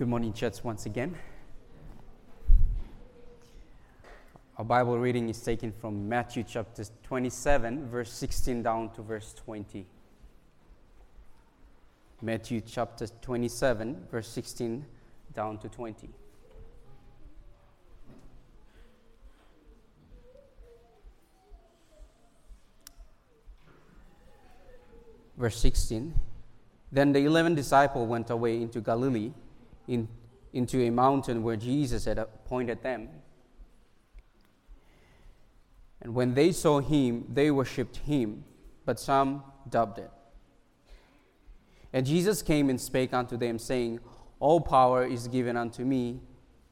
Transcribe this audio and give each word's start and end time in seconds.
Good 0.00 0.08
morning, 0.08 0.32
church, 0.32 0.64
once 0.64 0.86
again. 0.86 1.14
Our 4.56 4.64
Bible 4.64 4.98
reading 4.98 5.28
is 5.28 5.38
taken 5.42 5.72
from 5.72 6.08
Matthew 6.08 6.42
chapter 6.42 6.84
27, 7.02 7.86
verse 7.86 8.10
16 8.10 8.62
down 8.62 8.94
to 8.94 9.02
verse 9.02 9.34
20. 9.34 9.84
Matthew 12.22 12.62
chapter 12.62 13.08
27, 13.08 14.06
verse 14.10 14.26
16 14.28 14.86
down 15.34 15.58
to 15.58 15.68
20. 15.68 16.08
Verse 25.36 25.58
16 25.58 26.14
Then 26.90 27.12
the 27.12 27.26
eleven 27.26 27.54
disciples 27.54 28.08
went 28.08 28.30
away 28.30 28.62
into 28.62 28.80
Galilee, 28.80 29.32
in, 29.90 30.08
into 30.52 30.80
a 30.80 30.90
mountain 30.90 31.42
where 31.42 31.56
Jesus 31.56 32.04
had 32.04 32.18
appointed 32.18 32.82
them. 32.82 33.08
And 36.00 36.14
when 36.14 36.34
they 36.34 36.52
saw 36.52 36.80
him, 36.80 37.26
they 37.28 37.50
worshipped 37.50 37.96
him, 37.98 38.44
but 38.86 39.00
some 39.00 39.42
doubted. 39.68 40.08
And 41.92 42.06
Jesus 42.06 42.40
came 42.40 42.70
and 42.70 42.80
spake 42.80 43.12
unto 43.12 43.36
them, 43.36 43.58
saying, 43.58 43.98
All 44.38 44.60
power 44.60 45.04
is 45.04 45.26
given 45.26 45.56
unto 45.56 45.84
me 45.84 46.20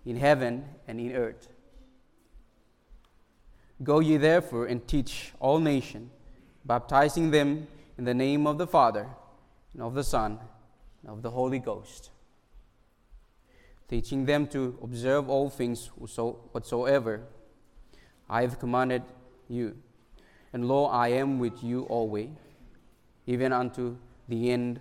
in 0.06 0.16
heaven 0.16 0.64
and 0.86 1.00
in 1.00 1.12
earth. 1.12 1.48
Go 3.82 3.98
ye 3.98 4.16
therefore 4.16 4.66
and 4.66 4.86
teach 4.86 5.32
all 5.40 5.58
nations, 5.58 6.10
baptizing 6.64 7.32
them 7.32 7.66
in 7.98 8.04
the 8.04 8.14
name 8.14 8.46
of 8.46 8.58
the 8.58 8.66
Father, 8.66 9.08
and 9.72 9.82
of 9.82 9.94
the 9.94 10.04
Son, 10.04 10.38
and 11.02 11.10
of 11.10 11.22
the 11.22 11.30
Holy 11.30 11.58
Ghost, 11.58 12.10
teaching 13.88 14.26
them 14.26 14.46
to 14.46 14.78
observe 14.82 15.28
all 15.28 15.48
things 15.48 15.90
whatsoever 15.96 17.22
I 18.28 18.42
have 18.42 18.58
commanded 18.58 19.02
you. 19.48 19.76
And 20.52 20.68
lo, 20.68 20.84
I 20.84 21.08
am 21.08 21.38
with 21.38 21.64
you 21.64 21.84
always, 21.84 22.28
even 23.26 23.52
unto 23.52 23.96
the 24.28 24.50
end 24.50 24.80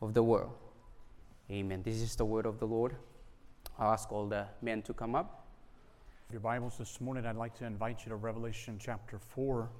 of 0.00 0.14
the 0.14 0.22
world. 0.22 0.52
Amen. 1.50 1.82
This 1.82 1.96
is 1.96 2.16
the 2.16 2.24
word 2.24 2.46
of 2.46 2.58
the 2.58 2.66
Lord. 2.66 2.96
I'll 3.78 3.92
ask 3.92 4.10
all 4.10 4.26
the 4.26 4.46
men 4.62 4.82
to 4.82 4.94
come 4.94 5.14
up. 5.14 5.46
Your 6.32 6.40
Bibles 6.40 6.78
this 6.78 7.00
morning, 7.00 7.26
I'd 7.26 7.36
like 7.36 7.54
to 7.58 7.66
invite 7.66 8.04
you 8.04 8.08
to 8.08 8.16
Revelation 8.16 8.78
chapter 8.80 9.18
4. 9.18 9.70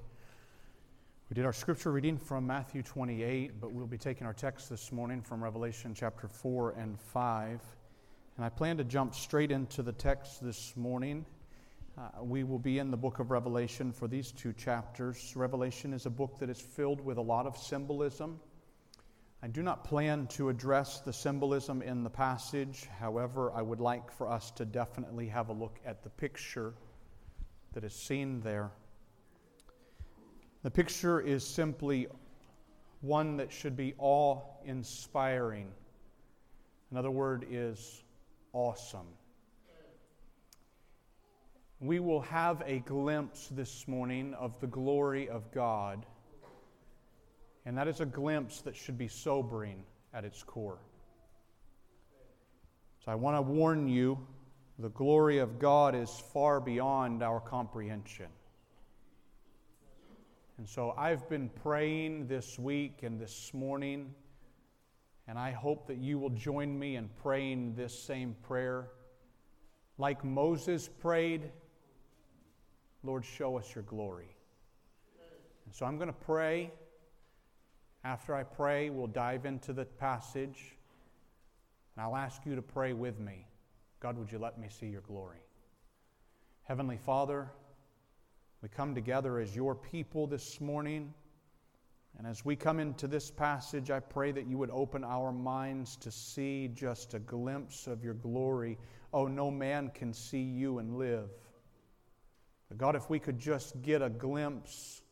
We 1.28 1.34
did 1.34 1.44
our 1.44 1.52
scripture 1.52 1.90
reading 1.90 2.18
from 2.18 2.46
Matthew 2.46 2.82
28, 2.82 3.60
but 3.60 3.72
we'll 3.72 3.86
be 3.86 3.98
taking 3.98 4.26
our 4.26 4.32
text 4.32 4.70
this 4.70 4.92
morning 4.92 5.22
from 5.22 5.42
Revelation 5.42 5.92
chapter 5.92 6.28
4 6.28 6.72
and 6.72 7.00
5. 7.00 7.60
And 8.36 8.44
I 8.44 8.50
plan 8.50 8.76
to 8.76 8.84
jump 8.84 9.14
straight 9.14 9.50
into 9.50 9.82
the 9.82 9.92
text 9.92 10.44
this 10.44 10.76
morning. 10.76 11.24
Uh, 11.96 12.22
we 12.22 12.44
will 12.44 12.58
be 12.58 12.78
in 12.78 12.90
the 12.90 12.96
book 12.96 13.18
of 13.18 13.30
Revelation 13.30 13.92
for 13.92 14.08
these 14.08 14.30
two 14.30 14.52
chapters. 14.52 15.32
Revelation 15.34 15.94
is 15.94 16.04
a 16.04 16.10
book 16.10 16.38
that 16.40 16.50
is 16.50 16.60
filled 16.60 17.00
with 17.00 17.16
a 17.16 17.22
lot 17.22 17.46
of 17.46 17.56
symbolism. 17.56 18.38
I 19.42 19.46
do 19.46 19.62
not 19.62 19.84
plan 19.84 20.26
to 20.32 20.50
address 20.50 21.00
the 21.00 21.14
symbolism 21.14 21.80
in 21.80 22.04
the 22.04 22.10
passage. 22.10 22.86
However, 23.00 23.52
I 23.54 23.62
would 23.62 23.80
like 23.80 24.12
for 24.12 24.30
us 24.30 24.50
to 24.52 24.66
definitely 24.66 25.28
have 25.28 25.48
a 25.48 25.54
look 25.54 25.78
at 25.86 26.02
the 26.02 26.10
picture 26.10 26.74
that 27.72 27.84
is 27.84 27.94
seen 27.94 28.42
there. 28.42 28.70
The 30.62 30.70
picture 30.70 31.22
is 31.22 31.42
simply 31.42 32.06
one 33.00 33.38
that 33.38 33.50
should 33.50 33.78
be 33.78 33.94
awe 33.96 34.42
inspiring. 34.66 35.68
Another 36.90 37.10
word 37.10 37.46
is 37.50 38.02
awesome. 38.56 39.06
We 41.78 42.00
will 42.00 42.22
have 42.22 42.62
a 42.64 42.78
glimpse 42.78 43.48
this 43.48 43.86
morning 43.86 44.32
of 44.32 44.58
the 44.60 44.66
glory 44.66 45.28
of 45.28 45.52
God, 45.52 46.06
and 47.66 47.76
that 47.76 47.86
is 47.86 48.00
a 48.00 48.06
glimpse 48.06 48.62
that 48.62 48.74
should 48.74 48.96
be 48.96 49.08
sobering 49.08 49.84
at 50.14 50.24
its 50.24 50.42
core. 50.42 50.78
So 53.04 53.12
I 53.12 53.14
want 53.14 53.36
to 53.36 53.42
warn 53.42 53.88
you 53.88 54.26
the 54.78 54.88
glory 54.88 55.36
of 55.36 55.58
God 55.58 55.94
is 55.94 56.10
far 56.32 56.58
beyond 56.58 57.22
our 57.22 57.40
comprehension. 57.40 58.28
And 60.56 60.66
so 60.66 60.94
I've 60.96 61.28
been 61.28 61.50
praying 61.50 62.28
this 62.28 62.58
week 62.58 63.02
and 63.02 63.20
this 63.20 63.52
morning, 63.52 64.14
and 65.28 65.38
I 65.38 65.50
hope 65.50 65.86
that 65.88 65.98
you 65.98 66.18
will 66.18 66.30
join 66.30 66.78
me 66.78 66.96
in 66.96 67.08
praying 67.22 67.74
this 67.74 67.98
same 67.98 68.36
prayer. 68.42 68.88
Like 69.98 70.24
Moses 70.24 70.88
prayed, 70.88 71.50
Lord, 73.02 73.24
show 73.24 73.56
us 73.56 73.74
your 73.74 73.84
glory. 73.84 74.36
And 75.64 75.74
so 75.74 75.86
I'm 75.86 75.96
going 75.96 76.08
to 76.08 76.12
pray. 76.12 76.70
After 78.04 78.36
I 78.36 78.44
pray, 78.44 78.88
we'll 78.90 79.08
dive 79.08 79.46
into 79.46 79.72
the 79.72 79.84
passage, 79.84 80.76
and 81.96 82.04
I'll 82.04 82.14
ask 82.14 82.46
you 82.46 82.54
to 82.54 82.62
pray 82.62 82.92
with 82.92 83.18
me. 83.18 83.46
God, 83.98 84.16
would 84.16 84.30
you 84.30 84.38
let 84.38 84.60
me 84.60 84.68
see 84.68 84.86
your 84.86 85.00
glory? 85.00 85.38
Heavenly 86.62 86.98
Father, 86.98 87.50
we 88.62 88.68
come 88.68 88.94
together 88.94 89.40
as 89.40 89.56
your 89.56 89.74
people 89.74 90.28
this 90.28 90.60
morning. 90.60 91.12
And 92.18 92.26
as 92.26 92.44
we 92.44 92.56
come 92.56 92.80
into 92.80 93.06
this 93.06 93.30
passage, 93.30 93.90
I 93.90 94.00
pray 94.00 94.32
that 94.32 94.46
you 94.46 94.56
would 94.56 94.70
open 94.70 95.04
our 95.04 95.32
minds 95.32 95.96
to 95.96 96.10
see 96.10 96.68
just 96.68 97.12
a 97.12 97.18
glimpse 97.18 97.86
of 97.86 98.02
your 98.02 98.14
glory. 98.14 98.78
Oh, 99.12 99.26
no 99.26 99.50
man 99.50 99.90
can 99.94 100.14
see 100.14 100.40
you 100.40 100.78
and 100.78 100.96
live. 100.96 101.28
But 102.68 102.78
God, 102.78 102.96
if 102.96 103.10
we 103.10 103.18
could 103.18 103.38
just 103.38 103.82
get 103.82 104.02
a 104.02 104.08
glimpse. 104.08 105.02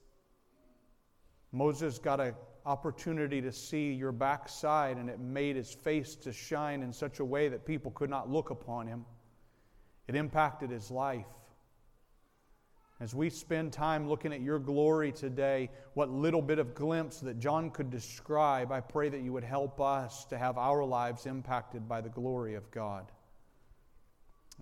Moses 1.52 1.98
got 1.98 2.20
an 2.20 2.34
opportunity 2.66 3.40
to 3.42 3.52
see 3.52 3.92
your 3.92 4.10
backside, 4.10 4.96
and 4.96 5.08
it 5.08 5.20
made 5.20 5.56
his 5.56 5.72
face 5.72 6.16
to 6.16 6.32
shine 6.32 6.82
in 6.82 6.92
such 6.92 7.20
a 7.20 7.24
way 7.24 7.48
that 7.48 7.64
people 7.64 7.90
could 7.92 8.10
not 8.10 8.30
look 8.30 8.50
upon 8.50 8.86
him. 8.86 9.04
It 10.08 10.16
impacted 10.16 10.70
his 10.70 10.90
life. 10.90 11.26
As 13.04 13.14
we 13.14 13.28
spend 13.28 13.70
time 13.70 14.08
looking 14.08 14.32
at 14.32 14.40
your 14.40 14.58
glory 14.58 15.12
today, 15.12 15.68
what 15.92 16.08
little 16.08 16.40
bit 16.40 16.58
of 16.58 16.74
glimpse 16.74 17.20
that 17.20 17.38
John 17.38 17.68
could 17.68 17.90
describe, 17.90 18.72
I 18.72 18.80
pray 18.80 19.10
that 19.10 19.20
you 19.20 19.30
would 19.34 19.44
help 19.44 19.78
us 19.78 20.24
to 20.30 20.38
have 20.38 20.56
our 20.56 20.82
lives 20.82 21.26
impacted 21.26 21.86
by 21.86 22.00
the 22.00 22.08
glory 22.08 22.54
of 22.54 22.70
God. 22.70 23.12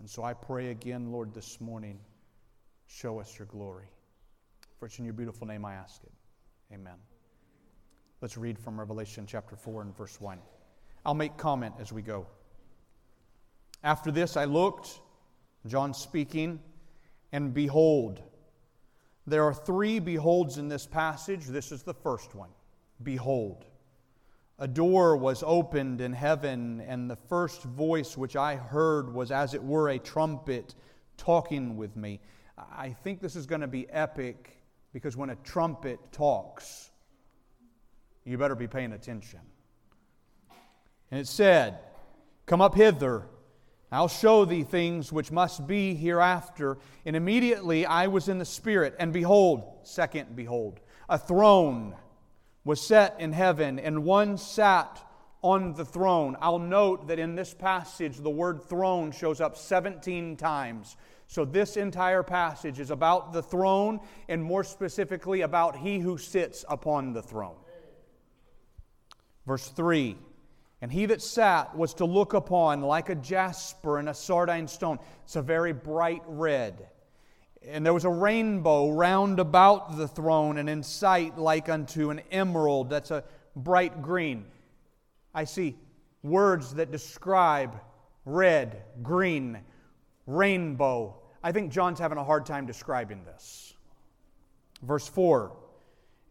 And 0.00 0.10
so 0.10 0.24
I 0.24 0.34
pray 0.34 0.72
again, 0.72 1.12
Lord, 1.12 1.32
this 1.32 1.60
morning, 1.60 2.00
show 2.88 3.20
us 3.20 3.38
your 3.38 3.46
glory. 3.46 3.86
For 4.80 4.86
it's 4.86 4.98
in 4.98 5.04
your 5.04 5.14
beautiful 5.14 5.46
name 5.46 5.64
I 5.64 5.74
ask 5.74 6.02
it. 6.02 6.12
Amen. 6.74 6.96
Let's 8.20 8.36
read 8.36 8.58
from 8.58 8.76
Revelation 8.76 9.24
chapter 9.24 9.54
4 9.54 9.82
and 9.82 9.96
verse 9.96 10.20
1. 10.20 10.40
I'll 11.06 11.14
make 11.14 11.36
comment 11.36 11.74
as 11.78 11.92
we 11.92 12.02
go. 12.02 12.26
After 13.84 14.10
this 14.10 14.36
I 14.36 14.46
looked, 14.46 14.98
John 15.64 15.94
speaking, 15.94 16.58
and 17.30 17.54
behold. 17.54 18.20
There 19.26 19.44
are 19.44 19.54
three 19.54 19.98
beholds 19.98 20.58
in 20.58 20.68
this 20.68 20.86
passage. 20.86 21.46
This 21.46 21.72
is 21.72 21.82
the 21.82 21.94
first 21.94 22.34
one. 22.34 22.50
Behold. 23.02 23.64
A 24.58 24.68
door 24.68 25.16
was 25.16 25.42
opened 25.44 26.00
in 26.00 26.12
heaven, 26.12 26.80
and 26.82 27.10
the 27.10 27.16
first 27.16 27.62
voice 27.62 28.16
which 28.16 28.36
I 28.36 28.56
heard 28.56 29.12
was 29.12 29.30
as 29.30 29.54
it 29.54 29.62
were 29.62 29.88
a 29.88 29.98
trumpet 29.98 30.74
talking 31.16 31.76
with 31.76 31.96
me. 31.96 32.20
I 32.56 32.90
think 32.90 33.20
this 33.20 33.34
is 33.34 33.46
going 33.46 33.60
to 33.60 33.66
be 33.66 33.88
epic 33.90 34.56
because 34.92 35.16
when 35.16 35.30
a 35.30 35.36
trumpet 35.36 35.98
talks, 36.12 36.90
you 38.24 38.38
better 38.38 38.54
be 38.54 38.68
paying 38.68 38.92
attention. 38.92 39.40
And 41.10 41.20
it 41.20 41.26
said, 41.26 41.78
Come 42.46 42.60
up 42.60 42.74
hither 42.74 43.26
I'll 43.92 44.08
show 44.08 44.46
thee 44.46 44.62
things 44.62 45.12
which 45.12 45.30
must 45.30 45.66
be 45.66 45.94
hereafter. 45.94 46.78
And 47.04 47.14
immediately 47.14 47.84
I 47.84 48.06
was 48.06 48.28
in 48.28 48.38
the 48.38 48.44
Spirit, 48.46 48.96
and 48.98 49.12
behold, 49.12 49.64
second, 49.82 50.34
behold, 50.34 50.80
a 51.10 51.18
throne 51.18 51.94
was 52.64 52.80
set 52.80 53.20
in 53.20 53.32
heaven, 53.32 53.78
and 53.78 54.04
one 54.04 54.38
sat 54.38 55.04
on 55.42 55.74
the 55.74 55.84
throne. 55.84 56.36
I'll 56.40 56.58
note 56.58 57.08
that 57.08 57.18
in 57.18 57.34
this 57.34 57.52
passage, 57.52 58.16
the 58.16 58.30
word 58.30 58.64
throne 58.64 59.12
shows 59.12 59.40
up 59.40 59.56
17 59.56 60.36
times. 60.36 60.96
So, 61.26 61.44
this 61.44 61.76
entire 61.76 62.22
passage 62.22 62.78
is 62.78 62.90
about 62.90 63.32
the 63.32 63.42
throne, 63.42 64.00
and 64.28 64.42
more 64.42 64.64
specifically, 64.64 65.40
about 65.40 65.76
he 65.76 65.98
who 65.98 66.18
sits 66.18 66.64
upon 66.68 67.12
the 67.12 67.22
throne. 67.22 67.56
Verse 69.46 69.68
3 69.68 70.16
and 70.82 70.90
he 70.90 71.06
that 71.06 71.22
sat 71.22 71.76
was 71.76 71.94
to 71.94 72.04
look 72.04 72.34
upon 72.34 72.82
like 72.82 73.08
a 73.08 73.14
jasper 73.14 73.98
and 73.98 74.08
a 74.08 74.14
sardine 74.14 74.66
stone. 74.66 74.98
It's 75.24 75.36
a 75.36 75.42
very 75.42 75.72
bright 75.72 76.22
red. 76.26 76.88
And 77.64 77.86
there 77.86 77.94
was 77.94 78.04
a 78.04 78.10
rainbow 78.10 78.90
round 78.90 79.38
about 79.38 79.96
the 79.96 80.08
throne, 80.08 80.58
and 80.58 80.68
in 80.68 80.82
sight 80.82 81.38
like 81.38 81.68
unto 81.68 82.10
an 82.10 82.20
emerald. 82.32 82.90
That's 82.90 83.12
a 83.12 83.22
bright 83.54 84.02
green. 84.02 84.44
I 85.32 85.44
see 85.44 85.76
words 86.24 86.74
that 86.74 86.90
describe 86.90 87.80
red, 88.24 88.82
green, 89.04 89.60
rainbow. 90.26 91.14
I 91.44 91.52
think 91.52 91.70
John's 91.70 92.00
having 92.00 92.18
a 92.18 92.24
hard 92.24 92.44
time 92.44 92.66
describing 92.66 93.24
this. 93.24 93.74
Verse 94.82 95.06
4 95.06 95.52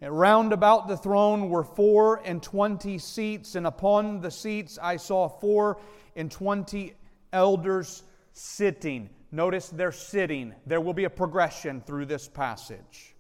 and 0.02 0.18
round 0.18 0.52
about 0.52 0.88
the 0.88 0.98
throne 0.98 1.50
were 1.50 1.64
four 1.64 2.22
and 2.26 2.42
twenty 2.42 2.98
seats, 2.98 3.56
and 3.56 3.68
upon 3.68 4.20
the 4.20 4.32
seats 4.32 4.80
I 4.82 4.98
saw 4.98 5.30
four 5.30 5.78
and 6.16 6.30
twenty 6.30 6.96
elders 7.32 8.04
sitting. 8.34 9.10
Notice 9.32 9.70
they're 9.70 9.92
sitting. 9.92 10.56
There 10.66 10.82
will 10.82 10.94
be 10.94 11.06
a 11.06 11.10
progression 11.10 11.82
through 11.82 12.08
this 12.08 12.28
passage. 12.28 13.16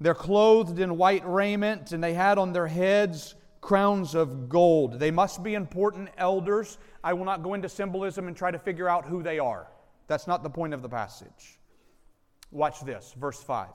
They're 0.00 0.14
clothed 0.14 0.78
in 0.78 0.96
white 0.96 1.26
raiment, 1.26 1.92
and 1.92 2.04
they 2.04 2.14
had 2.14 2.38
on 2.38 2.52
their 2.52 2.66
heads 2.66 3.34
crowns 3.60 4.14
of 4.14 4.48
gold. 4.48 4.98
They 4.98 5.10
must 5.10 5.42
be 5.42 5.54
important 5.54 6.08
elders. 6.16 6.78
I 7.04 7.12
will 7.12 7.24
not 7.24 7.42
go 7.42 7.54
into 7.54 7.68
symbolism 7.68 8.26
and 8.26 8.36
try 8.36 8.50
to 8.50 8.58
figure 8.58 8.88
out 8.88 9.04
who 9.04 9.22
they 9.22 9.38
are. 9.38 9.68
That's 10.06 10.26
not 10.26 10.42
the 10.42 10.50
point 10.50 10.74
of 10.74 10.82
the 10.82 10.88
passage. 10.88 11.58
Watch 12.50 12.80
this, 12.80 13.14
verse 13.18 13.42
5. 13.42 13.68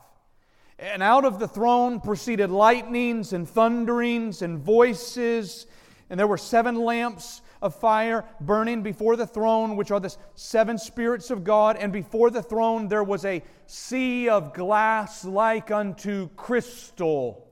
And 0.77 1.01
out 1.01 1.23
of 1.23 1.39
the 1.39 1.47
throne 1.47 2.01
proceeded 2.01 2.49
lightnings 2.49 3.31
and 3.33 3.47
thunderings 3.47 4.41
and 4.41 4.59
voices. 4.59 5.67
And 6.09 6.19
there 6.19 6.27
were 6.27 6.37
seven 6.37 6.75
lamps 6.75 7.41
of 7.61 7.75
fire 7.75 8.25
burning 8.41 8.83
before 8.83 9.15
the 9.15 9.25
throne, 9.25 9.75
which 9.75 9.89
are 9.89 9.99
the 9.99 10.15
seven 10.35 10.77
spirits 10.77 11.31
of 11.31 11.43
God. 11.43 11.77
And 11.77 11.93
before 11.93 12.29
the 12.29 12.43
throne 12.43 12.89
there 12.89 13.03
was 13.03 13.23
a 13.23 13.41
sea 13.67 14.27
of 14.27 14.53
glass 14.53 15.23
like 15.23 15.71
unto 15.71 16.27
crystal. 16.35 17.47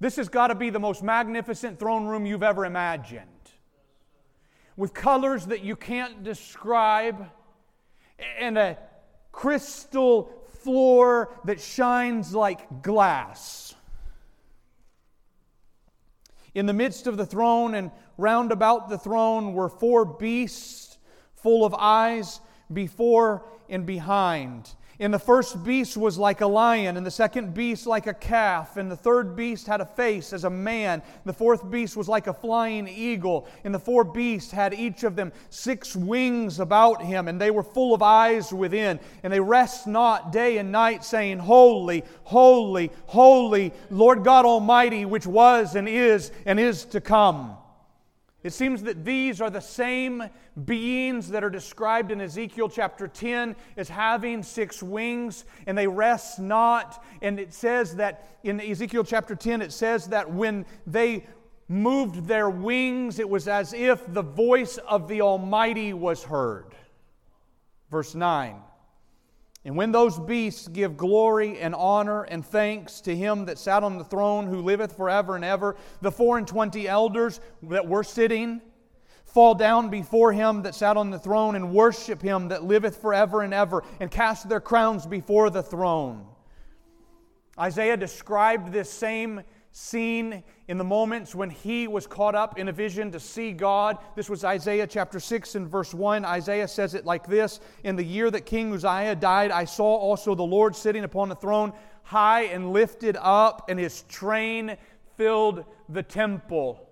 This 0.00 0.16
has 0.16 0.28
got 0.28 0.48
to 0.48 0.54
be 0.54 0.70
the 0.70 0.78
most 0.78 1.02
magnificent 1.02 1.78
throne 1.78 2.06
room 2.06 2.24
you've 2.24 2.42
ever 2.42 2.64
imagined. 2.64 3.28
With 4.76 4.94
colors 4.94 5.46
that 5.46 5.62
you 5.64 5.74
can't 5.74 6.22
describe, 6.22 7.30
and 8.38 8.56
a 8.56 8.78
crystal 9.32 10.32
floor 10.62 11.34
that 11.44 11.60
shines 11.60 12.34
like 12.34 12.82
glass. 12.82 13.74
In 16.54 16.66
the 16.66 16.72
midst 16.72 17.06
of 17.06 17.16
the 17.16 17.26
throne 17.26 17.74
and 17.74 17.90
round 18.16 18.52
about 18.52 18.88
the 18.88 18.98
throne 18.98 19.52
were 19.52 19.68
four 19.68 20.04
beasts 20.04 20.98
full 21.34 21.64
of 21.64 21.74
eyes 21.74 22.40
before 22.72 23.44
and 23.68 23.86
behind. 23.86 24.70
And 25.00 25.14
the 25.14 25.18
first 25.18 25.62
beast 25.62 25.96
was 25.96 26.18
like 26.18 26.40
a 26.40 26.46
lion, 26.46 26.96
and 26.96 27.06
the 27.06 27.10
second 27.10 27.54
beast 27.54 27.86
like 27.86 28.08
a 28.08 28.14
calf, 28.14 28.76
and 28.76 28.90
the 28.90 28.96
third 28.96 29.36
beast 29.36 29.68
had 29.68 29.80
a 29.80 29.86
face 29.86 30.32
as 30.32 30.42
a 30.42 30.50
man. 30.50 31.02
The 31.24 31.32
fourth 31.32 31.70
beast 31.70 31.96
was 31.96 32.08
like 32.08 32.26
a 32.26 32.32
flying 32.32 32.88
eagle, 32.88 33.46
and 33.62 33.72
the 33.72 33.78
four 33.78 34.02
beasts 34.02 34.50
had 34.50 34.74
each 34.74 35.04
of 35.04 35.14
them 35.14 35.32
six 35.50 35.94
wings 35.94 36.58
about 36.58 37.00
him, 37.00 37.28
and 37.28 37.40
they 37.40 37.52
were 37.52 37.62
full 37.62 37.94
of 37.94 38.02
eyes 38.02 38.52
within. 38.52 38.98
And 39.22 39.32
they 39.32 39.38
rest 39.38 39.86
not 39.86 40.32
day 40.32 40.58
and 40.58 40.72
night, 40.72 41.04
saying, 41.04 41.38
Holy, 41.38 42.02
holy, 42.24 42.90
holy, 43.06 43.72
Lord 43.90 44.24
God 44.24 44.46
Almighty, 44.46 45.04
which 45.04 45.28
was 45.28 45.76
and 45.76 45.88
is 45.88 46.32
and 46.44 46.58
is 46.58 46.84
to 46.86 47.00
come. 47.00 47.56
It 48.44 48.52
seems 48.52 48.84
that 48.84 49.04
these 49.04 49.40
are 49.40 49.50
the 49.50 49.60
same 49.60 50.22
beings 50.64 51.28
that 51.30 51.42
are 51.42 51.50
described 51.50 52.12
in 52.12 52.20
Ezekiel 52.20 52.68
chapter 52.68 53.08
10 53.08 53.56
as 53.76 53.88
having 53.88 54.44
six 54.44 54.80
wings, 54.80 55.44
and 55.66 55.76
they 55.76 55.88
rest 55.88 56.38
not. 56.38 57.04
And 57.20 57.40
it 57.40 57.52
says 57.52 57.96
that 57.96 58.38
in 58.44 58.60
Ezekiel 58.60 59.02
chapter 59.02 59.34
10, 59.34 59.60
it 59.60 59.72
says 59.72 60.06
that 60.08 60.30
when 60.30 60.66
they 60.86 61.26
moved 61.66 62.26
their 62.26 62.48
wings, 62.48 63.18
it 63.18 63.28
was 63.28 63.48
as 63.48 63.72
if 63.72 64.02
the 64.12 64.22
voice 64.22 64.78
of 64.78 65.08
the 65.08 65.20
Almighty 65.20 65.92
was 65.92 66.22
heard. 66.22 66.74
Verse 67.90 68.14
9. 68.14 68.62
And 69.68 69.76
when 69.76 69.92
those 69.92 70.18
beasts 70.18 70.66
give 70.66 70.96
glory 70.96 71.58
and 71.58 71.74
honor 71.74 72.22
and 72.22 72.42
thanks 72.42 73.02
to 73.02 73.14
him 73.14 73.44
that 73.44 73.58
sat 73.58 73.82
on 73.82 73.98
the 73.98 74.04
throne 74.04 74.46
who 74.46 74.62
liveth 74.62 74.96
forever 74.96 75.36
and 75.36 75.44
ever, 75.44 75.76
the 76.00 76.10
four 76.10 76.38
and 76.38 76.48
twenty 76.48 76.88
elders 76.88 77.38
that 77.64 77.86
were 77.86 78.02
sitting 78.02 78.62
fall 79.26 79.54
down 79.54 79.90
before 79.90 80.32
him 80.32 80.62
that 80.62 80.74
sat 80.74 80.96
on 80.96 81.10
the 81.10 81.18
throne 81.18 81.54
and 81.54 81.70
worship 81.70 82.22
him 82.22 82.48
that 82.48 82.64
liveth 82.64 82.96
forever 82.96 83.42
and 83.42 83.52
ever 83.52 83.84
and 84.00 84.10
cast 84.10 84.48
their 84.48 84.58
crowns 84.58 85.04
before 85.04 85.50
the 85.50 85.62
throne. 85.62 86.24
Isaiah 87.58 87.98
described 87.98 88.72
this 88.72 88.88
same 88.88 89.42
scene 89.72 90.42
in 90.66 90.78
the 90.78 90.84
moments 90.84 91.34
when 91.34 91.50
he 91.50 91.86
was 91.86 92.06
caught 92.06 92.34
up 92.34 92.58
in 92.58 92.68
a 92.68 92.72
vision 92.72 93.12
to 93.12 93.20
see 93.20 93.52
God. 93.52 93.98
This 94.16 94.28
was 94.28 94.44
Isaiah 94.44 94.86
chapter 94.86 95.20
6 95.20 95.54
and 95.54 95.68
verse 95.68 95.94
1. 95.94 96.24
Isaiah 96.24 96.68
says 96.68 96.94
it 96.94 97.04
like 97.04 97.26
this 97.26 97.60
In 97.84 97.96
the 97.96 98.04
year 98.04 98.30
that 98.30 98.46
King 98.46 98.72
Uzziah 98.72 99.14
died, 99.14 99.50
I 99.50 99.64
saw 99.64 99.96
also 99.96 100.34
the 100.34 100.42
Lord 100.42 100.74
sitting 100.74 101.04
upon 101.04 101.28
the 101.28 101.36
throne, 101.36 101.72
high 102.02 102.42
and 102.44 102.72
lifted 102.72 103.16
up, 103.20 103.68
and 103.68 103.78
his 103.78 104.02
train 104.02 104.76
filled 105.16 105.64
the 105.88 106.02
temple. 106.02 106.88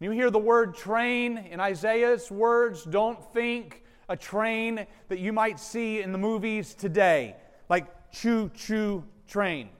You 0.00 0.10
hear 0.10 0.30
the 0.30 0.38
word 0.38 0.74
train 0.74 1.38
in 1.38 1.60
Isaiah's 1.60 2.30
words, 2.30 2.84
don't 2.84 3.22
think 3.32 3.84
a 4.08 4.16
train 4.16 4.86
that 5.08 5.18
you 5.18 5.32
might 5.32 5.58
see 5.58 6.02
in 6.02 6.12
the 6.12 6.18
movies 6.18 6.74
today, 6.74 7.36
like 7.68 7.86
choo 8.10 8.50
choo 8.54 9.04
train. 9.26 9.70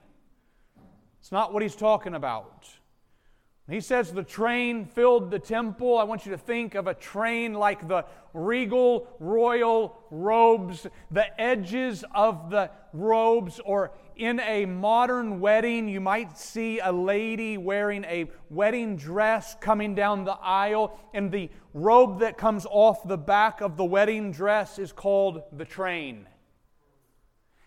It's 1.25 1.33
not 1.33 1.55
what 1.55 1.63
he's 1.63 1.75
talking 1.75 2.15
about. 2.15 2.69
He 3.67 3.81
says 3.81 4.13
the 4.13 4.23
train 4.23 4.85
filled 4.85 5.31
the 5.31 5.39
temple. 5.39 5.97
I 5.97 6.05
want 6.05 6.27
you 6.27 6.33
to 6.33 6.37
think 6.37 6.75
of 6.75 6.87
a 6.87 6.93
train 6.93 7.55
like 7.55 7.89
the 7.89 8.05
regal 8.35 9.09
royal 9.19 10.05
robes, 10.11 10.87
the 11.11 11.41
edges 11.41 12.05
of 12.15 12.51
the 12.51 12.71
robes, 12.93 13.59
or 13.65 13.93
in 14.17 14.39
a 14.39 14.67
modern 14.67 15.41
wedding, 15.41 15.89
you 15.89 15.99
might 15.99 16.37
see 16.37 16.79
a 16.81 16.93
lady 16.93 17.57
wearing 17.57 18.05
a 18.05 18.31
wedding 18.51 18.95
dress 18.95 19.57
coming 19.63 19.95
down 19.95 20.27
the 20.27 20.37
aisle, 20.43 21.01
and 21.15 21.33
the 21.33 21.49
robe 21.73 22.21
that 22.21 22.37
comes 22.37 22.67
off 22.69 23.09
the 23.09 23.17
back 23.17 23.63
of 23.63 23.79
the 23.79 23.85
wedding 23.87 24.31
dress 24.31 24.79
is 24.79 24.93
called 24.93 25.43
the 25.57 25.65
train. 25.65 26.27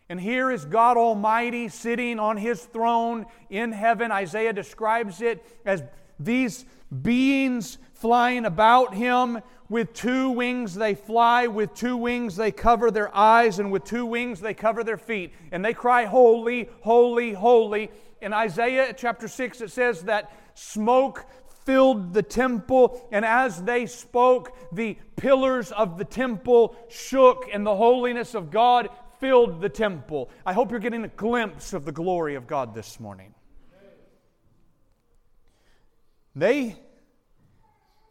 And 0.10 0.20
here 0.22 0.52
is 0.52 0.64
God 0.64 0.96
Almighty 0.96 1.68
sitting 1.68 2.20
on 2.20 2.38
his 2.38 2.64
throne 2.64 3.26
in 3.50 3.72
heaven. 3.74 4.12
Isaiah 4.12 4.54
describes 4.54 5.22
it 5.22 5.46
as 5.66 5.84
these 6.20 6.66
beings 7.02 7.78
flying 7.94 8.46
about 8.46 8.94
him. 8.94 9.42
With 9.70 9.92
two 9.92 10.30
wings 10.30 10.76
they 10.76 10.96
fly, 10.96 11.48
with 11.48 11.74
two 11.74 11.98
wings 11.98 12.38
they 12.38 12.54
cover 12.54 12.90
their 12.90 13.14
eyes, 13.14 13.60
and 13.60 13.70
with 13.70 13.84
two 13.84 14.06
wings 14.06 14.40
they 14.40 14.54
cover 14.54 14.82
their 14.82 14.98
feet. 14.98 15.34
And 15.52 15.64
they 15.64 15.74
cry, 15.74 16.06
Holy, 16.06 16.70
holy, 16.80 17.34
holy. 17.34 17.92
In 18.22 18.32
Isaiah 18.32 18.94
chapter 18.96 19.28
6, 19.28 19.60
it 19.60 19.72
says 19.72 20.04
that 20.04 20.32
smoke 20.54 21.26
filled 21.66 22.14
the 22.14 22.24
temple, 22.24 23.06
and 23.12 23.26
as 23.26 23.62
they 23.62 23.86
spoke, 23.86 24.56
the 24.72 24.98
pillars 25.18 25.74
of 25.74 25.98
the 25.98 26.06
temple 26.06 26.78
shook, 26.88 27.44
and 27.52 27.66
the 27.66 27.76
holiness 27.76 28.36
of 28.36 28.50
God 28.50 28.88
filled 29.20 29.62
the 29.62 29.70
temple. 29.70 30.30
I 30.46 30.54
hope 30.54 30.72
you're 30.72 30.80
getting 30.80 31.04
a 31.04 31.10
glimpse 31.10 31.74
of 31.74 31.86
the 31.86 31.92
glory 31.92 32.36
of 32.36 32.48
God 32.48 32.74
this 32.74 33.00
morning. 33.00 33.34
They, 36.36 36.76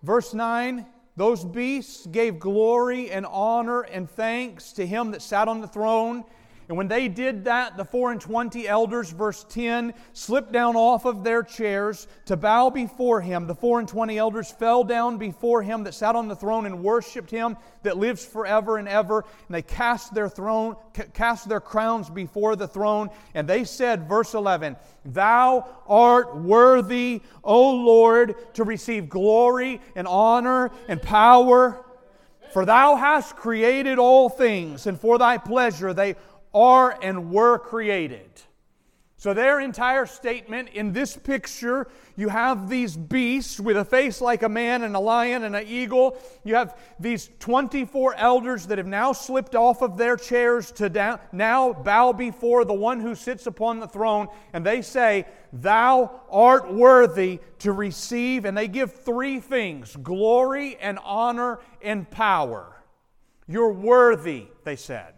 verse 0.02 0.34
9, 0.34 0.86
those 1.16 1.44
beasts 1.44 2.06
gave 2.06 2.38
glory 2.38 3.10
and 3.10 3.24
honor 3.24 3.82
and 3.82 4.10
thanks 4.10 4.72
to 4.74 4.86
him 4.86 5.12
that 5.12 5.22
sat 5.22 5.48
on 5.48 5.60
the 5.60 5.68
throne 5.68 6.24
and 6.68 6.76
when 6.76 6.88
they 6.88 7.06
did 7.06 7.44
that, 7.44 7.76
the 7.76 7.84
four 7.84 8.10
and 8.10 8.20
twenty 8.20 8.66
elders, 8.66 9.10
verse 9.10 9.46
10, 9.48 9.94
slipped 10.12 10.50
down 10.50 10.74
off 10.74 11.04
of 11.04 11.22
their 11.22 11.44
chairs 11.44 12.08
to 12.24 12.36
bow 12.36 12.70
before 12.70 13.20
him. 13.20 13.46
The 13.46 13.54
four 13.54 13.78
and 13.78 13.88
twenty 13.88 14.18
elders 14.18 14.50
fell 14.50 14.82
down 14.82 15.16
before 15.16 15.62
him 15.62 15.84
that 15.84 15.94
sat 15.94 16.16
on 16.16 16.26
the 16.26 16.34
throne 16.34 16.66
and 16.66 16.82
worshiped 16.82 17.30
him 17.30 17.56
that 17.84 17.98
lives 17.98 18.24
forever 18.24 18.78
and 18.78 18.88
ever. 18.88 19.20
And 19.46 19.54
they 19.54 19.62
cast 19.62 20.12
their 20.12 20.28
throne, 20.28 20.74
cast 21.14 21.48
their 21.48 21.60
crowns 21.60 22.10
before 22.10 22.56
the 22.56 22.66
throne. 22.66 23.10
And 23.34 23.48
they 23.48 23.62
said, 23.62 24.08
verse 24.08 24.34
11, 24.34 24.74
Thou 25.04 25.68
art 25.86 26.36
worthy, 26.36 27.22
O 27.44 27.70
Lord, 27.70 28.34
to 28.54 28.64
receive 28.64 29.08
glory 29.08 29.80
and 29.94 30.08
honor 30.08 30.72
and 30.88 31.00
power. 31.00 31.84
For 32.52 32.64
thou 32.64 32.96
hast 32.96 33.36
created 33.36 33.98
all 33.98 34.28
things, 34.28 34.86
and 34.86 34.98
for 34.98 35.18
thy 35.18 35.36
pleasure 35.36 35.92
they 35.92 36.16
are 36.56 36.98
and 37.02 37.30
were 37.30 37.58
created. 37.58 38.30
So, 39.18 39.32
their 39.32 39.60
entire 39.60 40.04
statement 40.04 40.68
in 40.74 40.92
this 40.92 41.16
picture, 41.16 41.88
you 42.16 42.28
have 42.28 42.68
these 42.68 42.96
beasts 42.96 43.58
with 43.58 43.78
a 43.78 43.84
face 43.84 44.20
like 44.20 44.42
a 44.42 44.48
man 44.48 44.82
and 44.82 44.94
a 44.94 45.00
lion 45.00 45.44
and 45.44 45.56
an 45.56 45.66
eagle. 45.66 46.18
You 46.44 46.54
have 46.54 46.78
these 47.00 47.30
24 47.40 48.14
elders 48.16 48.66
that 48.66 48.76
have 48.76 48.86
now 48.86 49.12
slipped 49.12 49.54
off 49.54 49.80
of 49.80 49.96
their 49.96 50.18
chairs 50.18 50.70
to 50.72 50.90
down, 50.90 51.18
now 51.32 51.72
bow 51.72 52.12
before 52.12 52.66
the 52.66 52.74
one 52.74 53.00
who 53.00 53.14
sits 53.14 53.46
upon 53.46 53.80
the 53.80 53.88
throne, 53.88 54.28
and 54.52 54.64
they 54.64 54.82
say, 54.82 55.26
Thou 55.50 56.20
art 56.30 56.72
worthy 56.72 57.40
to 57.60 57.72
receive. 57.72 58.44
And 58.44 58.56
they 58.56 58.68
give 58.68 58.92
three 58.92 59.40
things 59.40 59.96
glory 59.96 60.76
and 60.76 60.98
honor 61.02 61.60
and 61.80 62.08
power. 62.10 62.76
You're 63.48 63.72
worthy, 63.72 64.48
they 64.64 64.76
said. 64.76 65.14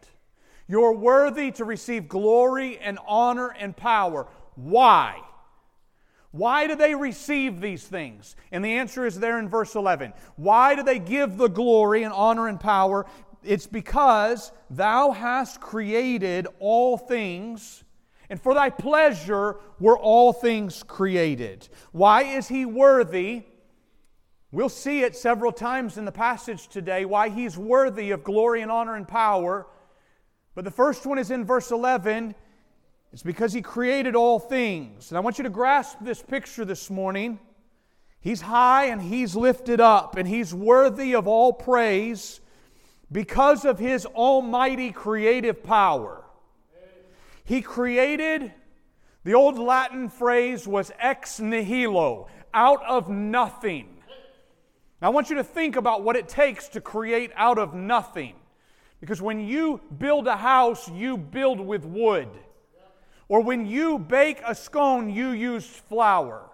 You're 0.69 0.93
worthy 0.93 1.51
to 1.53 1.65
receive 1.65 2.09
glory 2.09 2.79
and 2.79 2.99
honor 3.07 3.49
and 3.49 3.75
power. 3.75 4.27
Why? 4.55 5.23
Why 6.31 6.67
do 6.67 6.77
they 6.77 6.95
receive 6.95 7.61
these 7.61 7.85
things? 7.85 8.37
And 8.53 8.63
the 8.63 8.77
answer 8.77 9.07
is 9.07 9.19
there 9.19 9.39
in 9.39 9.49
verse 9.49 9.75
11. 9.75 10.13
Why 10.37 10.75
do 10.75 10.83
they 10.83 10.99
give 10.99 11.39
the 11.39 11.49
glory 11.49 12.03
and 12.03 12.13
honor 12.13 12.49
and 12.49 12.61
power? 12.61 13.07
It's 13.43 13.67
because 13.67 14.53
thou 14.69 15.13
hast 15.13 15.61
created 15.61 16.47
all 16.59 16.99
things, 16.99 17.83
and 18.29 18.41
for 18.41 18.53
thy 18.53 18.69
pleasure 18.69 19.57
were 19.81 19.99
all 19.99 20.35
things 20.35 20.83
created. 20.83 21.67
Why 21.93 22.25
is 22.25 22.49
he 22.49 22.67
worthy? 22.67 23.45
We'll 24.53 24.69
see 24.69 25.01
it 25.01 25.17
several 25.17 25.53
times 25.53 25.97
in 25.97 26.05
the 26.05 26.13
passage 26.13 26.69
today 26.69 27.07
why 27.07 27.31
he's 27.31 27.57
worthy 27.57 28.11
of 28.11 28.23
glory 28.23 28.61
and 28.61 28.71
honor 28.71 28.97
and 28.97 29.09
power 29.09 29.67
but 30.59 30.65
the 30.65 30.73
first 30.73 31.07
one 31.07 31.19
is 31.19 31.31
in 31.31 31.45
verse 31.45 31.71
11. 31.71 32.35
It's 33.13 33.23
because 33.23 33.53
he 33.53 33.63
created 33.63 34.17
all 34.17 34.41
things. 34.41 35.09
And 35.09 35.17
I 35.17 35.21
want 35.21 35.39
you 35.39 35.45
to 35.45 35.51
grasp 35.51 35.99
this 36.01 36.21
picture 36.21 36.65
this 36.65 36.91
morning. 36.91 37.39
He's 38.19 38.41
high 38.41 38.87
and 38.87 39.01
he's 39.01 39.37
lifted 39.37 39.81
up, 39.81 40.17
and 40.17 40.27
he's 40.27 40.53
worthy 40.53 41.15
of 41.15 41.29
all 41.29 41.53
praise 41.53 42.41
because 43.13 43.65
of 43.65 43.79
his 43.79 44.05
almighty 44.05 44.91
creative 44.91 45.63
power. 45.63 46.25
He 47.45 47.63
created, 47.63 48.53
the 49.23 49.35
old 49.35 49.61
Latin 49.61 50.09
phrase 50.09 50.67
was 50.67 50.91
ex 50.99 51.39
nihilo, 51.39 52.27
out 52.53 52.83
of 52.85 53.09
nothing. 53.09 54.03
Now, 55.01 55.07
I 55.07 55.11
want 55.11 55.31
you 55.31 55.37
to 55.37 55.45
think 55.45 55.77
about 55.77 56.03
what 56.03 56.17
it 56.17 56.29
takes 56.29 56.67
to 56.71 56.81
create 56.81 57.31
out 57.37 57.61
of 57.61 57.75
nothing. 57.75 58.35
Because 59.01 59.23
when 59.23 59.41
you 59.41 59.81
build 59.99 60.27
a 60.27 60.37
house, 60.37 60.91
you 60.91 61.17
build 61.17 61.61
with 61.61 61.85
wood. 61.85 62.29
Or 63.29 63.43
when 63.43 63.67
you 63.67 63.99
bake 63.99 64.41
a 64.47 64.55
scone, 64.55 65.11
you 65.11 65.31
use 65.31 65.67
flour. 65.67 66.51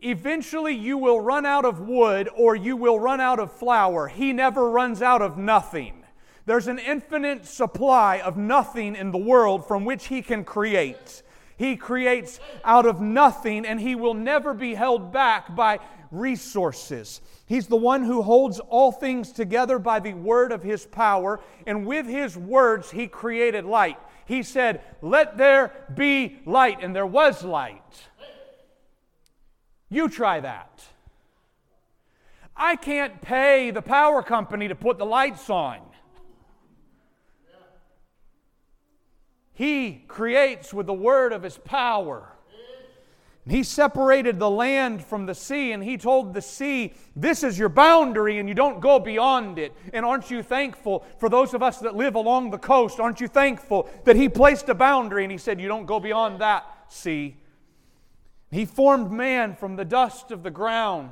Eventually, 0.00 0.74
you 0.74 0.98
will 0.98 1.20
run 1.20 1.44
out 1.46 1.64
of 1.64 1.80
wood 1.80 2.28
or 2.36 2.54
you 2.54 2.76
will 2.76 3.00
run 3.00 3.20
out 3.20 3.40
of 3.40 3.52
flour. 3.52 4.06
He 4.06 4.32
never 4.32 4.70
runs 4.70 5.02
out 5.02 5.22
of 5.22 5.36
nothing. 5.36 6.04
There's 6.46 6.68
an 6.68 6.78
infinite 6.78 7.46
supply 7.46 8.20
of 8.20 8.36
nothing 8.36 8.96
in 8.96 9.10
the 9.10 9.18
world 9.18 9.66
from 9.66 9.84
which 9.84 10.08
He 10.08 10.22
can 10.22 10.44
create. 10.44 11.22
He 11.56 11.76
creates 11.76 12.40
out 12.64 12.86
of 12.86 13.00
nothing, 13.00 13.64
and 13.64 13.80
He 13.80 13.94
will 13.94 14.14
never 14.14 14.54
be 14.54 14.74
held 14.74 15.12
back 15.12 15.54
by 15.54 15.78
resources. 16.14 17.20
He's 17.46 17.66
the 17.66 17.76
one 17.76 18.04
who 18.04 18.22
holds 18.22 18.60
all 18.60 18.92
things 18.92 19.32
together 19.32 19.78
by 19.78 20.00
the 20.00 20.14
word 20.14 20.52
of 20.52 20.62
his 20.62 20.86
power, 20.86 21.40
and 21.66 21.86
with 21.86 22.06
his 22.06 22.36
words, 22.36 22.90
he 22.90 23.06
created 23.06 23.64
light. 23.64 23.98
He 24.26 24.42
said, 24.42 24.82
Let 25.02 25.36
there 25.36 25.72
be 25.94 26.40
light, 26.46 26.78
and 26.82 26.94
there 26.94 27.06
was 27.06 27.44
light. 27.44 27.82
You 29.90 30.08
try 30.08 30.40
that. 30.40 30.82
I 32.56 32.76
can't 32.76 33.20
pay 33.20 33.70
the 33.70 33.82
power 33.82 34.22
company 34.22 34.68
to 34.68 34.74
put 34.74 34.98
the 34.98 35.06
lights 35.06 35.50
on. 35.50 35.80
He 39.54 40.04
creates 40.08 40.74
with 40.74 40.86
the 40.86 40.92
word 40.92 41.32
of 41.32 41.42
his 41.42 41.58
power. 41.58 42.34
He 43.46 43.62
separated 43.62 44.38
the 44.38 44.48
land 44.48 45.04
from 45.04 45.26
the 45.26 45.34
sea, 45.34 45.72
and 45.72 45.84
he 45.84 45.98
told 45.98 46.32
the 46.32 46.40
sea, 46.40 46.94
This 47.14 47.44
is 47.44 47.58
your 47.58 47.68
boundary, 47.68 48.38
and 48.38 48.48
you 48.48 48.54
don't 48.54 48.80
go 48.80 48.98
beyond 48.98 49.58
it. 49.58 49.72
And 49.92 50.04
aren't 50.04 50.30
you 50.30 50.42
thankful 50.42 51.04
for 51.18 51.28
those 51.28 51.52
of 51.52 51.62
us 51.62 51.78
that 51.80 51.94
live 51.94 52.14
along 52.14 52.50
the 52.50 52.58
coast? 52.58 52.98
Aren't 52.98 53.20
you 53.20 53.28
thankful 53.28 53.88
that 54.04 54.16
he 54.16 54.30
placed 54.30 54.70
a 54.70 54.74
boundary 54.74 55.24
and 55.24 55.30
he 55.30 55.36
said, 55.36 55.60
You 55.60 55.68
don't 55.68 55.84
go 55.84 56.00
beyond 56.00 56.40
that 56.40 56.64
sea? 56.88 57.36
He 58.50 58.64
formed 58.64 59.10
man 59.10 59.54
from 59.56 59.76
the 59.76 59.84
dust 59.84 60.30
of 60.30 60.42
the 60.42 60.50
ground. 60.50 61.10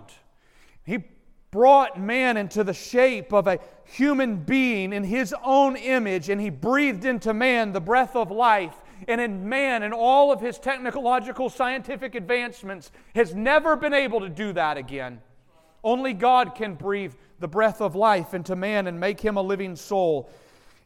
He 0.85 1.05
brought 1.51 2.01
man 2.01 2.39
into 2.39 2.65
the 2.65 2.73
shape 2.73 3.33
of 3.35 3.47
a 3.47 3.59
human 3.85 4.37
being 4.37 4.93
in 4.93 5.05
his 5.05 5.35
own 5.45 5.77
image, 5.77 6.29
and 6.29 6.41
he 6.41 6.51
breathed 6.51 7.05
into 7.05 7.35
man 7.35 7.73
the 7.73 7.81
breath 7.81 8.17
of 8.17 8.31
life 8.31 8.75
and 9.09 9.21
in 9.21 9.49
man 9.49 9.83
and 9.83 9.93
all 9.95 10.33
of 10.33 10.41
his 10.41 10.59
technological 10.59 11.51
scientific 11.51 12.15
advancements 12.15 12.91
has 13.15 13.35
never 13.35 13.77
been 13.77 13.95
able 13.95 14.21
to 14.21 14.29
do 14.29 14.53
that 14.53 14.77
again. 14.77 15.21
Only 15.85 16.13
God 16.13 16.55
can 16.55 16.75
breathe 16.75 17.15
the 17.41 17.49
breath 17.49 17.81
of 17.81 17.97
life 17.97 18.35
into 18.35 18.55
man 18.55 18.87
and 18.87 19.01
make 19.01 19.21
him 19.21 19.37
a 19.37 19.43
living 19.43 19.75
soul. 19.75 20.31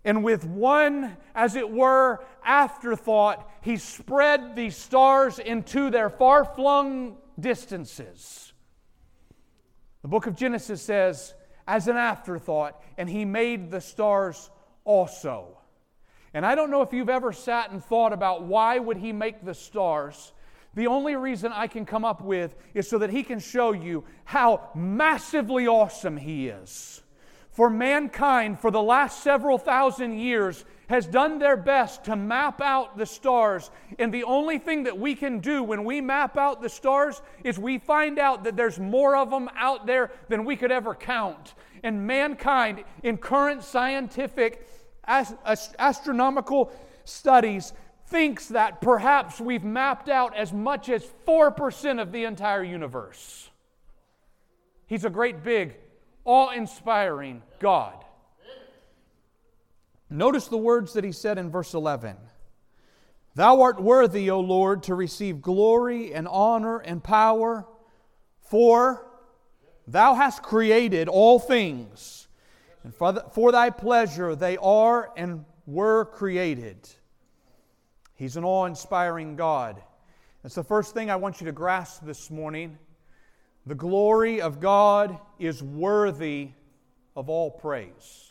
And 0.04 0.24
with 0.24 0.44
one, 0.44 1.16
as 1.34 1.56
it 1.56 1.68
were, 1.68 2.24
afterthought, 2.44 3.50
he 3.60 3.76
spread 3.76 4.56
these 4.56 4.76
stars 4.76 5.38
into 5.38 5.90
their 5.90 6.08
far 6.08 6.44
flung 6.44 7.16
distances. 7.38 8.52
The 10.02 10.08
book 10.08 10.26
of 10.26 10.36
Genesis 10.36 10.80
says, 10.80 11.34
as 11.66 11.88
an 11.88 11.96
afterthought, 11.96 12.80
and 12.96 13.08
he 13.08 13.24
made 13.24 13.70
the 13.70 13.80
stars 13.80 14.50
also. 14.84 15.58
And 16.32 16.44
I 16.44 16.54
don't 16.54 16.70
know 16.70 16.82
if 16.82 16.92
you've 16.92 17.08
ever 17.08 17.32
sat 17.32 17.70
and 17.70 17.82
thought 17.84 18.12
about 18.12 18.42
why 18.42 18.78
would 18.78 18.98
he 18.98 19.12
make 19.12 19.44
the 19.44 19.54
stars? 19.54 20.32
The 20.74 20.86
only 20.86 21.16
reason 21.16 21.52
I 21.52 21.66
can 21.66 21.86
come 21.86 22.04
up 22.04 22.20
with 22.20 22.54
is 22.74 22.88
so 22.88 22.98
that 22.98 23.10
he 23.10 23.22
can 23.22 23.38
show 23.38 23.72
you 23.72 24.04
how 24.24 24.68
massively 24.74 25.66
awesome 25.66 26.18
he 26.18 26.48
is. 26.48 27.02
For 27.50 27.70
mankind, 27.70 28.60
for 28.60 28.70
the 28.70 28.82
last 28.82 29.22
several 29.22 29.56
thousand 29.56 30.18
years, 30.18 30.66
has 30.88 31.06
done 31.06 31.38
their 31.38 31.56
best 31.56 32.04
to 32.04 32.14
map 32.14 32.60
out 32.60 32.96
the 32.96 33.06
stars. 33.06 33.70
And 33.98 34.12
the 34.14 34.24
only 34.24 34.58
thing 34.58 34.84
that 34.84 34.98
we 34.98 35.14
can 35.14 35.40
do 35.40 35.62
when 35.62 35.84
we 35.84 36.00
map 36.00 36.36
out 36.36 36.62
the 36.62 36.68
stars 36.68 37.20
is 37.42 37.58
we 37.58 37.78
find 37.78 38.18
out 38.18 38.44
that 38.44 38.56
there's 38.56 38.78
more 38.78 39.16
of 39.16 39.30
them 39.30 39.50
out 39.56 39.86
there 39.86 40.12
than 40.28 40.44
we 40.44 40.56
could 40.56 40.70
ever 40.70 40.94
count. 40.94 41.54
And 41.82 42.06
mankind, 42.06 42.84
in 43.02 43.18
current 43.18 43.64
scientific 43.64 44.66
astronomical 45.06 46.72
studies 47.04 47.72
thinks 48.08 48.48
that 48.48 48.80
perhaps 48.80 49.40
we've 49.40 49.64
mapped 49.64 50.08
out 50.08 50.36
as 50.36 50.52
much 50.52 50.88
as 50.88 51.04
4% 51.26 52.00
of 52.00 52.12
the 52.12 52.24
entire 52.24 52.62
universe. 52.62 53.50
He's 54.86 55.04
a 55.04 55.10
great, 55.10 55.42
big, 55.42 55.74
awe 56.24 56.50
inspiring 56.50 57.42
God. 57.58 58.04
Notice 60.08 60.46
the 60.48 60.56
words 60.56 60.92
that 60.92 61.04
he 61.04 61.12
said 61.12 61.38
in 61.38 61.50
verse 61.50 61.74
11 61.74 62.16
Thou 63.34 63.60
art 63.60 63.82
worthy, 63.82 64.30
O 64.30 64.40
Lord, 64.40 64.84
to 64.84 64.94
receive 64.94 65.42
glory 65.42 66.14
and 66.14 66.26
honor 66.28 66.78
and 66.78 67.04
power, 67.04 67.66
for 68.40 69.06
thou 69.86 70.14
hast 70.14 70.42
created 70.42 71.08
all 71.08 71.38
things 71.38 72.26
and 72.86 72.94
for, 72.94 73.14
for 73.32 73.50
thy 73.50 73.68
pleasure 73.70 74.36
they 74.36 74.56
are 74.58 75.10
and 75.16 75.44
were 75.66 76.04
created. 76.04 76.88
He's 78.14 78.36
an 78.36 78.44
awe 78.44 78.64
inspiring 78.66 79.34
God. 79.34 79.82
That's 80.42 80.54
the 80.54 80.62
first 80.62 80.94
thing 80.94 81.10
I 81.10 81.16
want 81.16 81.40
you 81.40 81.46
to 81.46 81.52
grasp 81.52 82.06
this 82.06 82.30
morning. 82.30 82.78
The 83.66 83.74
glory 83.74 84.40
of 84.40 84.60
God 84.60 85.18
is 85.40 85.64
worthy 85.64 86.50
of 87.16 87.28
all 87.28 87.50
praise. 87.50 88.25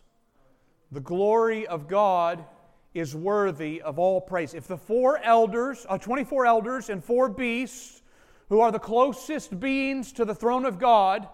The 0.96 1.02
glory 1.02 1.68
of 1.68 1.90
God 1.90 2.46
is 2.94 3.14
worthy 3.14 3.82
of 3.82 4.00
all 4.00 4.22
praise. 4.22 4.54
If 4.54 4.66
the 4.66 4.78
four 4.78 5.18
elders, 5.18 5.86
uh, 5.90 5.98
24 5.98 6.46
elders 6.46 6.90
and 6.90 7.04
four 7.04 7.28
beasts, 7.28 8.02
who 8.48 8.62
are 8.62 8.72
the 8.72 8.80
closest 8.80 9.60
beings 9.60 10.14
to 10.14 10.24
the 10.24 10.34
throne 10.34 10.64
of 10.64 10.80
God, 10.80 11.28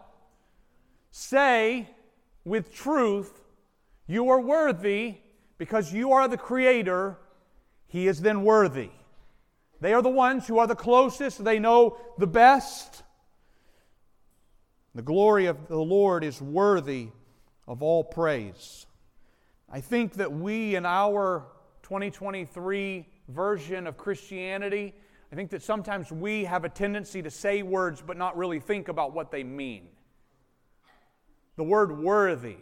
say 1.11 1.87
with 2.43 2.73
truth, 2.73 3.39
you 4.07 4.29
are 4.29 4.41
worthy 4.41 5.17
because 5.59 5.93
you 5.93 6.11
are 6.11 6.27
the 6.27 6.37
creator, 6.37 7.19
he 7.85 8.07
is 8.07 8.19
then 8.21 8.43
worthy. 8.43 8.89
They 9.79 9.93
are 9.93 10.01
the 10.01 10.09
ones 10.09 10.47
who 10.47 10.57
are 10.57 10.65
the 10.65 10.73
closest, 10.73 11.43
they 11.43 11.59
know 11.59 11.97
the 12.17 12.25
best. 12.25 13.03
The 14.95 15.03
glory 15.03 15.45
of 15.45 15.67
the 15.67 15.77
Lord 15.77 16.23
is 16.23 16.41
worthy 16.41 17.09
of 17.67 17.83
all 17.83 18.03
praise. 18.03 18.87
I 19.71 19.79
think 19.79 20.13
that 20.15 20.31
we 20.31 20.75
in 20.75 20.85
our 20.85 21.45
2023 21.83 23.07
version 23.29 23.87
of 23.87 23.97
Christianity, 23.97 24.93
I 25.31 25.35
think 25.35 25.49
that 25.51 25.63
sometimes 25.63 26.11
we 26.11 26.43
have 26.43 26.65
a 26.65 26.69
tendency 26.69 27.21
to 27.21 27.31
say 27.31 27.63
words 27.63 28.03
but 28.05 28.17
not 28.17 28.35
really 28.35 28.59
think 28.59 28.89
about 28.89 29.13
what 29.13 29.31
they 29.31 29.43
mean. 29.45 29.87
The 31.55 31.63
word 31.63 31.97
worthy. 31.97 32.57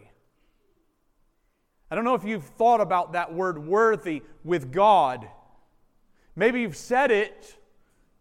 I 1.89 1.95
don't 1.95 2.03
know 2.03 2.13
if 2.13 2.23
you've 2.23 2.45
thought 2.45 2.79
about 2.79 3.13
that 3.13 3.33
word 3.33 3.57
worthy 3.57 4.21
with 4.43 4.71
God. 4.71 5.27
Maybe 6.35 6.61
you've 6.61 6.77
said 6.77 7.09
it, 7.09 7.57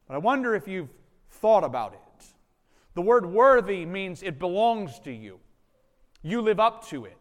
but 0.07 0.14
I 0.14 0.18
wonder 0.18 0.54
if 0.54 0.66
you've 0.66 0.88
thought 1.28 1.62
about 1.62 1.92
it. 1.92 2.26
The 2.95 3.02
word 3.02 3.26
worthy 3.26 3.85
means 3.85 4.23
it 4.23 4.38
belongs 4.38 4.99
to 5.00 5.12
you, 5.12 5.40
you 6.23 6.40
live 6.40 6.59
up 6.59 6.88
to 6.88 7.04
it, 7.04 7.18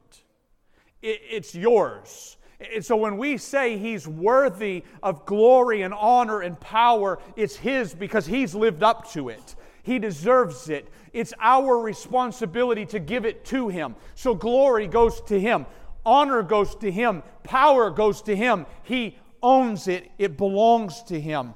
it's 1.01 1.53
yours. 1.55 2.37
And 2.73 2.83
so 2.83 2.95
when 2.95 3.17
we 3.17 3.37
say 3.37 3.77
he's 3.77 4.07
worthy 4.07 4.83
of 5.03 5.25
glory 5.25 5.83
and 5.83 5.93
honor 5.93 6.41
and 6.41 6.59
power, 6.59 7.19
it's 7.35 7.55
his 7.55 7.93
because 7.93 8.25
he's 8.25 8.55
lived 8.55 8.81
up 8.81 9.11
to 9.11 9.29
it. 9.29 9.55
He 9.83 9.99
deserves 9.99 10.69
it. 10.69 10.89
It's 11.13 11.33
our 11.39 11.79
responsibility 11.79 12.85
to 12.87 12.99
give 12.99 13.25
it 13.25 13.45
to 13.45 13.69
him. 13.69 13.95
So 14.15 14.33
glory 14.33 14.87
goes 14.87 15.21
to 15.21 15.39
him, 15.39 15.65
honor 16.05 16.41
goes 16.41 16.75
to 16.77 16.91
him, 16.91 17.23
power 17.43 17.89
goes 17.91 18.21
to 18.23 18.35
him. 18.35 18.65
He 18.83 19.17
owns 19.41 19.87
it, 19.87 20.11
it 20.17 20.35
belongs 20.35 21.03
to 21.03 21.19
him. 21.19 21.53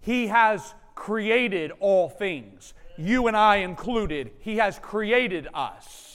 He 0.00 0.26
has 0.26 0.74
created 0.94 1.72
all 1.80 2.08
things, 2.08 2.74
you 2.96 3.26
and 3.26 3.36
I 3.36 3.56
included. 3.56 4.30
He 4.40 4.56
has 4.58 4.78
created 4.78 5.48
us. 5.54 6.11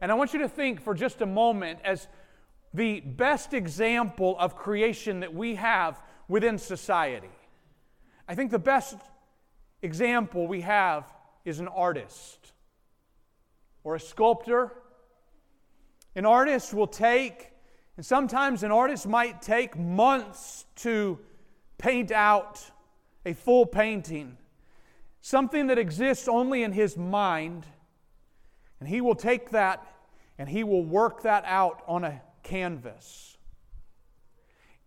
And 0.00 0.10
I 0.10 0.14
want 0.14 0.32
you 0.32 0.40
to 0.40 0.48
think 0.48 0.80
for 0.80 0.94
just 0.94 1.20
a 1.20 1.26
moment 1.26 1.78
as 1.84 2.08
the 2.72 3.00
best 3.00 3.54
example 3.54 4.36
of 4.38 4.56
creation 4.56 5.20
that 5.20 5.32
we 5.32 5.54
have 5.54 6.02
within 6.28 6.58
society. 6.58 7.30
I 8.28 8.34
think 8.34 8.50
the 8.50 8.58
best 8.58 8.96
example 9.82 10.46
we 10.46 10.62
have 10.62 11.04
is 11.44 11.60
an 11.60 11.68
artist 11.68 12.52
or 13.84 13.94
a 13.94 14.00
sculptor. 14.00 14.72
An 16.16 16.24
artist 16.26 16.72
will 16.72 16.86
take, 16.86 17.52
and 17.96 18.04
sometimes 18.04 18.62
an 18.62 18.72
artist 18.72 19.06
might 19.06 19.42
take 19.42 19.78
months 19.78 20.64
to 20.76 21.18
paint 21.78 22.10
out 22.10 22.60
a 23.26 23.34
full 23.34 23.66
painting, 23.66 24.36
something 25.20 25.66
that 25.68 25.78
exists 25.78 26.28
only 26.28 26.62
in 26.62 26.72
his 26.72 26.96
mind, 26.96 27.66
and 28.80 28.88
he 28.88 29.00
will 29.00 29.14
take 29.14 29.50
that 29.50 29.86
and 30.38 30.48
he 30.48 30.64
will 30.64 30.84
work 30.84 31.22
that 31.22 31.44
out 31.46 31.82
on 31.86 32.04
a 32.04 32.20
canvas. 32.42 33.36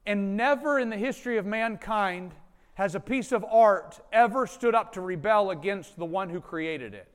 And 0.06 0.38
never 0.38 0.80
in 0.80 0.90
the 0.90 0.98
history 0.98 1.38
of 1.38 1.46
mankind 1.46 2.34
has 2.76 2.96
a 2.96 3.00
piece 3.00 3.32
of 3.32 3.44
art 3.44 4.00
ever 4.14 4.46
stood 4.46 4.76
up 4.76 4.94
to 4.94 5.02
rebel 5.02 5.52
against 5.52 5.98
the 5.98 6.06
one 6.06 6.30
who 6.30 6.40
created 6.40 6.94
it. 6.94 7.12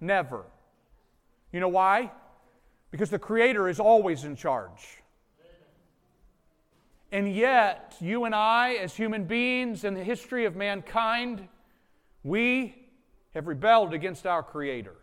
Never. 0.00 0.44
You 1.52 1.60
know 1.60 1.68
why? 1.68 2.10
Because 2.90 3.10
the 3.10 3.18
Creator 3.18 3.68
is 3.68 3.78
always 3.78 4.24
in 4.24 4.36
charge. 4.36 5.02
And 7.12 7.32
yet, 7.32 7.94
you 8.00 8.24
and 8.24 8.34
I, 8.34 8.74
as 8.74 8.96
human 8.96 9.24
beings 9.24 9.84
in 9.84 9.94
the 9.94 10.02
history 10.02 10.46
of 10.46 10.56
mankind, 10.56 11.46
we 12.24 12.74
have 13.34 13.46
rebelled 13.46 13.94
against 13.94 14.26
our 14.26 14.42
Creator. 14.42 14.96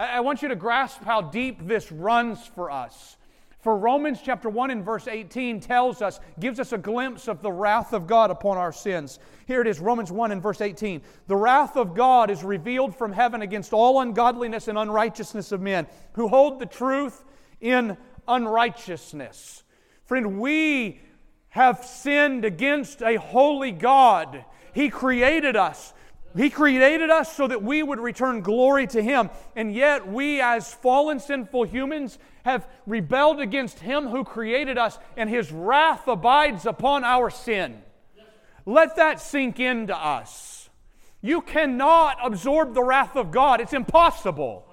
I 0.00 0.20
want 0.20 0.40
you 0.40 0.48
to 0.48 0.56
grasp 0.56 1.04
how 1.04 1.20
deep 1.20 1.66
this 1.66 1.92
runs 1.92 2.46
for 2.46 2.70
us. 2.70 3.18
For 3.60 3.76
Romans 3.76 4.20
chapter 4.24 4.48
1 4.48 4.70
and 4.70 4.82
verse 4.82 5.06
18 5.06 5.60
tells 5.60 6.00
us, 6.00 6.20
gives 6.38 6.58
us 6.58 6.72
a 6.72 6.78
glimpse 6.78 7.28
of 7.28 7.42
the 7.42 7.52
wrath 7.52 7.92
of 7.92 8.06
God 8.06 8.30
upon 8.30 8.56
our 8.56 8.72
sins. 8.72 9.18
Here 9.46 9.60
it 9.60 9.66
is, 9.66 9.78
Romans 9.78 10.10
1 10.10 10.32
and 10.32 10.42
verse 10.42 10.62
18. 10.62 11.02
The 11.26 11.36
wrath 11.36 11.76
of 11.76 11.94
God 11.94 12.30
is 12.30 12.42
revealed 12.42 12.96
from 12.96 13.12
heaven 13.12 13.42
against 13.42 13.74
all 13.74 14.00
ungodliness 14.00 14.68
and 14.68 14.78
unrighteousness 14.78 15.52
of 15.52 15.60
men 15.60 15.86
who 16.14 16.28
hold 16.28 16.60
the 16.60 16.66
truth 16.66 17.22
in 17.60 17.98
unrighteousness. 18.26 19.64
Friend, 20.06 20.40
we 20.40 21.02
have 21.50 21.84
sinned 21.84 22.46
against 22.46 23.02
a 23.02 23.16
holy 23.16 23.72
God. 23.72 24.46
He 24.72 24.88
created 24.88 25.56
us. 25.56 25.92
He 26.36 26.48
created 26.48 27.10
us 27.10 27.34
so 27.34 27.48
that 27.48 27.62
we 27.62 27.82
would 27.82 27.98
return 27.98 28.40
glory 28.40 28.86
to 28.88 29.02
Him. 29.02 29.30
And 29.56 29.74
yet, 29.74 30.06
we, 30.06 30.40
as 30.40 30.72
fallen, 30.72 31.18
sinful 31.18 31.64
humans, 31.64 32.18
have 32.44 32.68
rebelled 32.86 33.40
against 33.40 33.80
Him 33.80 34.08
who 34.08 34.24
created 34.24 34.78
us, 34.78 34.98
and 35.16 35.28
His 35.28 35.50
wrath 35.50 36.06
abides 36.06 36.66
upon 36.66 37.04
our 37.04 37.30
sin. 37.30 37.82
Let 38.64 38.96
that 38.96 39.20
sink 39.20 39.58
into 39.58 39.96
us. 39.96 40.70
You 41.20 41.40
cannot 41.40 42.18
absorb 42.22 42.74
the 42.74 42.84
wrath 42.84 43.16
of 43.16 43.30
God, 43.30 43.60
it's 43.60 43.72
impossible. 43.72 44.66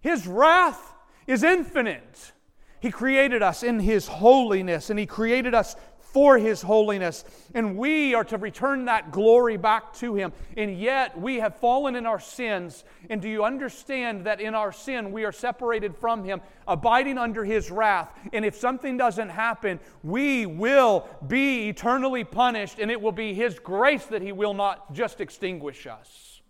His 0.00 0.26
wrath 0.26 0.94
is 1.26 1.42
infinite. 1.42 2.32
He 2.80 2.90
created 2.90 3.42
us 3.42 3.62
in 3.62 3.80
His 3.80 4.08
holiness, 4.08 4.90
and 4.90 4.98
He 4.98 5.06
created 5.06 5.54
us 5.54 5.76
for 6.14 6.38
His 6.38 6.62
holiness, 6.62 7.24
and 7.54 7.76
we 7.76 8.14
are 8.14 8.22
to 8.22 8.38
return 8.38 8.84
that 8.84 9.10
glory 9.10 9.56
back 9.56 9.92
to 9.94 10.14
Him. 10.14 10.32
And 10.56 10.78
yet 10.78 11.20
we 11.20 11.40
have 11.40 11.56
fallen 11.56 11.96
in 11.96 12.06
our 12.06 12.20
sins. 12.20 12.84
And 13.10 13.20
do 13.20 13.28
you 13.28 13.44
understand 13.44 14.24
that 14.26 14.40
in 14.40 14.54
our 14.54 14.72
sin 14.72 15.10
we 15.10 15.24
are 15.24 15.32
separated 15.32 15.96
from 15.96 16.22
Him, 16.22 16.40
abiding 16.68 17.18
under 17.18 17.44
His 17.44 17.68
wrath? 17.68 18.16
And 18.32 18.44
if 18.44 18.54
something 18.54 18.96
doesn't 18.96 19.30
happen, 19.30 19.80
we 20.04 20.46
will 20.46 21.08
be 21.26 21.68
eternally 21.68 22.22
punished, 22.22 22.78
and 22.78 22.92
it 22.92 23.00
will 23.00 23.12
be 23.12 23.34
His 23.34 23.58
grace 23.58 24.06
that 24.06 24.22
He 24.22 24.30
will 24.30 24.54
not 24.54 24.94
just 24.94 25.20
extinguish 25.20 25.84
us. 25.88 26.40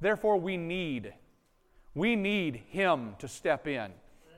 Therefore, 0.00 0.36
we 0.36 0.56
need, 0.56 1.14
we 1.94 2.16
need 2.16 2.56
Him 2.70 3.14
to 3.20 3.28
step 3.28 3.68
in. 3.68 3.92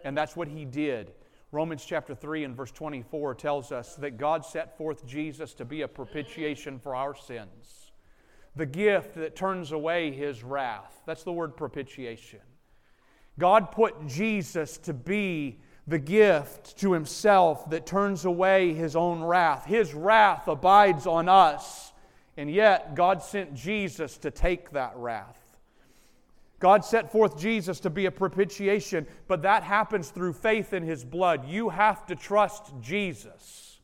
And 0.05 0.15
that's 0.15 0.37
what 0.37 0.49
He 0.49 0.67
did. 0.67 1.13
Romans 1.51 1.83
chapter 1.85 2.15
3 2.15 2.45
and 2.45 2.55
verse 2.55 2.73
24 2.73 3.35
tells 3.35 3.73
us 3.73 3.95
that 3.97 4.19
God 4.19 4.45
set 4.45 4.77
forth 4.77 5.07
Jesus 5.07 5.55
to 5.55 5.65
be 5.65 5.81
a 5.81 5.89
propitiation 5.89 6.79
for 6.79 6.95
our 6.95 7.15
sins, 7.15 7.91
the 8.55 8.67
gift 8.67 9.15
that 9.15 9.35
turns 9.35 9.73
away 9.73 10.11
his 10.13 10.45
wrath. 10.45 11.03
That's 11.07 11.23
the 11.23 11.33
word 11.33 11.57
propitiation. 11.57 12.41
God 13.39 13.73
put 13.73 14.07
Jesus 14.07 14.77
to 14.79 14.93
be 14.93 15.61
the 15.87 15.99
gift 15.99 16.77
to 16.81 16.93
himself 16.93 17.71
that 17.71 17.87
turns 17.87 18.27
away 18.27 18.75
his 18.75 18.95
own 18.95 19.23
wrath. 19.23 19.65
His 19.65 19.95
wrath 19.95 20.49
abides 20.49 21.07
on 21.07 21.31
us, 21.31 21.95
and 22.37 22.51
yet 22.51 22.95
God 22.95 23.23
sent 23.23 23.55
Jesus 23.55 24.19
to 24.19 24.31
take 24.31 24.71
that 24.73 24.93
wrath. 24.97 25.38
God 26.59 26.85
set 26.85 27.13
forth 27.13 27.39
Jesus 27.39 27.79
to 27.81 27.91
be 27.91 28.07
a 28.07 28.11
propitiation, 28.11 29.07
but 29.29 29.43
that 29.43 29.63
happens 29.63 30.11
through 30.11 30.33
faith 30.33 30.73
in 30.73 30.83
his 30.83 31.05
blood. 31.05 31.47
You 31.47 31.69
have 31.69 32.05
to 32.07 32.17
trust 32.17 32.73
Jesus. 32.81 33.79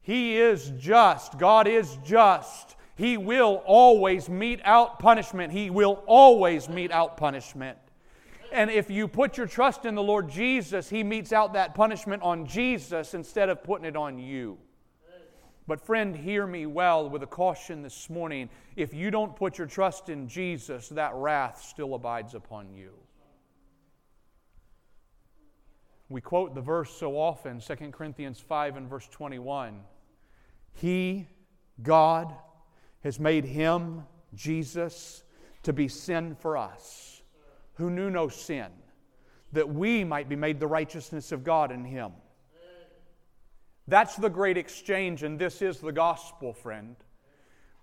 He 0.00 0.36
is 0.36 0.72
just. 0.78 1.38
God 1.38 1.66
is 1.66 1.98
just. 2.04 2.76
He 2.96 3.16
will 3.16 3.62
always 3.66 4.28
mete 4.28 4.60
out 4.64 4.98
punishment. 4.98 5.52
He 5.52 5.68
will 5.68 6.02
always 6.06 6.68
mete 6.68 6.92
out 6.92 7.16
punishment. 7.16 7.78
And 8.52 8.70
if 8.70 8.88
you 8.88 9.08
put 9.08 9.36
your 9.36 9.46
trust 9.46 9.84
in 9.84 9.94
the 9.94 10.02
Lord 10.02 10.28
Jesus, 10.28 10.88
He 10.88 11.02
metes 11.02 11.32
out 11.32 11.54
that 11.54 11.74
punishment 11.74 12.22
on 12.22 12.46
Jesus 12.46 13.12
instead 13.12 13.48
of 13.48 13.64
putting 13.64 13.84
it 13.84 13.96
on 13.96 14.18
you. 14.18 14.58
But, 15.66 15.80
friend, 15.80 16.14
hear 16.14 16.46
me 16.46 16.66
well 16.66 17.08
with 17.08 17.22
a 17.22 17.26
caution 17.26 17.82
this 17.82 18.10
morning. 18.10 18.50
If 18.76 18.92
you 18.92 19.10
don't 19.10 19.34
put 19.34 19.56
your 19.56 19.66
trust 19.66 20.10
in 20.10 20.28
Jesus, 20.28 20.90
that 20.90 21.14
wrath 21.14 21.62
still 21.62 21.94
abides 21.94 22.34
upon 22.34 22.74
you. 22.74 22.92
We 26.10 26.20
quote 26.20 26.54
the 26.54 26.60
verse 26.60 26.90
so 26.90 27.16
often, 27.16 27.60
2 27.60 27.74
Corinthians 27.92 28.38
5 28.38 28.76
and 28.76 28.88
verse 28.88 29.08
21. 29.08 29.80
He, 30.74 31.26
God, 31.82 32.34
has 33.02 33.18
made 33.18 33.46
him, 33.46 34.02
Jesus, 34.34 35.22
to 35.62 35.72
be 35.72 35.88
sin 35.88 36.34
for 36.34 36.58
us, 36.58 37.22
who 37.74 37.88
knew 37.88 38.10
no 38.10 38.28
sin, 38.28 38.68
that 39.52 39.68
we 39.68 40.04
might 40.04 40.28
be 40.28 40.36
made 40.36 40.60
the 40.60 40.66
righteousness 40.66 41.32
of 41.32 41.42
God 41.42 41.72
in 41.72 41.84
him. 41.84 42.12
That's 43.86 44.16
the 44.16 44.30
great 44.30 44.56
exchange, 44.56 45.22
and 45.22 45.38
this 45.38 45.60
is 45.60 45.78
the 45.78 45.92
gospel, 45.92 46.52
friend. 46.52 46.96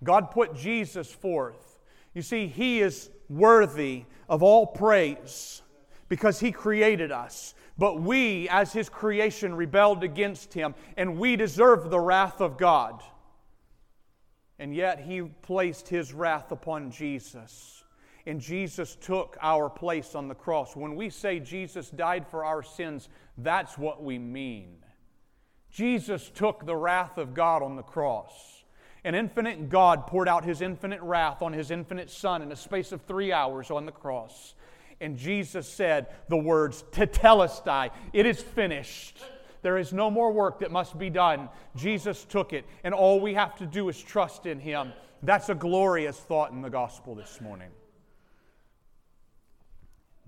God 0.03 0.31
put 0.31 0.55
Jesus 0.55 1.11
forth. 1.11 1.79
You 2.13 2.21
see, 2.23 2.47
He 2.47 2.81
is 2.81 3.09
worthy 3.29 4.05
of 4.27 4.41
all 4.41 4.65
praise 4.65 5.61
because 6.09 6.39
He 6.39 6.51
created 6.51 7.11
us. 7.11 7.53
But 7.77 8.01
we, 8.01 8.49
as 8.49 8.73
His 8.73 8.89
creation, 8.89 9.55
rebelled 9.55 10.03
against 10.03 10.53
Him, 10.53 10.75
and 10.97 11.17
we 11.17 11.35
deserve 11.35 11.89
the 11.89 11.99
wrath 11.99 12.41
of 12.41 12.57
God. 12.57 13.01
And 14.59 14.75
yet 14.75 14.99
He 14.99 15.21
placed 15.21 15.87
His 15.87 16.13
wrath 16.13 16.51
upon 16.51 16.91
Jesus. 16.91 17.83
and 18.25 18.39
Jesus 18.39 18.95
took 18.95 19.37
our 19.41 19.69
place 19.69 20.15
on 20.15 20.27
the 20.27 20.35
cross. 20.35 20.75
When 20.75 20.95
we 20.95 21.09
say 21.09 21.39
Jesus 21.39 21.89
died 21.89 22.27
for 22.27 22.45
our 22.45 22.61
sins, 22.61 23.09
that's 23.37 23.77
what 23.77 24.03
we 24.03 24.19
mean. 24.19 24.77
Jesus 25.71 26.29
took 26.29 26.65
the 26.65 26.75
wrath 26.75 27.17
of 27.17 27.33
God 27.33 27.63
on 27.63 27.75
the 27.75 27.83
cross. 27.83 28.63
An 29.03 29.15
infinite 29.15 29.69
God 29.69 30.05
poured 30.05 30.27
out 30.27 30.45
his 30.45 30.61
infinite 30.61 31.01
wrath 31.01 31.41
on 31.41 31.53
his 31.53 31.71
infinite 31.71 32.09
Son 32.09 32.41
in 32.41 32.51
a 32.51 32.55
space 32.55 32.91
of 32.91 33.01
three 33.01 33.31
hours 33.31 33.71
on 33.71 33.85
the 33.85 33.91
cross. 33.91 34.53
And 34.99 35.17
Jesus 35.17 35.67
said 35.67 36.07
the 36.29 36.37
words, 36.37 36.83
Tetelestai, 36.91 37.89
it 38.13 38.25
is 38.25 38.39
finished. 38.39 39.17
There 39.63 39.77
is 39.77 39.93
no 39.93 40.11
more 40.11 40.31
work 40.31 40.59
that 40.59 40.71
must 40.71 40.97
be 40.97 41.09
done. 41.09 41.49
Jesus 41.75 42.23
took 42.25 42.53
it, 42.53 42.65
and 42.83 42.93
all 42.93 43.19
we 43.19 43.33
have 43.33 43.55
to 43.57 43.65
do 43.65 43.89
is 43.89 43.99
trust 43.99 44.45
in 44.45 44.59
him. 44.59 44.93
That's 45.23 45.49
a 45.49 45.55
glorious 45.55 46.17
thought 46.17 46.51
in 46.51 46.61
the 46.61 46.69
gospel 46.69 47.15
this 47.15 47.41
morning. 47.41 47.69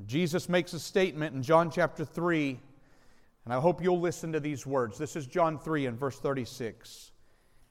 Jesus 0.05 0.49
makes 0.49 0.73
a 0.73 0.79
statement 0.79 1.35
in 1.35 1.43
John 1.43 1.69
chapter 1.69 2.05
3, 2.05 2.59
and 3.45 3.53
I 3.53 3.59
hope 3.59 3.83
you'll 3.83 3.99
listen 3.99 4.31
to 4.33 4.39
these 4.39 4.65
words. 4.65 4.97
This 4.97 5.15
is 5.15 5.27
John 5.27 5.59
3 5.59 5.85
and 5.85 5.99
verse 5.99 6.17
36. 6.17 7.11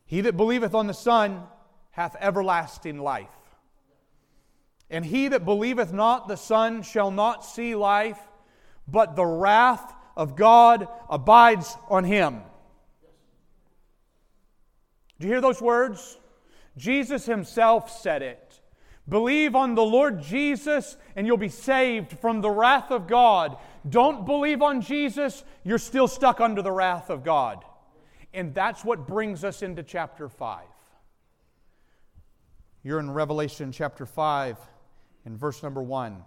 He 0.04 0.20
that 0.22 0.36
believeth 0.36 0.74
on 0.74 0.86
the 0.86 0.94
Son 0.94 1.42
hath 1.92 2.16
everlasting 2.20 2.98
life. 2.98 3.28
And 4.90 5.04
he 5.04 5.28
that 5.28 5.46
believeth 5.46 5.92
not 5.92 6.28
the 6.28 6.36
Son 6.36 6.82
shall 6.82 7.10
not 7.10 7.44
see 7.44 7.74
life, 7.74 8.20
but 8.86 9.16
the 9.16 9.24
wrath 9.24 9.94
of 10.16 10.36
God 10.36 10.86
abides 11.08 11.74
on 11.88 12.04
him. 12.04 12.42
Do 15.18 15.26
you 15.26 15.32
hear 15.32 15.40
those 15.40 15.62
words? 15.62 16.18
Jesus 16.76 17.24
himself 17.24 17.90
said 17.90 18.22
it. 18.22 18.60
Believe 19.08 19.56
on 19.56 19.74
the 19.74 19.84
Lord 19.84 20.22
Jesus 20.22 20.96
and 21.16 21.26
you'll 21.26 21.36
be 21.36 21.48
saved 21.48 22.18
from 22.18 22.40
the 22.40 22.50
wrath 22.50 22.90
of 22.90 23.06
God. 23.06 23.56
Don't 23.88 24.26
believe 24.26 24.62
on 24.62 24.80
Jesus, 24.80 25.44
you're 25.64 25.78
still 25.78 26.08
stuck 26.08 26.40
under 26.40 26.62
the 26.62 26.70
wrath 26.70 27.10
of 27.10 27.24
God. 27.24 27.64
And 28.34 28.54
that's 28.54 28.84
what 28.84 29.06
brings 29.06 29.44
us 29.44 29.62
into 29.62 29.82
chapter 29.82 30.28
5. 30.28 30.64
You're 32.82 32.98
in 32.98 33.10
Revelation 33.10 33.72
chapter 33.72 34.06
5 34.06 34.56
in 35.26 35.36
verse 35.36 35.62
number 35.62 35.82
1. 35.82 36.22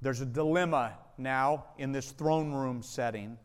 There's 0.00 0.20
a 0.20 0.26
dilemma 0.26 0.98
now 1.18 1.66
in 1.78 1.92
this 1.92 2.10
throne 2.10 2.52
room 2.52 2.82
setting. 2.82 3.38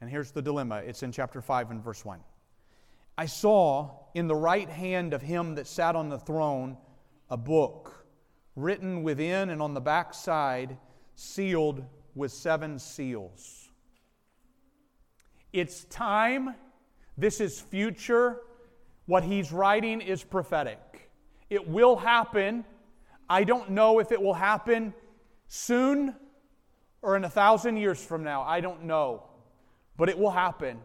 And 0.00 0.08
here's 0.08 0.30
the 0.30 0.42
dilemma 0.42 0.76
it's 0.76 1.02
in 1.02 1.12
chapter 1.12 1.40
5 1.40 1.70
and 1.70 1.82
verse 1.82 2.04
1. 2.04 2.20
I 3.18 3.26
saw 3.26 3.90
in 4.14 4.26
the 4.26 4.34
right 4.34 4.68
hand 4.68 5.12
of 5.12 5.22
him 5.22 5.56
that 5.56 5.66
sat 5.66 5.94
on 5.94 6.08
the 6.08 6.18
throne 6.18 6.76
a 7.28 7.36
book 7.36 8.06
written 8.56 9.02
within 9.02 9.50
and 9.50 9.60
on 9.60 9.74
the 9.74 9.80
back 9.80 10.14
side, 10.14 10.76
sealed 11.14 11.84
with 12.14 12.32
seven 12.32 12.78
seals. 12.78 13.70
It's 15.52 15.84
time. 15.84 16.54
This 17.16 17.40
is 17.40 17.60
future. 17.60 18.40
What 19.06 19.24
he's 19.24 19.52
writing 19.52 20.00
is 20.00 20.24
prophetic. 20.24 21.10
It 21.50 21.68
will 21.68 21.96
happen. 21.96 22.64
I 23.28 23.44
don't 23.44 23.70
know 23.70 23.98
if 23.98 24.12
it 24.12 24.20
will 24.20 24.34
happen 24.34 24.94
soon 25.48 26.14
or 27.02 27.16
in 27.16 27.24
a 27.24 27.30
thousand 27.30 27.76
years 27.76 28.02
from 28.02 28.22
now. 28.22 28.42
I 28.42 28.60
don't 28.60 28.84
know. 28.84 29.24
But 29.96 30.08
it 30.08 30.18
will 30.18 30.30
happen. 30.30 30.78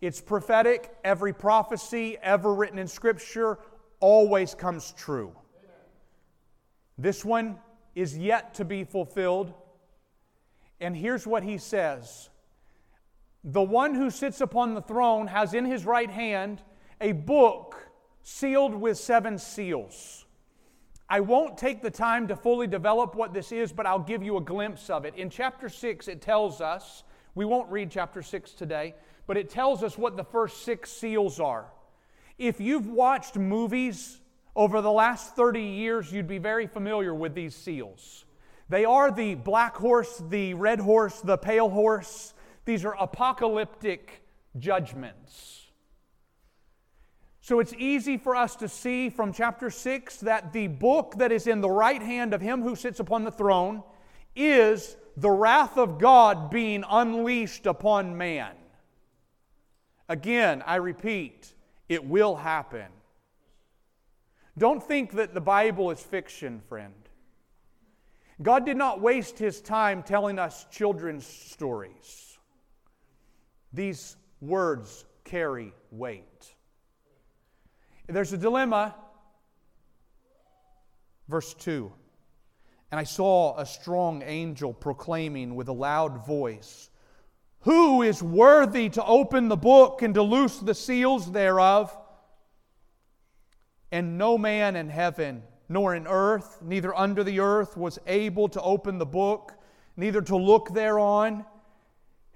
It's 0.00 0.20
prophetic. 0.20 0.94
Every 1.04 1.32
prophecy 1.32 2.18
ever 2.22 2.52
written 2.52 2.78
in 2.78 2.88
Scripture 2.88 3.58
always 4.00 4.54
comes 4.54 4.92
true. 4.96 5.32
This 6.98 7.24
one 7.24 7.58
is 7.94 8.16
yet 8.16 8.54
to 8.54 8.64
be 8.64 8.84
fulfilled. 8.84 9.54
And 10.80 10.96
here's 10.96 11.26
what 11.26 11.42
he 11.42 11.58
says 11.58 12.28
The 13.44 13.62
one 13.62 13.94
who 13.94 14.10
sits 14.10 14.40
upon 14.40 14.74
the 14.74 14.82
throne 14.82 15.26
has 15.28 15.54
in 15.54 15.64
his 15.64 15.84
right 15.84 16.10
hand 16.10 16.62
a 17.00 17.12
book 17.12 17.76
sealed 18.22 18.74
with 18.74 18.98
seven 18.98 19.38
seals. 19.38 20.24
I 21.08 21.20
won't 21.20 21.56
take 21.56 21.82
the 21.82 21.90
time 21.90 22.26
to 22.28 22.36
fully 22.36 22.66
develop 22.66 23.14
what 23.14 23.32
this 23.32 23.52
is, 23.52 23.72
but 23.72 23.86
I'll 23.86 24.00
give 24.00 24.24
you 24.24 24.36
a 24.38 24.40
glimpse 24.40 24.90
of 24.90 25.04
it. 25.04 25.14
In 25.14 25.30
chapter 25.30 25.68
6, 25.68 26.08
it 26.08 26.20
tells 26.20 26.60
us, 26.60 27.04
we 27.36 27.44
won't 27.44 27.70
read 27.70 27.92
chapter 27.92 28.22
6 28.22 28.52
today, 28.52 28.94
but 29.28 29.36
it 29.36 29.48
tells 29.48 29.84
us 29.84 29.96
what 29.96 30.16
the 30.16 30.24
first 30.24 30.64
six 30.64 30.90
seals 30.90 31.38
are. 31.38 31.66
If 32.38 32.60
you've 32.60 32.88
watched 32.88 33.36
movies 33.36 34.20
over 34.56 34.80
the 34.80 34.90
last 34.90 35.36
30 35.36 35.62
years, 35.62 36.12
you'd 36.12 36.26
be 36.26 36.38
very 36.38 36.66
familiar 36.66 37.14
with 37.14 37.34
these 37.34 37.54
seals. 37.54 38.25
They 38.68 38.84
are 38.84 39.10
the 39.10 39.34
black 39.34 39.76
horse, 39.76 40.22
the 40.28 40.54
red 40.54 40.80
horse, 40.80 41.20
the 41.20 41.38
pale 41.38 41.68
horse. 41.68 42.34
These 42.64 42.84
are 42.84 42.96
apocalyptic 42.98 44.22
judgments. 44.58 45.66
So 47.40 47.60
it's 47.60 47.74
easy 47.74 48.16
for 48.16 48.34
us 48.34 48.56
to 48.56 48.68
see 48.68 49.08
from 49.08 49.32
chapter 49.32 49.70
6 49.70 50.16
that 50.18 50.52
the 50.52 50.66
book 50.66 51.14
that 51.18 51.30
is 51.30 51.46
in 51.46 51.60
the 51.60 51.70
right 51.70 52.02
hand 52.02 52.34
of 52.34 52.40
him 52.40 52.60
who 52.60 52.74
sits 52.74 52.98
upon 52.98 53.22
the 53.22 53.30
throne 53.30 53.84
is 54.34 54.96
the 55.16 55.30
wrath 55.30 55.78
of 55.78 56.00
God 56.00 56.50
being 56.50 56.82
unleashed 56.90 57.66
upon 57.66 58.18
man. 58.18 58.52
Again, 60.08 60.62
I 60.66 60.76
repeat, 60.76 61.54
it 61.88 62.04
will 62.04 62.34
happen. 62.34 62.86
Don't 64.58 64.82
think 64.82 65.12
that 65.12 65.32
the 65.32 65.40
Bible 65.40 65.92
is 65.92 66.00
fiction, 66.00 66.60
friend. 66.68 67.05
God 68.42 68.66
did 68.66 68.76
not 68.76 69.00
waste 69.00 69.38
his 69.38 69.60
time 69.60 70.02
telling 70.02 70.38
us 70.38 70.66
children's 70.70 71.26
stories. 71.26 72.38
These 73.72 74.16
words 74.40 75.04
carry 75.24 75.72
weight. 75.90 76.54
There's 78.06 78.32
a 78.32 78.38
dilemma. 78.38 78.94
Verse 81.28 81.54
2 81.54 81.90
And 82.90 83.00
I 83.00 83.04
saw 83.04 83.58
a 83.58 83.66
strong 83.66 84.22
angel 84.22 84.72
proclaiming 84.72 85.54
with 85.54 85.68
a 85.68 85.72
loud 85.72 86.26
voice, 86.26 86.90
who 87.60 88.02
is 88.02 88.22
worthy 88.22 88.88
to 88.90 89.04
open 89.04 89.48
the 89.48 89.56
book 89.56 90.02
and 90.02 90.14
to 90.14 90.22
loose 90.22 90.58
the 90.58 90.74
seals 90.74 91.32
thereof? 91.32 91.96
And 93.90 94.18
no 94.18 94.36
man 94.36 94.76
in 94.76 94.88
heaven, 94.88 95.42
nor 95.68 95.94
in 95.94 96.06
earth, 96.06 96.60
neither 96.62 96.94
under 96.94 97.24
the 97.24 97.40
earth, 97.40 97.76
was 97.76 97.98
able 98.06 98.48
to 98.48 98.60
open 98.62 98.98
the 98.98 99.06
book, 99.06 99.52
neither 99.96 100.22
to 100.22 100.36
look 100.36 100.72
thereon. 100.72 101.44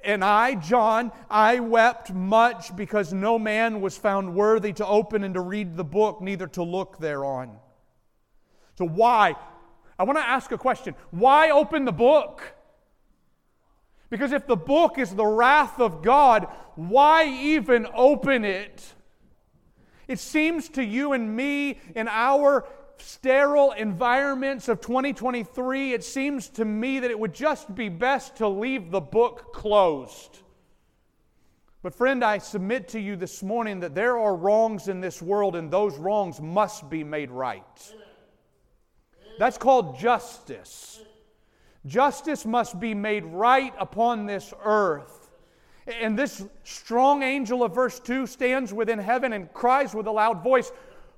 And 0.03 0.25
I, 0.25 0.55
John, 0.55 1.13
I 1.29 1.61
wept 1.61 2.13
much 2.13 2.75
because 2.75 3.13
no 3.13 3.39
man 3.39 3.81
was 3.81 3.97
found 3.99 4.35
worthy 4.35 4.73
to 4.75 4.87
open 4.87 5.25
and 5.25 5.35
to 5.35 5.41
read 5.41 5.77
the 5.77 5.85
book, 5.85 6.21
neither 6.21 6.47
to 6.49 6.63
look 6.63 6.99
thereon. 6.99 7.59
So, 8.79 8.87
why? 8.87 9.37
I 9.99 10.05
want 10.05 10.19
to 10.19 10.27
ask 10.27 10.51
a 10.53 10.59
question. 10.59 10.95
Why 11.11 11.51
open 11.51 11.85
the 11.85 11.93
book? 11.93 12.55
Because 14.09 14.33
if 14.33 14.47
the 14.47 14.57
book 14.57 14.99
is 14.99 15.15
the 15.15 15.27
wrath 15.27 15.79
of 15.79 16.03
God, 16.03 16.49
why 16.75 17.27
even 17.27 17.87
open 17.95 18.45
it? 18.45 18.95
It 20.09 20.19
seems 20.19 20.69
to 20.71 20.83
you 20.83 21.13
and 21.13 21.37
me 21.37 21.79
in 21.95 22.09
our 22.09 22.67
sterile 23.01 23.73
environments 23.73 24.69
of 24.69 24.81
2023, 24.81 25.93
it 25.93 26.05
seems 26.05 26.49
to 26.51 26.65
me 26.65 27.01
that 27.01 27.11
it 27.11 27.19
would 27.19 27.35
just 27.35 27.75
be 27.75 27.89
best 27.89 28.37
to 28.37 28.49
leave 28.49 28.91
the 28.91 29.01
book 29.01 29.53
closed. 29.53 30.39
But, 31.83 31.95
friend, 31.95 32.23
I 32.23 32.39
submit 32.39 32.89
to 32.89 33.01
you 33.01 33.17
this 33.17 33.43
morning 33.43 33.81
that 33.81 33.95
there 33.95 34.19
are 34.19 34.37
wrongs 34.37 34.89
in 34.89 35.01
this 35.01 35.23
world, 35.23 35.57
and 35.57 35.71
those 35.71 35.97
wrongs 35.97 36.41
must 36.41 36.91
be 36.91 37.03
made 37.03 37.31
right. 37.31 37.95
That's 39.39 39.57
called 39.57 39.99
justice. 39.99 41.01
Justice 41.87 42.45
must 42.45 42.79
be 42.79 42.93
made 42.93 43.25
right 43.25 43.73
upon 43.79 44.27
this 44.27 44.53
earth. 44.63 45.31
And 45.87 46.19
this 46.19 46.45
strong 46.63 47.23
angel 47.23 47.65
of 47.65 47.75
verse 47.75 47.99
2 47.99 48.27
stands 48.27 48.73
within 48.73 48.99
heaven 48.99 49.33
and 49.33 49.51
cries 49.55 49.95
with 49.95 50.07
a 50.07 50.11
loud 50.11 50.45
voice, 50.45 50.71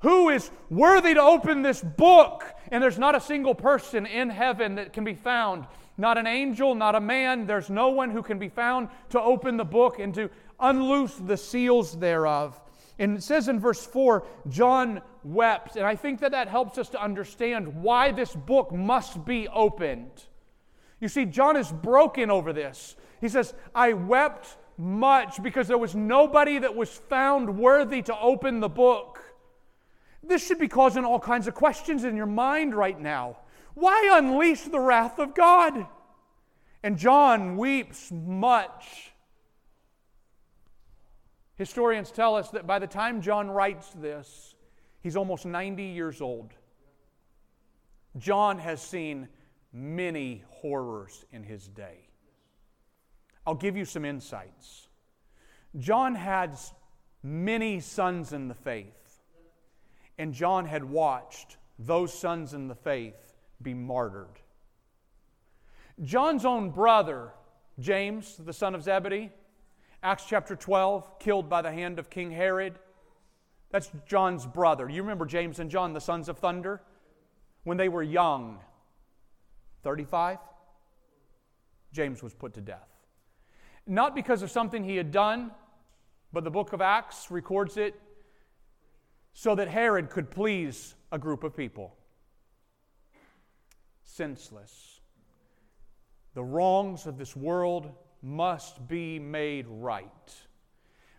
Who 0.03 0.29
is 0.29 0.51
worthy 0.69 1.15
to 1.15 1.23
open 1.23 1.63
this 1.63 1.81
book? 1.81 2.45
And 2.71 2.83
there's 2.83 2.99
not 2.99 3.15
a 3.15 3.21
single 3.21 3.55
person 3.55 4.07
in 4.07 4.31
heaven 4.31 4.75
that 4.77 4.93
can 4.93 5.05
be 5.05 5.15
found. 5.15 5.67
Not 5.97 6.19
an 6.19 6.27
angel, 6.27 6.75
not 6.75 6.95
a 6.95 7.01
man. 7.01 7.47
There's 7.47 7.71
no 7.71 7.91
one 7.91 8.11
who 8.11 8.23
can 8.23 8.39
be 8.39 8.49
found 8.49 8.89
to 9.11 9.21
open 9.21 9.57
the 9.57 9.65
book 9.65 9.99
and 9.99 10.13
to 10.15 10.31
unloose 10.59 11.15
the 11.15 11.37
seals 11.37 11.99
thereof. 11.99 12.61
And 12.99 13.17
it 13.17 13.23
says 13.23 13.49
in 13.49 13.61
verse 13.61 13.85
4, 13.85 14.25
John 14.49 15.03
wept. 15.25 15.77
And 15.77 15.87
I 15.87 15.97
think 15.97 16.21
that 16.21 16.33
that 16.33 16.49
helps 16.49 16.79
us 16.79 16.89
to 16.91 17.03
understand 17.03 17.83
why 17.83 18.11
this 18.13 18.35
book 18.35 18.73
must 18.73 19.25
be 19.25 19.49
opened. 19.49 20.25
You 21.01 21.09
see, 21.09 21.25
John 21.27 21.57
is 21.57 21.71
broken 21.71 22.31
over 22.31 22.53
this. 22.53 22.97
He 23.21 23.29
says, 23.29 23.55
I 23.75 23.93
wept 23.93 24.57
much 24.79 25.43
because 25.43 25.69
there 25.69 25.79
was 25.79 25.95
nobody 25.95 26.59
that 26.59 26.75
was 26.75 26.91
found 26.91 27.59
worthy 27.59 28.03
to 28.03 28.19
open 28.19 28.61
the 28.61 28.69
book. 28.69 29.32
This 30.23 30.47
should 30.47 30.59
be 30.59 30.69
causing 30.69 31.05
all 31.05 31.19
kinds 31.19 31.49
of 31.49 31.55
questions 31.55 32.05
in 32.05 32.17
your 32.17 32.27
mind 32.27 32.75
right 32.75 32.99
now. 32.99 33.39
Why 33.75 34.11
unleash 34.15 34.63
the 34.63 34.81
wrath 34.81 35.19
of 35.19 35.35
God? 35.35 35.87
And 36.83 36.97
John 36.97 37.57
weeps 37.57 38.11
much. 38.11 39.13
Historians 41.57 42.11
tell 42.11 42.35
us 42.35 42.51
that 42.51 42.67
by 42.67 42.79
the 42.79 42.87
time 42.87 43.21
John 43.21 43.51
writes 43.51 43.91
this, 43.91 44.55
he's 45.01 45.17
almost 45.17 45.47
90 45.47 45.83
years 45.83 46.21
old. 46.21 46.53
John 48.19 48.59
has 48.59 48.83
seen 48.83 49.29
many 49.73 50.45
horrors 50.49 51.25
in 51.33 51.43
his 51.43 51.69
day. 51.69 52.09
I'll 53.47 53.55
give 53.55 53.77
you 53.77 53.85
some 53.85 54.05
insights. 54.05 54.89
John 55.79 56.15
had 56.15 56.59
many 57.23 57.81
sons 57.81 58.33
in 58.33 58.49
the 58.49 58.55
faith, 58.55 59.02
and 60.23 60.33
John 60.33 60.67
had 60.67 60.85
watched 60.85 61.57
those 61.81 62.17
sons 62.17 62.55
in 62.55 62.69
the 62.69 62.77
faith 62.77 63.35
be 63.61 63.75
martyred. 63.75 64.39
John's 66.01 66.45
own 66.45 66.71
brother, 66.71 67.33
James, 67.81 68.37
the 68.37 68.53
son 68.53 68.77
of 68.77 68.85
Zebedee, 68.85 69.33
Acts 70.01 70.25
chapter 70.29 70.55
12, 70.55 71.19
killed 71.19 71.49
by 71.49 71.61
the 71.61 71.73
hand 71.73 71.99
of 71.99 72.09
King 72.09 72.31
Herod. 72.31 72.79
That's 73.73 73.91
John's 74.07 74.47
brother. 74.47 74.89
You 74.89 75.03
remember 75.03 75.27
James 75.27 75.59
and 75.59 75.69
John, 75.69 75.93
the 75.93 76.01
sons 76.01 76.29
of 76.29 76.39
thunder? 76.39 76.81
When 77.65 77.77
they 77.77 77.89
were 77.89 78.05
young, 78.05 78.61
35, 79.83 80.39
James 81.93 82.23
was 82.23 82.33
put 82.33 82.55
to 82.55 82.61
death. 82.61 82.89
Not 83.89 84.15
because 84.15 84.43
of 84.43 84.53
something 84.53 84.85
he 84.85 84.95
had 84.95 85.11
done, 85.11 85.51
but 86.33 86.45
the 86.45 86.51
book 86.51 86.73
of 86.73 86.81
Acts 86.81 87.29
records 87.29 87.77
it 87.77 88.01
so 89.33 89.55
that 89.55 89.69
Herod 89.69 90.11
could 90.11 90.31
please 90.31 90.95
a 91.11 91.19
group 91.19 91.45
of 91.45 91.57
people. 91.57 91.97
Senseless. 94.05 95.01
The 96.35 96.43
wrongs 96.43 97.07
of 97.07 97.19
this 97.19 97.37
world 97.37 97.91
must 98.23 98.87
be 98.89 99.19
made 99.19 99.67
right. 99.69 100.07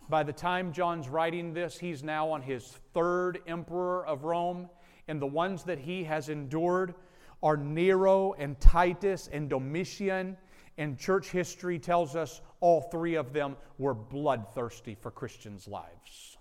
By 0.08 0.22
the 0.22 0.32
time 0.32 0.72
John's 0.72 1.08
writing 1.08 1.54
this, 1.54 1.78
he's 1.78 2.02
now 2.02 2.30
on 2.30 2.42
his 2.42 2.66
third 2.92 3.40
emperor 3.46 4.06
of 4.06 4.24
Rome, 4.24 4.68
and 5.08 5.20
the 5.20 5.26
ones 5.26 5.64
that 5.64 5.78
he 5.78 6.04
has 6.04 6.28
endured 6.28 6.94
are 7.42 7.56
Nero 7.56 8.34
and 8.34 8.58
Titus 8.60 9.28
and 9.32 9.48
Domitian. 9.48 10.36
And 10.76 10.98
church 10.98 11.30
history 11.30 11.78
tells 11.78 12.16
us 12.16 12.40
all 12.60 12.80
three 12.80 13.14
of 13.14 13.32
them 13.32 13.56
were 13.78 13.94
bloodthirsty 13.94 14.94
for 14.94 15.10
Christians' 15.10 15.68
lives. 15.68 16.33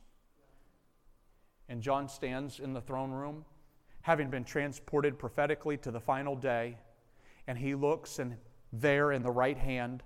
And 1.73 1.81
John 1.81 2.07
stands 2.07 2.59
in 2.59 2.73
the 2.73 2.81
throne 2.81 3.09
room, 3.09 3.45
having 4.01 4.29
been 4.29 4.43
transported 4.43 5.17
prophetically 5.17 5.75
to 5.77 5.89
the 5.89 5.99
final 5.99 6.35
day, 6.35 6.77
and 7.47 7.57
he 7.57 7.73
looks, 7.73 8.19
and 8.19 8.37
there 8.71 9.11
in 9.11 9.23
the 9.23 9.31
right 9.31 9.57
hand 9.57 10.03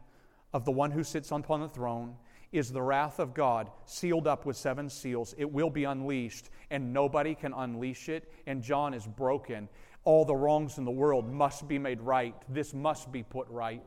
of 0.54 0.64
the 0.64 0.72
one 0.72 0.92
who 0.92 1.04
sits 1.04 1.30
upon 1.30 1.60
the 1.60 1.68
throne 1.68 2.16
is 2.54 2.72
the 2.72 2.82
wrath 2.82 3.20
of 3.20 3.34
God 3.34 3.70
sealed 3.84 4.28
up 4.28 4.46
with 4.46 4.56
seven 4.56 4.90
seals. 4.90 5.36
It 5.38 5.52
will 5.52 5.70
be 5.70 5.84
unleashed, 5.84 6.52
and 6.72 6.94
nobody 6.94 7.36
can 7.36 7.52
unleash 7.52 8.08
it. 8.08 8.32
And 8.46 8.64
John 8.64 8.94
is 8.94 9.06
broken. 9.06 9.68
All 10.06 10.24
the 10.24 10.38
wrongs 10.38 10.78
in 10.78 10.86
the 10.86 10.92
world 10.92 11.30
must 11.30 11.68
be 11.68 11.78
made 11.78 12.00
right. 12.00 12.34
This 12.48 12.74
must 12.74 13.12
be 13.12 13.24
put 13.24 13.46
right. 13.50 13.84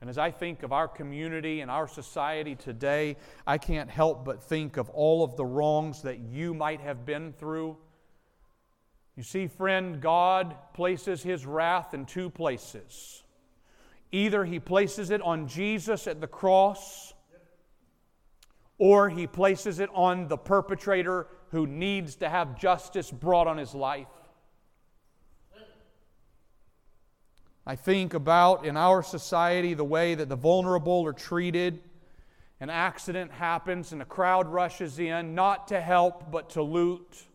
And 0.00 0.08
as 0.08 0.16
I 0.16 0.30
think 0.30 0.62
of 0.62 0.72
our 0.72 0.88
community 0.88 1.60
and 1.60 1.70
our 1.70 1.86
society 1.86 2.54
today, 2.54 3.16
I 3.46 3.58
can't 3.58 3.90
help 3.90 4.24
but 4.24 4.42
think 4.42 4.78
of 4.78 4.88
all 4.90 5.22
of 5.22 5.36
the 5.36 5.44
wrongs 5.44 6.02
that 6.02 6.20
you 6.20 6.54
might 6.54 6.80
have 6.80 7.04
been 7.04 7.32
through. 7.34 7.76
You 9.14 9.22
see, 9.22 9.46
friend, 9.46 10.00
God 10.00 10.56
places 10.72 11.22
His 11.22 11.44
wrath 11.44 11.92
in 11.92 12.06
two 12.06 12.30
places. 12.30 13.22
Either 14.10 14.44
He 14.44 14.58
places 14.58 15.10
it 15.10 15.20
on 15.20 15.48
Jesus 15.48 16.06
at 16.06 16.22
the 16.22 16.26
cross, 16.26 17.12
or 18.78 19.10
He 19.10 19.26
places 19.26 19.80
it 19.80 19.90
on 19.92 20.28
the 20.28 20.38
perpetrator 20.38 21.26
who 21.50 21.66
needs 21.66 22.16
to 22.16 22.28
have 22.28 22.58
justice 22.58 23.10
brought 23.10 23.46
on 23.46 23.58
his 23.58 23.74
life. 23.74 24.06
I 27.70 27.76
think 27.76 28.14
about 28.14 28.66
in 28.66 28.76
our 28.76 29.00
society 29.00 29.74
the 29.74 29.84
way 29.84 30.16
that 30.16 30.28
the 30.28 30.34
vulnerable 30.34 31.06
are 31.06 31.12
treated. 31.12 31.80
An 32.58 32.68
accident 32.68 33.30
happens 33.30 33.92
and 33.92 34.02
a 34.02 34.04
crowd 34.04 34.48
rushes 34.48 34.98
in, 34.98 35.36
not 35.36 35.68
to 35.68 35.80
help, 35.80 36.32
but 36.32 36.50
to 36.50 36.62
loot. 36.62 37.28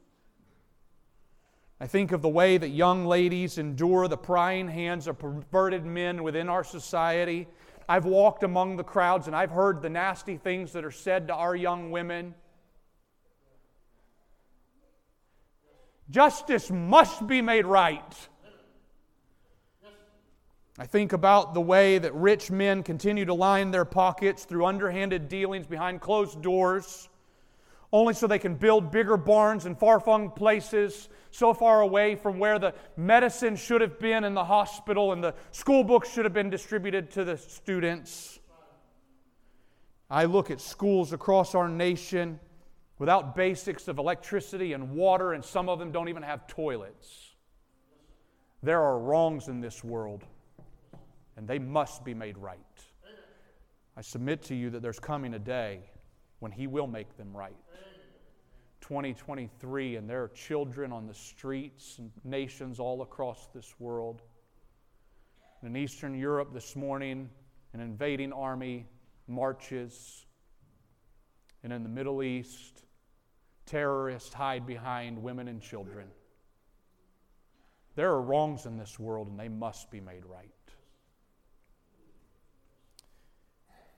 I 1.79 1.87
think 1.87 2.11
of 2.11 2.21
the 2.21 2.27
way 2.27 2.57
that 2.57 2.67
young 2.67 3.05
ladies 3.05 3.57
endure 3.57 4.09
the 4.09 4.17
prying 4.17 4.67
hands 4.67 5.07
of 5.07 5.19
perverted 5.19 5.85
men 5.85 6.21
within 6.21 6.49
our 6.49 6.65
society. 6.65 7.47
I've 7.87 8.03
walked 8.03 8.43
among 8.43 8.75
the 8.75 8.83
crowds 8.83 9.27
and 9.27 9.35
I've 9.37 9.51
heard 9.51 9.81
the 9.81 9.89
nasty 9.89 10.35
things 10.35 10.73
that 10.73 10.83
are 10.83 10.91
said 10.91 11.29
to 11.29 11.33
our 11.33 11.55
young 11.55 11.91
women. 11.91 12.35
Justice 16.09 16.69
must 16.69 17.25
be 17.25 17.41
made 17.41 17.65
right. 17.65 18.27
I 20.77 20.85
think 20.85 21.13
about 21.13 21.53
the 21.53 21.61
way 21.61 21.97
that 21.99 22.13
rich 22.13 22.51
men 22.51 22.83
continue 22.83 23.23
to 23.25 23.33
line 23.33 23.71
their 23.71 23.85
pockets 23.85 24.43
through 24.43 24.65
underhanded 24.65 25.29
dealings 25.29 25.65
behind 25.65 26.01
closed 26.01 26.41
doors, 26.41 27.07
only 27.93 28.13
so 28.13 28.27
they 28.27 28.39
can 28.39 28.55
build 28.55 28.91
bigger 28.91 29.15
barns 29.15 29.65
in 29.65 29.75
far 29.75 30.01
flung 30.01 30.31
places 30.31 31.07
so 31.31 31.53
far 31.53 31.79
away 31.79 32.15
from 32.15 32.39
where 32.39 32.59
the 32.59 32.73
medicine 32.97 33.55
should 33.55 33.79
have 33.79 33.99
been 33.99 34.25
in 34.25 34.33
the 34.33 34.43
hospital 34.43 35.13
and 35.13 35.23
the 35.23 35.33
school 35.51 35.83
books 35.83 36.11
should 36.11 36.25
have 36.25 36.33
been 36.33 36.49
distributed 36.49 37.09
to 37.11 37.23
the 37.23 37.37
students. 37.37 38.39
I 40.09 40.25
look 40.25 40.51
at 40.51 40.59
schools 40.59 41.13
across 41.13 41.55
our 41.55 41.69
nation 41.69 42.37
without 42.99 43.33
basics 43.33 43.87
of 43.87 43.97
electricity 43.97 44.73
and 44.73 44.91
water, 44.91 45.31
and 45.33 45.43
some 45.43 45.69
of 45.69 45.79
them 45.79 45.93
don't 45.93 46.09
even 46.09 46.23
have 46.23 46.47
toilets. 46.47 47.35
There 48.61 48.81
are 48.81 48.99
wrongs 48.99 49.47
in 49.47 49.61
this 49.61 49.81
world 49.81 50.25
and 51.37 51.47
they 51.47 51.59
must 51.59 52.03
be 52.03 52.13
made 52.13 52.37
right. 52.37 52.59
I 53.97 54.01
submit 54.01 54.43
to 54.43 54.55
you 54.55 54.69
that 54.71 54.81
there's 54.81 54.99
coming 54.99 55.33
a 55.33 55.39
day 55.39 55.79
when 56.39 56.51
He 56.51 56.67
will 56.67 56.87
make 56.87 57.17
them 57.17 57.35
right. 57.35 57.55
2023, 58.81 59.95
and 59.95 60.07
there 60.07 60.21
are 60.21 60.27
children 60.27 60.91
on 60.91 61.07
the 61.07 61.13
streets 61.13 61.97
and 61.97 62.11
nations 62.23 62.79
all 62.79 63.01
across 63.01 63.47
this 63.53 63.73
world. 63.79 64.21
In 65.63 65.75
Eastern 65.75 66.13
Europe 66.13 66.53
this 66.53 66.75
morning, 66.75 67.29
an 67.73 67.79
invading 67.79 68.31
army 68.31 68.85
marches. 69.27 70.25
And 71.63 71.73
in 71.73 71.81
the 71.81 71.89
Middle 71.89 72.21
East, 72.21 72.83
terrorists 73.65 74.33
hide 74.33 74.67
behind 74.67 75.21
women 75.21 75.47
and 75.47 75.61
children. 75.61 76.07
There 77.95 78.11
are 78.11 78.21
wrongs 78.21 78.65
in 78.65 78.77
this 78.77 78.99
world, 78.99 79.29
and 79.29 79.39
they 79.39 79.49
must 79.49 79.89
be 79.89 79.99
made 79.99 80.25
right. 80.25 80.51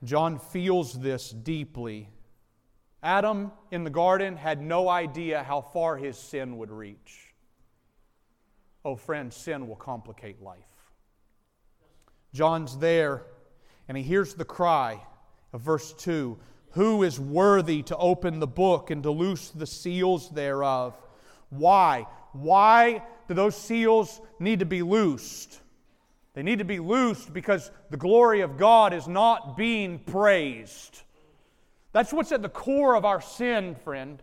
John 0.04 0.38
feels 0.38 0.92
this 0.94 1.30
deeply. 1.30 2.08
Adam 3.02 3.52
in 3.70 3.84
the 3.84 3.90
garden 3.90 4.36
had 4.36 4.60
no 4.60 4.88
idea 4.88 5.42
how 5.42 5.60
far 5.60 5.96
his 5.96 6.18
sin 6.18 6.56
would 6.58 6.70
reach. 6.70 7.34
Oh, 8.84 8.96
friend, 8.96 9.32
sin 9.32 9.68
will 9.68 9.76
complicate 9.76 10.40
life. 10.40 10.58
John's 12.32 12.78
there, 12.78 13.24
and 13.88 13.96
he 13.96 14.02
hears 14.02 14.34
the 14.34 14.44
cry 14.44 15.00
of 15.52 15.60
verse 15.60 15.92
2 15.94 16.38
Who 16.72 17.02
is 17.02 17.18
worthy 17.18 17.82
to 17.84 17.96
open 17.96 18.38
the 18.38 18.46
book 18.46 18.90
and 18.90 19.02
to 19.02 19.10
loose 19.10 19.50
the 19.50 19.66
seals 19.66 20.30
thereof? 20.30 20.96
Why? 21.50 22.06
Why 22.32 23.02
do 23.26 23.34
those 23.34 23.56
seals 23.56 24.20
need 24.38 24.60
to 24.60 24.66
be 24.66 24.82
loosed? 24.82 25.60
They 26.38 26.44
need 26.44 26.60
to 26.60 26.64
be 26.64 26.78
loosed 26.78 27.32
because 27.32 27.68
the 27.90 27.96
glory 27.96 28.42
of 28.42 28.56
God 28.56 28.94
is 28.94 29.08
not 29.08 29.56
being 29.56 29.98
praised. 29.98 31.02
That's 31.90 32.12
what's 32.12 32.30
at 32.30 32.42
the 32.42 32.48
core 32.48 32.94
of 32.94 33.04
our 33.04 33.20
sin, 33.20 33.74
friend. 33.74 34.22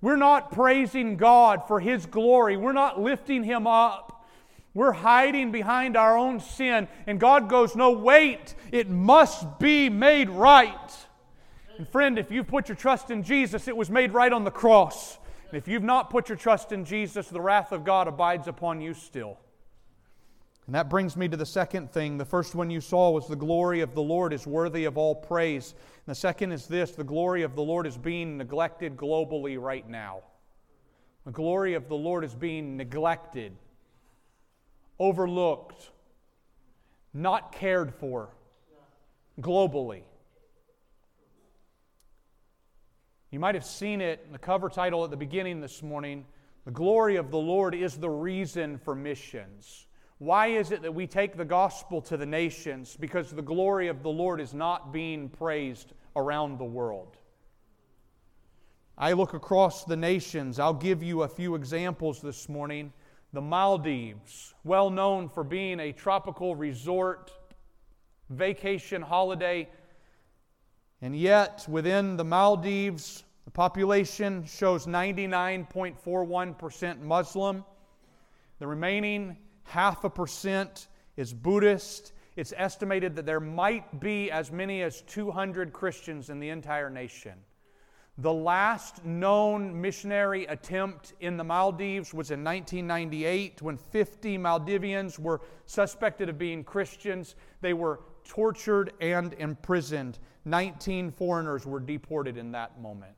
We're 0.00 0.16
not 0.16 0.50
praising 0.50 1.18
God 1.18 1.68
for 1.68 1.78
His 1.78 2.06
glory, 2.06 2.56
we're 2.56 2.72
not 2.72 2.98
lifting 2.98 3.44
Him 3.44 3.66
up. 3.66 4.24
We're 4.72 4.92
hiding 4.92 5.52
behind 5.52 5.94
our 5.94 6.16
own 6.16 6.40
sin. 6.40 6.88
And 7.06 7.20
God 7.20 7.50
goes, 7.50 7.76
No, 7.76 7.90
wait, 7.90 8.54
it 8.72 8.88
must 8.88 9.58
be 9.58 9.90
made 9.90 10.30
right. 10.30 10.96
And 11.76 11.86
friend, 11.86 12.18
if 12.18 12.30
you've 12.30 12.48
put 12.48 12.70
your 12.70 12.76
trust 12.76 13.10
in 13.10 13.22
Jesus, 13.22 13.68
it 13.68 13.76
was 13.76 13.90
made 13.90 14.14
right 14.14 14.32
on 14.32 14.44
the 14.44 14.50
cross. 14.50 15.18
And 15.50 15.58
if 15.58 15.68
you've 15.68 15.82
not 15.82 16.08
put 16.08 16.30
your 16.30 16.38
trust 16.38 16.72
in 16.72 16.86
Jesus, 16.86 17.28
the 17.28 17.42
wrath 17.42 17.72
of 17.72 17.84
God 17.84 18.08
abides 18.08 18.48
upon 18.48 18.80
you 18.80 18.94
still. 18.94 19.36
And 20.66 20.74
that 20.74 20.90
brings 20.90 21.16
me 21.16 21.28
to 21.28 21.36
the 21.36 21.46
second 21.46 21.92
thing. 21.92 22.18
The 22.18 22.24
first 22.24 22.56
one 22.56 22.70
you 22.70 22.80
saw 22.80 23.10
was 23.10 23.28
the 23.28 23.36
glory 23.36 23.80
of 23.80 23.94
the 23.94 24.02
Lord 24.02 24.32
is 24.32 24.46
worthy 24.46 24.84
of 24.84 24.98
all 24.98 25.14
praise. 25.14 25.72
And 25.72 26.12
the 26.12 26.14
second 26.14 26.50
is 26.50 26.66
this 26.66 26.90
the 26.90 27.04
glory 27.04 27.42
of 27.42 27.54
the 27.54 27.62
Lord 27.62 27.86
is 27.86 27.96
being 27.96 28.36
neglected 28.36 28.96
globally 28.96 29.60
right 29.60 29.88
now. 29.88 30.22
The 31.24 31.30
glory 31.30 31.74
of 31.74 31.88
the 31.88 31.96
Lord 31.96 32.24
is 32.24 32.34
being 32.34 32.76
neglected, 32.76 33.56
overlooked, 34.98 35.90
not 37.14 37.52
cared 37.52 37.94
for 37.94 38.30
globally. 39.40 40.02
You 43.30 43.38
might 43.38 43.54
have 43.54 43.64
seen 43.64 44.00
it 44.00 44.22
in 44.26 44.32
the 44.32 44.38
cover 44.38 44.68
title 44.68 45.04
at 45.04 45.10
the 45.10 45.16
beginning 45.16 45.60
this 45.60 45.82
morning. 45.82 46.24
The 46.64 46.70
glory 46.70 47.16
of 47.16 47.30
the 47.30 47.38
Lord 47.38 47.74
is 47.74 47.96
the 47.96 48.10
reason 48.10 48.78
for 48.78 48.94
missions. 48.94 49.86
Why 50.18 50.48
is 50.48 50.70
it 50.70 50.82
that 50.82 50.94
we 50.94 51.06
take 51.06 51.36
the 51.36 51.44
gospel 51.44 52.00
to 52.02 52.16
the 52.16 52.24
nations? 52.24 52.96
Because 52.98 53.30
the 53.30 53.42
glory 53.42 53.88
of 53.88 54.02
the 54.02 54.08
Lord 54.08 54.40
is 54.40 54.54
not 54.54 54.90
being 54.92 55.28
praised 55.28 55.92
around 56.14 56.58
the 56.58 56.64
world. 56.64 57.18
I 58.96 59.12
look 59.12 59.34
across 59.34 59.84
the 59.84 59.96
nations. 59.96 60.58
I'll 60.58 60.72
give 60.72 61.02
you 61.02 61.22
a 61.22 61.28
few 61.28 61.54
examples 61.54 62.22
this 62.22 62.48
morning. 62.48 62.94
The 63.34 63.42
Maldives, 63.42 64.54
well 64.64 64.88
known 64.88 65.28
for 65.28 65.44
being 65.44 65.80
a 65.80 65.92
tropical 65.92 66.56
resort, 66.56 67.30
vacation 68.30 69.02
holiday, 69.02 69.68
and 71.02 71.14
yet 71.14 71.66
within 71.68 72.16
the 72.16 72.24
Maldives, 72.24 73.24
the 73.44 73.50
population 73.50 74.46
shows 74.46 74.86
99.41% 74.86 77.02
Muslim. 77.02 77.62
The 78.58 78.66
remaining 78.66 79.36
half 79.66 80.04
a 80.04 80.10
percent 80.10 80.88
is 81.16 81.32
Buddhist. 81.32 82.12
It's 82.36 82.52
estimated 82.56 83.16
that 83.16 83.26
there 83.26 83.40
might 83.40 84.00
be 84.00 84.30
as 84.30 84.52
many 84.52 84.82
as 84.82 85.02
200 85.02 85.72
Christians 85.72 86.30
in 86.30 86.40
the 86.40 86.50
entire 86.50 86.90
nation. 86.90 87.34
The 88.18 88.32
last 88.32 89.04
known 89.04 89.78
missionary 89.78 90.46
attempt 90.46 91.12
in 91.20 91.36
the 91.36 91.44
Maldives 91.44 92.14
was 92.14 92.30
in 92.30 92.42
1998 92.42 93.60
when 93.60 93.76
50 93.76 94.38
Maldivians 94.38 95.18
were 95.18 95.42
suspected 95.66 96.30
of 96.30 96.38
being 96.38 96.64
Christians. 96.64 97.36
They 97.60 97.74
were 97.74 98.00
tortured 98.24 98.94
and 99.02 99.34
imprisoned. 99.34 100.18
19 100.46 101.10
foreigners 101.10 101.66
were 101.66 101.80
deported 101.80 102.38
in 102.38 102.52
that 102.52 102.80
moment. 102.80 103.12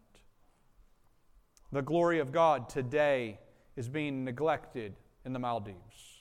The 1.71 1.83
glory 1.83 2.19
of 2.19 2.33
God 2.33 2.69
today 2.69 3.39
is 3.77 3.89
being 3.89 4.25
neglected 4.25 4.97
in 5.25 5.33
the 5.33 5.39
Maldives. 5.39 6.18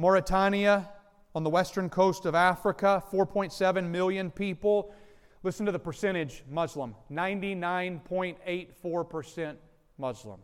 Mauritania, 0.00 0.88
on 1.34 1.44
the 1.44 1.50
western 1.50 1.90
coast 1.90 2.24
of 2.24 2.34
Africa, 2.34 3.04
4.7 3.12 3.90
million 3.90 4.30
people. 4.30 4.94
Listen 5.42 5.66
to 5.66 5.72
the 5.72 5.78
percentage 5.78 6.42
Muslim 6.48 6.94
99.84% 7.12 9.56
Muslim. 9.98 10.40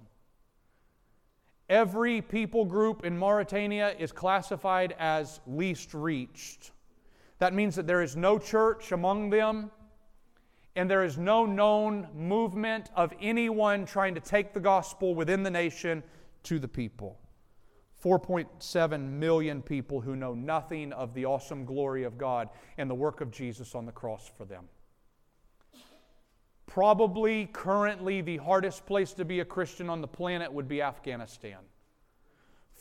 Every 1.71 2.21
people 2.21 2.67
group 2.67 3.07
in 3.07 3.17
Mauritania 3.17 3.97
is 3.99 4.13
classified 4.13 4.95
as 4.99 5.41
least 5.47 5.95
reached. 5.95 6.73
That 7.39 7.55
means 7.55 7.77
that 7.77 7.87
there 7.87 8.03
is 8.03 8.15
no 8.15 8.39
church 8.39 8.93
among 8.93 9.31
them, 9.31 9.71
and 10.77 10.91
there 10.91 11.03
is 11.03 11.17
no 11.17 11.47
known 11.47 12.09
movement 12.15 12.91
of 12.95 13.11
anyone 13.23 13.87
trying 13.87 14.15
to 14.17 14.21
take 14.21 14.53
the 14.53 14.61
gospel 14.61 15.15
within 15.15 15.43
the 15.43 15.51
nation 15.51 16.03
to 16.43 16.59
the 16.59 16.69
people. 16.69 17.19
4.7 18.07 19.01
million 19.01 19.61
people 19.61 20.01
who 20.01 20.15
know 20.15 20.33
nothing 20.33 20.93
of 20.93 21.13
the 21.13 21.27
awesome 21.27 21.65
glory 21.65 22.05
of 22.05 22.17
God 22.17 22.49
and 22.79 22.89
the 22.89 22.95
work 22.95 23.21
of 23.21 23.33
Jesus 23.33 23.75
on 23.75 23.85
the 23.85 23.91
cross 23.91 24.31
for 24.39 24.45
them. 24.45 24.67
Probably 26.67 27.47
currently 27.47 28.21
the 28.21 28.37
hardest 28.37 28.87
place 28.87 29.13
to 29.15 29.25
be 29.25 29.41
a 29.41 29.45
Christian 29.45 29.91
on 29.91 30.03
the 30.03 30.07
planet 30.07 30.53
would 30.53 30.69
be 30.69 30.83
Afghanistan. 30.83 31.59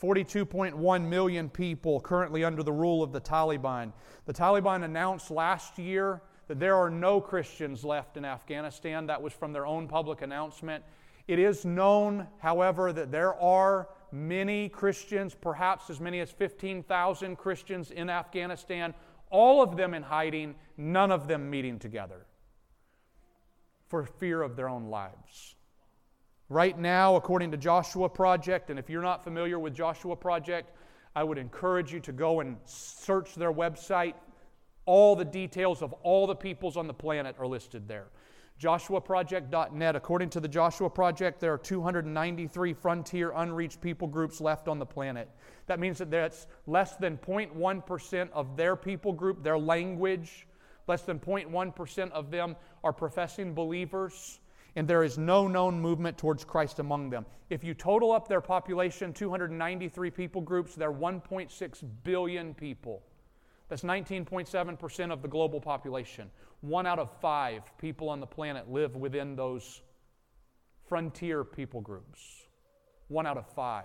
42.1 0.00 1.08
million 1.08 1.48
people 1.48 1.98
currently 1.98 2.44
under 2.44 2.62
the 2.62 2.72
rule 2.72 3.02
of 3.02 3.10
the 3.10 3.20
Taliban. 3.20 3.92
The 4.26 4.32
Taliban 4.32 4.84
announced 4.84 5.32
last 5.32 5.76
year 5.76 6.22
that 6.46 6.60
there 6.60 6.76
are 6.76 6.90
no 6.90 7.20
Christians 7.20 7.84
left 7.84 8.16
in 8.16 8.24
Afghanistan. 8.24 9.06
That 9.06 9.20
was 9.20 9.32
from 9.32 9.52
their 9.52 9.66
own 9.66 9.88
public 9.88 10.22
announcement. 10.22 10.84
It 11.26 11.40
is 11.40 11.64
known, 11.64 12.28
however, 12.38 12.92
that 12.92 13.10
there 13.10 13.34
are 13.34 13.88
many 14.16 14.68
Christians, 14.68 15.34
perhaps 15.34 15.90
as 15.90 16.00
many 16.00 16.20
as 16.20 16.30
15,000 16.30 17.36
Christians 17.36 17.90
in 17.90 18.08
Afghanistan, 18.08 18.94
all 19.30 19.62
of 19.62 19.76
them 19.76 19.94
in 19.94 20.02
hiding, 20.02 20.54
none 20.76 21.12
of 21.12 21.28
them 21.28 21.50
meeting 21.50 21.78
together 21.78 22.26
for 23.88 24.04
fear 24.04 24.42
of 24.42 24.56
their 24.56 24.68
own 24.68 24.86
lives. 24.86 25.54
Right 26.48 26.78
now, 26.78 27.16
according 27.16 27.50
to 27.50 27.56
Joshua 27.56 28.08
Project, 28.08 28.70
and 28.70 28.78
if 28.78 28.88
you're 28.88 29.02
not 29.02 29.24
familiar 29.24 29.58
with 29.58 29.74
Joshua 29.74 30.16
Project, 30.16 30.70
I 31.14 31.24
would 31.24 31.38
encourage 31.38 31.92
you 31.92 32.00
to 32.00 32.12
go 32.12 32.40
and 32.40 32.56
search 32.64 33.34
their 33.34 33.52
website. 33.52 34.14
All 34.84 35.16
the 35.16 35.24
details 35.24 35.82
of 35.82 35.92
all 36.04 36.26
the 36.26 36.36
peoples 36.36 36.76
on 36.76 36.86
the 36.86 36.94
planet 36.94 37.34
are 37.38 37.46
listed 37.46 37.88
there. 37.88 38.06
JoshuaProject.net. 38.60 39.96
According 39.96 40.30
to 40.30 40.40
the 40.40 40.48
Joshua 40.48 40.88
Project, 40.88 41.40
there 41.40 41.52
are 41.52 41.58
293 41.58 42.72
frontier 42.72 43.32
unreached 43.36 43.80
people 43.80 44.08
groups 44.08 44.40
left 44.40 44.66
on 44.68 44.78
the 44.78 44.86
planet. 44.86 45.28
That 45.66 45.78
means 45.78 45.98
that 45.98 46.10
that's 46.10 46.46
less 46.66 46.96
than 46.96 47.18
0.1% 47.18 48.30
of 48.32 48.56
their 48.56 48.76
people 48.76 49.12
group, 49.12 49.42
their 49.42 49.58
language, 49.58 50.46
less 50.86 51.02
than 51.02 51.18
0.1% 51.18 52.10
of 52.12 52.30
them 52.30 52.56
are 52.82 52.92
professing 52.92 53.52
believers 53.52 54.40
and 54.76 54.86
there 54.86 55.02
is 55.02 55.16
no 55.16 55.48
known 55.48 55.80
movement 55.80 56.18
towards 56.18 56.44
Christ 56.44 56.78
among 56.78 57.08
them. 57.08 57.24
If 57.48 57.64
you 57.64 57.72
total 57.72 58.12
up 58.12 58.28
their 58.28 58.42
population, 58.42 59.12
293 59.12 60.10
people 60.10 60.42
groups, 60.42 60.74
they're 60.74 60.92
1.6 60.92 61.84
billion 62.04 62.54
people. 62.54 63.02
That's 63.68 63.82
19.7% 63.82 65.10
of 65.10 65.22
the 65.22 65.28
global 65.28 65.60
population. 65.60 66.30
One 66.60 66.86
out 66.86 66.98
of 66.98 67.10
five 67.20 67.62
people 67.78 68.08
on 68.08 68.20
the 68.20 68.26
planet 68.26 68.70
live 68.70 68.96
within 68.96 69.36
those 69.36 69.82
frontier 70.88 71.44
people 71.44 71.80
groups. 71.80 72.46
One 73.08 73.26
out 73.26 73.36
of 73.36 73.46
five. 73.54 73.84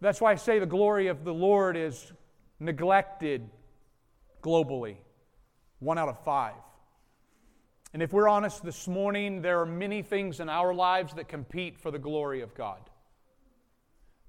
That's 0.00 0.20
why 0.20 0.32
I 0.32 0.34
say 0.36 0.58
the 0.58 0.66
glory 0.66 1.06
of 1.08 1.24
the 1.24 1.34
Lord 1.34 1.76
is 1.76 2.12
neglected 2.58 3.48
globally. 4.42 4.96
One 5.78 5.98
out 5.98 6.08
of 6.08 6.22
five. 6.24 6.54
And 7.92 8.02
if 8.02 8.12
we're 8.12 8.28
honest 8.28 8.62
this 8.64 8.86
morning, 8.88 9.42
there 9.42 9.60
are 9.60 9.66
many 9.66 10.02
things 10.02 10.40
in 10.40 10.48
our 10.48 10.72
lives 10.72 11.14
that 11.14 11.28
compete 11.28 11.78
for 11.78 11.90
the 11.90 11.98
glory 11.98 12.40
of 12.40 12.54
God. 12.54 12.89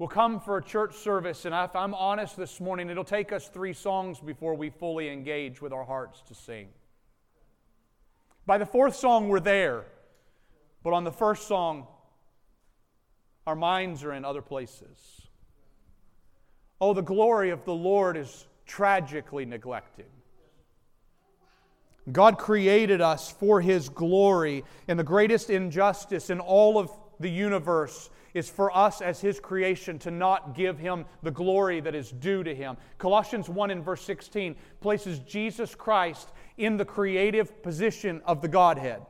We'll 0.02 0.08
come 0.08 0.40
for 0.40 0.58
a 0.58 0.64
church 0.64 0.96
service, 0.96 1.46
and 1.46 1.54
if 1.54 1.76
I'm 1.76 1.94
honest 1.94 2.36
this 2.36 2.60
morning, 2.60 2.90
it'll 2.90 3.04
take 3.04 3.32
us 3.32 3.48
three 3.50 3.74
songs 3.74 4.20
before 4.20 4.56
we 4.56 4.72
fully 4.72 5.10
engage 5.10 5.62
with 5.62 5.72
our 5.72 5.84
hearts 5.84 6.24
to 6.24 6.34
sing. 6.34 6.70
By 8.48 8.58
the 8.58 8.66
fourth 8.66 8.96
song, 8.96 9.30
we're 9.30 9.40
there, 9.40 9.86
but 10.84 10.94
on 10.94 11.04
the 11.04 11.12
first 11.12 11.48
song, 11.48 11.86
our 13.46 13.56
minds 13.56 14.04
are 14.04 14.12
in 14.12 14.26
other 14.26 14.42
places. 14.42 15.22
Oh, 16.82 16.96
the 16.96 17.04
glory 17.04 17.52
of 17.52 17.64
the 17.66 17.76
Lord 17.76 18.18
is 18.18 18.48
tragically 18.66 19.46
neglected. 19.46 20.08
God 22.12 22.40
created 22.40 23.02
us 23.02 23.30
for 23.30 23.62
His 23.62 23.88
glory, 23.88 24.64
and 24.88 24.98
the 24.98 25.04
greatest 25.04 25.52
injustice 25.52 26.32
in 26.32 26.40
all 26.40 26.80
of 26.80 26.92
the 27.22 27.30
universe 27.30 28.10
is 28.34 28.50
for 28.50 28.76
us 28.76 29.02
as 29.02 29.20
His 29.20 29.40
creation 29.40 30.00
to 30.00 30.12
not 30.12 30.56
give 30.56 30.80
Him 30.80 31.06
the 31.22 31.32
glory 31.32 31.80
that 31.82 31.96
is 31.96 32.12
due 32.12 32.44
to 32.44 32.56
Him. 32.56 32.78
Colossians 32.98 33.50
1 33.50 33.72
and 33.72 33.84
verse 33.84 34.02
16 34.02 34.56
places 34.80 35.20
Jesus 35.20 35.76
Christ 35.76 36.30
in 36.58 36.78
the 36.78 36.86
creative 36.86 37.62
position 37.64 38.22
of 38.26 38.42
the 38.42 38.48
Godhead. 38.48 39.06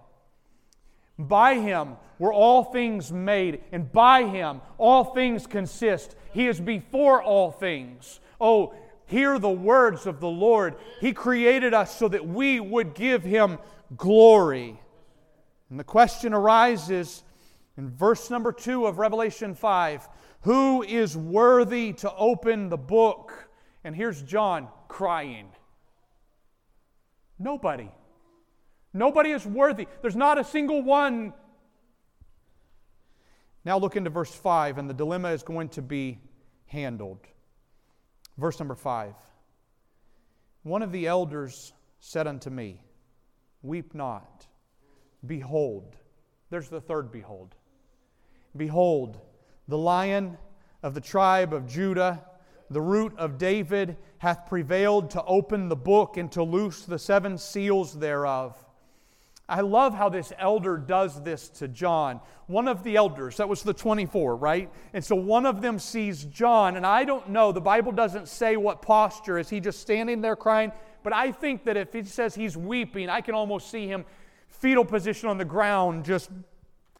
By 1.17 1.55
Him 1.55 1.97
were 2.17 2.33
all 2.33 2.63
things 2.63 3.11
made, 3.11 3.61
and 3.71 3.91
by 3.91 4.23
Him 4.23 4.61
all 4.77 5.03
things 5.03 5.45
consist. 5.45 6.15
He 6.33 6.47
is 6.47 6.59
before 6.59 7.21
all 7.21 7.51
things. 7.51 8.19
Oh, 8.39 8.73
hear 9.05 9.37
the 9.37 9.49
words 9.49 10.07
of 10.07 10.19
the 10.19 10.29
Lord. 10.29 10.75
He 10.99 11.13
created 11.13 11.73
us 11.73 11.95
so 11.95 12.07
that 12.07 12.27
we 12.27 12.59
would 12.59 12.95
give 12.95 13.23
Him 13.23 13.59
glory. 13.95 14.79
And 15.69 15.79
the 15.79 15.83
question 15.83 16.33
arises 16.33 17.23
in 17.77 17.89
verse 17.89 18.29
number 18.29 18.51
two 18.51 18.85
of 18.85 18.99
Revelation 18.99 19.55
5 19.55 20.07
Who 20.41 20.83
is 20.83 21.15
worthy 21.15 21.93
to 21.93 22.13
open 22.15 22.69
the 22.69 22.77
book? 22.77 23.49
And 23.83 23.95
here's 23.95 24.21
John 24.21 24.67
crying. 24.87 25.49
Nobody. 27.39 27.89
Nobody 28.93 29.31
is 29.31 29.45
worthy. 29.45 29.87
There's 30.01 30.15
not 30.15 30.37
a 30.37 30.43
single 30.43 30.81
one. 30.81 31.33
Now 33.63 33.77
look 33.77 33.95
into 33.95 34.09
verse 34.09 34.33
5, 34.33 34.77
and 34.77 34.89
the 34.89 34.93
dilemma 34.93 35.29
is 35.29 35.43
going 35.43 35.69
to 35.69 35.81
be 35.81 36.19
handled. 36.65 37.19
Verse 38.37 38.59
number 38.59 38.75
five 38.75 39.13
One 40.63 40.81
of 40.81 40.91
the 40.91 41.07
elders 41.07 41.73
said 41.99 42.27
unto 42.27 42.49
me, 42.49 42.81
Weep 43.61 43.93
not. 43.93 44.47
Behold, 45.25 45.95
there's 46.49 46.69
the 46.69 46.81
third 46.81 47.11
behold. 47.11 47.55
Behold, 48.55 49.19
the 49.67 49.77
lion 49.77 50.37
of 50.83 50.93
the 50.93 51.01
tribe 51.01 51.53
of 51.53 51.67
Judah, 51.67 52.23
the 52.69 52.81
root 52.81 53.13
of 53.17 53.37
David, 53.37 53.97
hath 54.19 54.47
prevailed 54.47 55.09
to 55.11 55.23
open 55.23 55.69
the 55.69 55.75
book 55.75 56.17
and 56.17 56.31
to 56.31 56.43
loose 56.43 56.85
the 56.85 56.99
seven 56.99 57.37
seals 57.37 57.97
thereof. 57.97 58.55
I 59.51 59.61
love 59.61 59.93
how 59.93 60.07
this 60.07 60.31
elder 60.39 60.77
does 60.77 61.21
this 61.23 61.49
to 61.49 61.67
John. 61.67 62.21
One 62.47 62.69
of 62.69 62.83
the 62.83 62.95
elders, 62.95 63.35
that 63.37 63.49
was 63.49 63.63
the 63.63 63.73
24, 63.73 64.37
right? 64.37 64.71
And 64.93 65.03
so 65.03 65.15
one 65.15 65.45
of 65.45 65.61
them 65.61 65.77
sees 65.77 66.23
John, 66.23 66.77
and 66.77 66.85
I 66.85 67.03
don't 67.03 67.29
know, 67.29 67.51
the 67.51 67.59
Bible 67.59 67.91
doesn't 67.91 68.29
say 68.29 68.55
what 68.55 68.81
posture. 68.81 69.37
Is 69.37 69.49
he 69.49 69.59
just 69.59 69.81
standing 69.81 70.21
there 70.21 70.37
crying? 70.37 70.71
But 71.03 71.11
I 71.11 71.33
think 71.33 71.65
that 71.65 71.75
if 71.75 71.91
he 71.91 72.03
says 72.03 72.33
he's 72.33 72.55
weeping, 72.55 73.09
I 73.09 73.19
can 73.19 73.35
almost 73.35 73.69
see 73.69 73.87
him 73.87 74.05
fetal 74.47 74.85
position 74.85 75.27
on 75.27 75.37
the 75.37 75.45
ground, 75.45 76.05
just 76.05 76.29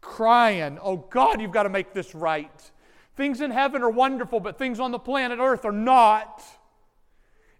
crying, 0.02 0.78
Oh 0.82 0.98
God, 0.98 1.40
you've 1.40 1.52
got 1.52 1.62
to 1.62 1.70
make 1.70 1.94
this 1.94 2.14
right. 2.14 2.70
Things 3.16 3.40
in 3.40 3.50
heaven 3.50 3.82
are 3.82 3.90
wonderful, 3.90 4.40
but 4.40 4.58
things 4.58 4.78
on 4.78 4.90
the 4.90 4.98
planet 4.98 5.38
Earth 5.40 5.64
are 5.64 5.72
not. 5.72 6.42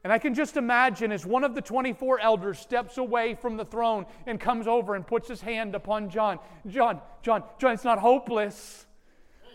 And 0.05 0.13
I 0.13 0.19
can 0.19 0.35
just 0.35 0.57
imagine 0.57 1.13
as 1.13 1.25
one 1.25 1.45
of 1.45 1.55
the 1.55 1.63
24 1.63 2.19
elders 2.21 2.59
steps 2.59 2.99
away 2.99 3.35
from 3.35 3.57
the 3.57 3.65
throne 3.65 4.05
and 4.27 4.41
comes 4.41 4.67
over 4.67 4.95
and 4.95 5.07
puts 5.07 5.29
his 5.29 5.41
hand 5.41 5.75
upon 5.75 6.11
John. 6.11 6.41
John, 6.67 7.01
John, 7.23 7.45
John, 7.59 7.73
it's 7.73 7.85
not 7.85 8.01
hopeless. 8.01 8.87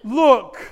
Look. 0.03 0.71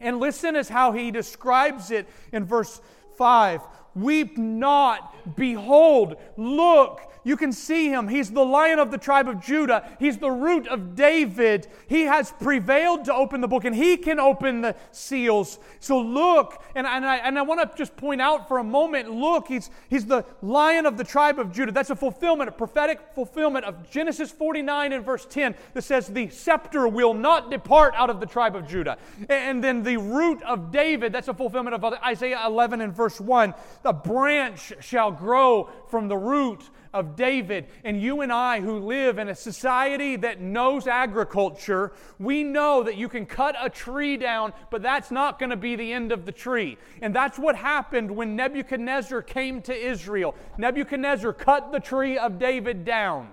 And 0.00 0.20
listen 0.20 0.54
as 0.54 0.68
how 0.68 0.92
he 0.92 1.10
describes 1.10 1.90
it 1.90 2.08
in 2.32 2.44
verse 2.44 2.80
5. 3.16 3.60
Weep 3.94 4.38
not, 4.38 5.36
behold, 5.36 6.16
look, 6.36 7.12
you 7.24 7.36
can 7.36 7.52
see 7.52 7.88
him. 7.88 8.08
He's 8.08 8.30
the 8.30 8.44
lion 8.44 8.78
of 8.78 8.90
the 8.90 8.98
tribe 8.98 9.28
of 9.28 9.40
Judah. 9.40 9.88
He's 9.98 10.18
the 10.18 10.30
root 10.30 10.66
of 10.66 10.96
David. 10.96 11.68
He 11.86 12.02
has 12.02 12.32
prevailed 12.32 13.04
to 13.04 13.14
open 13.14 13.40
the 13.40 13.48
book, 13.48 13.64
and 13.64 13.74
he 13.74 13.96
can 13.96 14.18
open 14.18 14.60
the 14.60 14.74
seals. 14.90 15.58
So 15.78 16.00
look, 16.00 16.62
and, 16.74 16.86
and 16.86 17.06
I, 17.06 17.18
and 17.18 17.38
I 17.38 17.42
want 17.42 17.60
to 17.60 17.78
just 17.78 17.96
point 17.96 18.20
out 18.20 18.48
for 18.48 18.58
a 18.58 18.64
moment 18.64 19.10
look, 19.10 19.48
he's, 19.48 19.70
he's 19.88 20.06
the 20.06 20.24
lion 20.40 20.86
of 20.86 20.96
the 20.96 21.04
tribe 21.04 21.38
of 21.38 21.52
Judah. 21.52 21.70
That's 21.70 21.90
a 21.90 21.96
fulfillment, 21.96 22.48
a 22.48 22.52
prophetic 22.52 23.00
fulfillment 23.14 23.64
of 23.66 23.88
Genesis 23.88 24.30
49 24.30 24.92
and 24.92 25.04
verse 25.04 25.26
10 25.26 25.54
that 25.74 25.82
says, 25.82 26.08
The 26.08 26.28
scepter 26.28 26.88
will 26.88 27.14
not 27.14 27.50
depart 27.50 27.94
out 27.96 28.10
of 28.10 28.18
the 28.18 28.26
tribe 28.26 28.56
of 28.56 28.66
Judah. 28.66 28.98
And 29.28 29.62
then 29.62 29.82
the 29.82 29.96
root 29.96 30.42
of 30.42 30.72
David, 30.72 31.12
that's 31.12 31.28
a 31.28 31.34
fulfillment 31.34 31.74
of 31.74 31.84
Isaiah 31.84 32.42
11 32.46 32.80
and 32.80 32.92
verse 32.92 33.20
1. 33.20 33.54
The 33.82 33.92
branch 33.92 34.72
shall 34.80 35.10
grow 35.10 35.70
from 35.88 36.08
the 36.08 36.16
root 36.16 36.70
of 36.92 37.16
David. 37.16 37.66
And 37.84 38.00
you 38.00 38.20
and 38.20 38.32
I, 38.32 38.60
who 38.60 38.78
live 38.78 39.18
in 39.18 39.28
a 39.28 39.34
society 39.34 40.16
that 40.16 40.40
knows 40.40 40.86
agriculture, 40.86 41.92
we 42.18 42.44
know 42.44 42.82
that 42.82 42.96
you 42.96 43.08
can 43.08 43.26
cut 43.26 43.56
a 43.60 43.70
tree 43.70 44.16
down, 44.16 44.52
but 44.70 44.82
that's 44.82 45.10
not 45.10 45.38
going 45.38 45.50
to 45.50 45.56
be 45.56 45.76
the 45.76 45.92
end 45.92 46.12
of 46.12 46.26
the 46.26 46.32
tree. 46.32 46.78
And 47.00 47.14
that's 47.14 47.38
what 47.38 47.56
happened 47.56 48.10
when 48.10 48.36
Nebuchadnezzar 48.36 49.22
came 49.22 49.62
to 49.62 49.74
Israel. 49.74 50.34
Nebuchadnezzar 50.58 51.32
cut 51.32 51.72
the 51.72 51.80
tree 51.80 52.18
of 52.18 52.38
David 52.38 52.84
down 52.84 53.30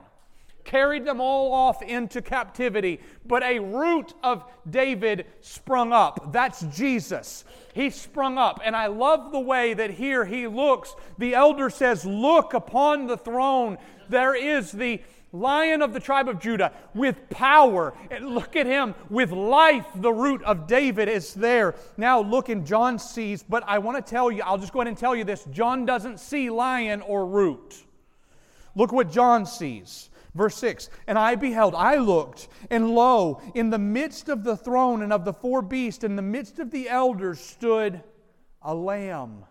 carried 0.69 1.03
them 1.03 1.19
all 1.19 1.51
off 1.51 1.81
into 1.81 2.21
captivity. 2.21 2.99
But 3.25 3.41
a 3.41 3.57
root 3.57 4.13
of 4.23 4.43
David 4.69 5.25
sprung 5.41 5.91
up. 5.91 6.31
That's 6.31 6.61
Jesus. 6.61 7.43
He 7.73 7.89
sprung 7.89 8.37
up. 8.37 8.61
And 8.63 8.75
I 8.75 8.85
love 8.85 9.31
the 9.31 9.39
way 9.39 9.73
that 9.73 9.89
here 9.89 10.25
he 10.25 10.45
looks. 10.45 10.95
The 11.17 11.33
elder 11.33 11.71
says, 11.71 12.05
Look 12.05 12.53
upon 12.53 13.07
the 13.07 13.17
throne. 13.17 13.79
There 14.09 14.35
is 14.35 14.71
the 14.71 15.01
lion 15.31 15.81
of 15.81 15.93
the 15.93 15.99
tribe 15.99 16.29
of 16.29 16.39
Judah 16.39 16.71
with 16.93 17.17
power. 17.31 17.95
And 18.11 18.35
look 18.35 18.55
at 18.55 18.67
him 18.67 18.93
with 19.09 19.31
life. 19.31 19.87
The 19.95 20.13
root 20.13 20.43
of 20.43 20.67
David 20.67 21.09
is 21.09 21.33
there. 21.33 21.73
Now 21.97 22.21
look 22.21 22.47
in 22.49 22.63
John 22.63 22.99
sees, 22.99 23.41
but 23.41 23.63
I 23.65 23.79
want 23.79 24.03
to 24.03 24.07
tell 24.07 24.31
you, 24.31 24.43
I'll 24.43 24.59
just 24.59 24.73
go 24.73 24.81
ahead 24.81 24.87
and 24.87 24.97
tell 24.97 25.15
you 25.15 25.23
this 25.23 25.45
John 25.45 25.87
doesn't 25.87 26.19
see 26.19 26.51
lion 26.51 27.01
or 27.01 27.25
root. 27.25 27.85
Look 28.75 28.91
what 28.91 29.11
John 29.11 29.47
sees. 29.47 30.08
Verse 30.35 30.55
6 30.57 30.89
And 31.07 31.17
I 31.17 31.35
beheld, 31.35 31.75
I 31.75 31.95
looked, 31.95 32.49
and 32.69 32.91
lo, 32.91 33.41
in 33.55 33.69
the 33.69 33.79
midst 33.79 34.29
of 34.29 34.43
the 34.43 34.57
throne 34.57 35.01
and 35.01 35.11
of 35.11 35.25
the 35.25 35.33
four 35.33 35.61
beasts, 35.61 36.03
in 36.03 36.15
the 36.15 36.21
midst 36.21 36.59
of 36.59 36.71
the 36.71 36.89
elders, 36.89 37.39
stood 37.39 38.03
a 38.61 38.73
lamb, 38.73 39.45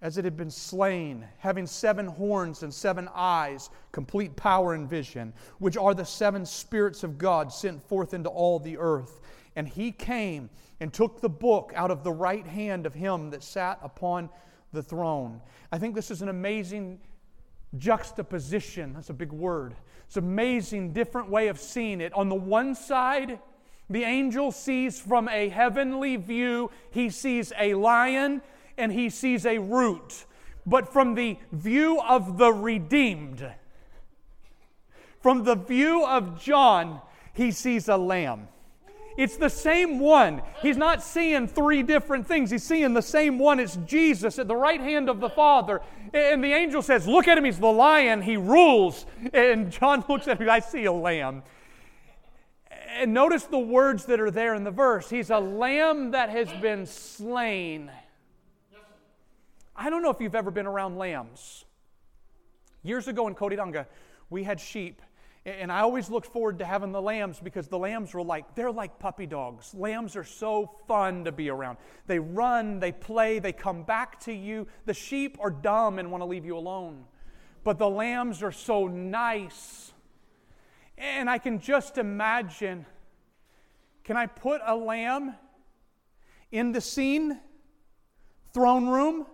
as 0.00 0.18
it 0.18 0.24
had 0.24 0.36
been 0.36 0.50
slain, 0.50 1.26
having 1.38 1.66
seven 1.66 2.06
horns 2.06 2.62
and 2.62 2.74
seven 2.74 3.08
eyes, 3.14 3.70
complete 3.92 4.34
power 4.36 4.74
and 4.74 4.90
vision, 4.90 5.32
which 5.58 5.76
are 5.76 5.94
the 5.94 6.04
seven 6.04 6.44
spirits 6.44 7.04
of 7.04 7.18
God 7.18 7.52
sent 7.52 7.82
forth 7.82 8.12
into 8.12 8.28
all 8.28 8.58
the 8.58 8.76
earth. 8.78 9.20
And 9.54 9.68
he 9.68 9.92
came 9.92 10.50
and 10.80 10.92
took 10.92 11.20
the 11.20 11.28
book 11.28 11.72
out 11.76 11.90
of 11.90 12.02
the 12.02 12.12
right 12.12 12.46
hand 12.46 12.86
of 12.86 12.94
him 12.94 13.30
that 13.30 13.44
sat 13.44 13.78
upon 13.82 14.28
the 14.72 14.82
throne. 14.82 15.40
I 15.70 15.78
think 15.78 15.94
this 15.94 16.10
is 16.10 16.22
an 16.22 16.28
amazing 16.28 16.98
juxtaposition. 17.78 18.94
That's 18.94 19.10
a 19.10 19.14
big 19.14 19.32
word. 19.32 19.74
It's 20.06 20.16
amazing, 20.16 20.92
different 20.92 21.30
way 21.30 21.48
of 21.48 21.58
seeing 21.58 22.00
it. 22.00 22.12
On 22.12 22.28
the 22.28 22.34
one 22.34 22.74
side, 22.74 23.38
the 23.88 24.04
angel 24.04 24.52
sees 24.52 24.98
from 25.00 25.28
a 25.28 25.48
heavenly 25.48 26.16
view, 26.16 26.70
he 26.90 27.10
sees 27.10 27.52
a 27.58 27.74
lion 27.74 28.42
and 28.78 28.92
he 28.92 29.10
sees 29.10 29.46
a 29.46 29.58
root. 29.58 30.24
But 30.64 30.92
from 30.92 31.14
the 31.14 31.38
view 31.50 32.00
of 32.00 32.38
the 32.38 32.52
redeemed, 32.52 33.52
from 35.20 35.44
the 35.44 35.54
view 35.54 36.04
of 36.04 36.40
John, 36.40 37.00
he 37.32 37.50
sees 37.50 37.88
a 37.88 37.96
lamb. 37.96 38.48
It's 39.16 39.36
the 39.36 39.50
same 39.50 39.98
one. 39.98 40.42
He's 40.60 40.76
not 40.76 41.02
seeing 41.02 41.46
three 41.46 41.82
different 41.82 42.26
things. 42.26 42.50
He's 42.50 42.62
seeing 42.62 42.94
the 42.94 43.02
same 43.02 43.38
one. 43.38 43.60
It's 43.60 43.76
Jesus 43.84 44.38
at 44.38 44.48
the 44.48 44.56
right 44.56 44.80
hand 44.80 45.08
of 45.08 45.20
the 45.20 45.28
Father. 45.28 45.80
And 46.14 46.42
the 46.42 46.52
angel 46.52 46.82
says, 46.82 47.06
Look 47.06 47.28
at 47.28 47.36
him. 47.36 47.44
He's 47.44 47.58
the 47.58 47.66
lion. 47.66 48.22
He 48.22 48.36
rules. 48.36 49.06
And 49.32 49.70
John 49.70 50.04
looks 50.08 50.28
at 50.28 50.40
him. 50.40 50.48
I 50.48 50.60
see 50.60 50.84
a 50.84 50.92
lamb. 50.92 51.42
And 52.98 53.14
notice 53.14 53.44
the 53.44 53.58
words 53.58 54.04
that 54.06 54.20
are 54.20 54.30
there 54.30 54.54
in 54.54 54.64
the 54.64 54.70
verse. 54.70 55.08
He's 55.08 55.30
a 55.30 55.38
lamb 55.38 56.10
that 56.10 56.28
has 56.30 56.48
been 56.60 56.86
slain. 56.86 57.90
I 59.74 59.88
don't 59.88 60.02
know 60.02 60.10
if 60.10 60.20
you've 60.20 60.34
ever 60.34 60.50
been 60.50 60.66
around 60.66 60.98
lambs. 60.98 61.64
Years 62.82 63.08
ago 63.08 63.28
in 63.28 63.34
Cotitonga, 63.34 63.86
we 64.28 64.44
had 64.44 64.60
sheep 64.60 65.00
and 65.44 65.72
I 65.72 65.80
always 65.80 66.08
looked 66.08 66.28
forward 66.28 66.60
to 66.60 66.64
having 66.64 66.92
the 66.92 67.02
lambs 67.02 67.40
because 67.40 67.66
the 67.66 67.78
lambs 67.78 68.14
were 68.14 68.22
like, 68.22 68.54
they're 68.54 68.70
like 68.70 69.00
puppy 69.00 69.26
dogs. 69.26 69.74
Lambs 69.74 70.14
are 70.14 70.24
so 70.24 70.70
fun 70.86 71.24
to 71.24 71.32
be 71.32 71.50
around. 71.50 71.78
They 72.06 72.20
run, 72.20 72.78
they 72.78 72.92
play, 72.92 73.40
they 73.40 73.52
come 73.52 73.82
back 73.82 74.20
to 74.20 74.32
you. 74.32 74.68
The 74.86 74.94
sheep 74.94 75.38
are 75.40 75.50
dumb 75.50 75.98
and 75.98 76.12
want 76.12 76.22
to 76.22 76.26
leave 76.26 76.44
you 76.44 76.56
alone. 76.56 77.04
But 77.64 77.78
the 77.78 77.90
lambs 77.90 78.40
are 78.42 78.52
so 78.52 78.86
nice. 78.86 79.92
And 80.96 81.28
I 81.28 81.38
can 81.38 81.58
just 81.58 81.98
imagine 81.98 82.86
can 84.04 84.16
I 84.16 84.26
put 84.26 84.60
a 84.64 84.74
lamb 84.74 85.34
in 86.50 86.72
the 86.72 86.80
scene? 86.80 87.38
Throne 88.52 88.88
room? 88.88 89.26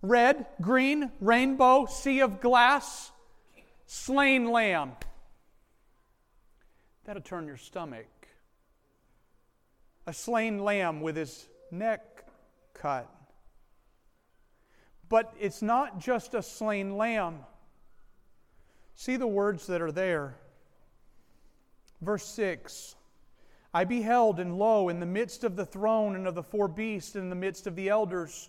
Red, 0.00 0.46
green, 0.60 1.12
rainbow, 1.20 1.86
sea 1.86 2.20
of 2.20 2.40
glass? 2.40 3.11
Slain 3.92 4.50
lamb. 4.50 4.92
That'll 7.04 7.20
turn 7.20 7.46
your 7.46 7.58
stomach. 7.58 8.06
A 10.06 10.14
slain 10.14 10.58
lamb 10.60 11.02
with 11.02 11.14
his 11.14 11.46
neck 11.70 12.24
cut. 12.72 13.08
But 15.10 15.34
it's 15.38 15.60
not 15.60 16.00
just 16.00 16.32
a 16.32 16.42
slain 16.42 16.96
lamb. 16.96 17.40
See 18.94 19.16
the 19.16 19.26
words 19.26 19.66
that 19.66 19.82
are 19.82 19.92
there. 19.92 20.36
Verse 22.00 22.24
6 22.24 22.96
I 23.74 23.84
beheld, 23.84 24.40
and 24.40 24.58
lo, 24.58 24.88
in 24.88 25.00
the 25.00 25.06
midst 25.06 25.44
of 25.44 25.54
the 25.54 25.66
throne 25.66 26.16
and 26.16 26.26
of 26.26 26.34
the 26.34 26.42
four 26.42 26.66
beasts, 26.66 27.14
and 27.14 27.24
in 27.24 27.30
the 27.30 27.36
midst 27.36 27.66
of 27.66 27.76
the 27.76 27.90
elders, 27.90 28.48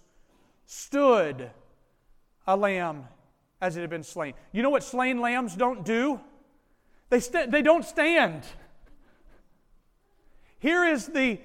stood 0.65 1.51
a 2.47 2.55
lamb 2.55 3.07
as 3.63 3.77
it 3.77 3.81
had 3.81 3.89
been 3.89 4.03
slain. 4.03 4.33
You 4.51 4.61
know 4.61 4.69
what 4.69 4.83
slain 4.83 5.21
lambs 5.21 5.55
don't 5.55 5.85
do? 5.85 6.19
They, 7.09 7.21
st- 7.21 7.49
they 7.49 7.61
don't 7.61 7.85
stand. 7.85 8.43
Here 10.59 10.83
is 10.83 11.07
the 11.07 11.39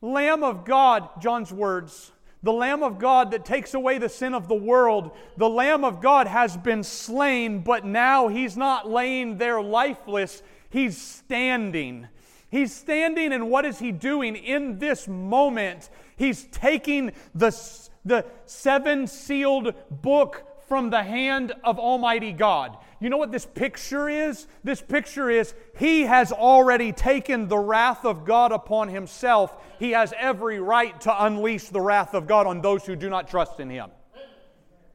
Lamb 0.00 0.42
of 0.42 0.64
God, 0.64 1.08
John's 1.22 1.52
words. 1.52 2.10
The 2.42 2.52
Lamb 2.52 2.82
of 2.82 2.98
God 2.98 3.30
that 3.30 3.44
takes 3.44 3.72
away 3.72 3.98
the 3.98 4.08
sin 4.08 4.34
of 4.34 4.48
the 4.48 4.54
world. 4.54 5.12
The 5.36 5.48
Lamb 5.48 5.84
of 5.84 6.00
God 6.00 6.26
has 6.26 6.56
been 6.56 6.82
slain, 6.82 7.60
but 7.60 7.84
now 7.84 8.26
he's 8.26 8.56
not 8.56 8.90
laying 8.90 9.38
there 9.38 9.62
lifeless. 9.62 10.42
He's 10.70 11.00
standing. 11.00 12.08
He's 12.50 12.74
standing, 12.74 13.32
and 13.32 13.48
what 13.48 13.64
is 13.64 13.78
he 13.78 13.92
doing 13.92 14.34
in 14.34 14.80
this 14.80 15.06
moment? 15.06 15.88
He's 16.16 16.46
taking 16.50 17.12
the, 17.32 17.56
the 18.04 18.24
seven 18.46 19.06
sealed 19.06 19.72
book 19.88 20.49
from 20.70 20.88
the 20.88 21.02
hand 21.02 21.52
of 21.64 21.80
Almighty 21.80 22.32
God. 22.32 22.78
You 23.00 23.10
know 23.10 23.16
what 23.16 23.32
this 23.32 23.44
picture 23.44 24.08
is? 24.08 24.46
This 24.62 24.80
picture 24.80 25.28
is 25.28 25.52
he 25.76 26.02
has 26.02 26.30
already 26.30 26.92
taken 26.92 27.48
the 27.48 27.58
wrath 27.58 28.04
of 28.04 28.24
God 28.24 28.52
upon 28.52 28.86
himself. 28.86 29.56
He 29.80 29.90
has 29.90 30.14
every 30.16 30.60
right 30.60 30.98
to 31.00 31.24
unleash 31.24 31.70
the 31.70 31.80
wrath 31.80 32.14
of 32.14 32.28
God 32.28 32.46
on 32.46 32.60
those 32.60 32.86
who 32.86 32.94
do 32.94 33.10
not 33.10 33.26
trust 33.26 33.58
in 33.58 33.68
him. 33.68 33.90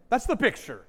That's 0.08 0.26
the 0.26 0.38
picture. 0.38 0.86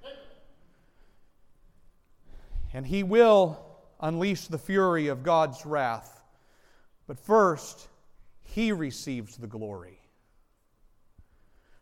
And 2.73 2.87
he 2.87 3.03
will 3.03 3.59
unleash 3.99 4.47
the 4.47 4.59
fury 4.59 5.09
of 5.09 5.25
God's 5.25 5.67
wrath. 5.67 6.23
But 7.09 7.19
first, 7.19 7.89
he 8.45 8.71
receives 8.71 9.37
the 9.37 9.49
glory. 9.49 9.99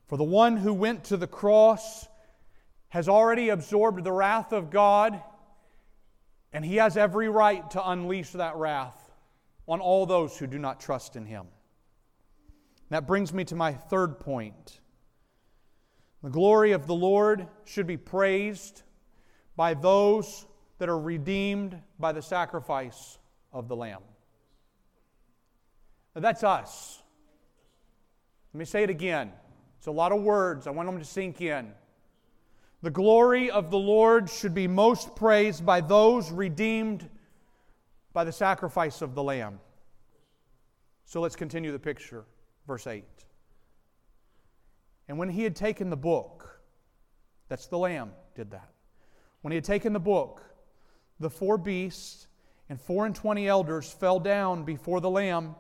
For 0.07 0.17
the 0.17 0.25
one 0.25 0.57
who 0.57 0.73
went 0.73 1.05
to 1.05 1.19
the 1.19 1.27
cross 1.27 2.09
has 2.95 3.09
already 3.09 3.49
absorbed 3.49 4.05
the 4.05 4.13
wrath 4.13 4.53
of 4.53 4.71
God, 4.71 5.21
and 6.53 6.65
he 6.65 6.77
has 6.77 6.97
every 6.97 7.29
right 7.29 7.69
to 7.73 7.91
unleash 7.91 8.31
that 8.31 8.55
wrath 8.55 9.11
on 9.67 9.81
all 9.81 10.07
those 10.07 10.39
who 10.39 10.47
do 10.47 10.61
not 10.61 10.79
trust 10.79 11.17
in 11.17 11.27
him. 11.27 11.49
That 12.91 13.05
brings 13.05 13.35
me 13.35 13.43
to 13.47 13.57
my 13.57 13.73
third 13.73 14.21
point. 14.21 14.79
The 16.23 16.31
glory 16.31 16.71
of 16.71 16.87
the 16.87 16.95
Lord 16.95 17.49
should 17.65 17.89
be 17.89 17.97
praised 17.97 18.83
by 19.57 19.75
those 19.75 20.47
that 20.79 20.89
are 20.89 20.99
redeemed 20.99 21.77
by 21.99 22.13
the 22.13 22.23
sacrifice 22.23 23.19
of 23.53 23.67
the 23.67 23.75
Lamb. 23.75 24.03
Now, 26.15 26.21
that's 26.21 26.45
us. 26.45 27.03
Let 28.53 28.59
me 28.61 28.65
say 28.65 28.85
it 28.85 28.91
again. 28.91 29.33
It's 29.79 29.89
a 29.89 29.91
lot 29.91 30.13
of 30.13 30.23
words. 30.23 30.69
I 30.69 30.71
want 30.71 30.89
them 30.89 31.01
to 31.01 31.05
sink 31.05 31.41
in. 31.41 31.73
The 32.85 32.91
glory 32.91 33.51
of 33.51 33.71
the 33.71 33.79
Lord 33.79 34.29
should 34.29 34.53
be 34.53 34.69
most 34.69 35.17
praised 35.17 35.65
by 35.65 35.81
those 35.81 36.31
redeemed 36.31 37.09
by 38.13 38.25
the 38.25 38.31
sacrifice 38.31 39.01
of 39.01 39.15
the 39.15 39.23
Lamb. 39.23 39.59
So 41.07 41.23
let's 41.23 41.35
continue 41.35 41.73
the 41.73 41.79
picture. 41.79 42.27
Verse 42.67 42.87
8. 42.87 43.03
And 45.09 45.17
when 45.17 45.31
he 45.31 45.45
had 45.45 45.57
taken 45.57 45.89
the 45.89 45.97
book, 45.97 46.61
that's 47.49 47.69
the 47.69 47.79
Lamb 47.79 48.11
did 48.35 48.51
that. 48.51 48.69
When 49.41 49.51
he 49.51 49.57
had 49.57 49.65
taken 49.65 49.95
the 49.95 49.99
book, 49.99 50.43
the 51.21 51.31
four 51.31 51.57
beasts 51.57 52.27
and 52.69 52.79
four 52.79 53.07
and 53.07 53.15
twenty 53.15 53.49
elders 53.49 53.91
fell 53.91 54.21
down 54.21 54.63
before 54.63 55.01
the 55.01 55.09
Lamb, 55.09 55.55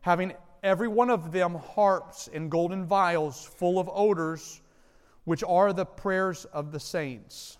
having 0.00 0.32
every 0.64 0.88
one 0.88 1.10
of 1.10 1.30
them 1.30 1.54
harps 1.54 2.28
and 2.34 2.50
golden 2.50 2.84
vials 2.84 3.44
full 3.44 3.78
of 3.78 3.88
odors, 3.92 4.60
which 5.24 5.42
are 5.42 5.72
the 5.72 5.86
prayers 5.86 6.44
of 6.46 6.72
the 6.72 6.80
saints. 6.80 7.58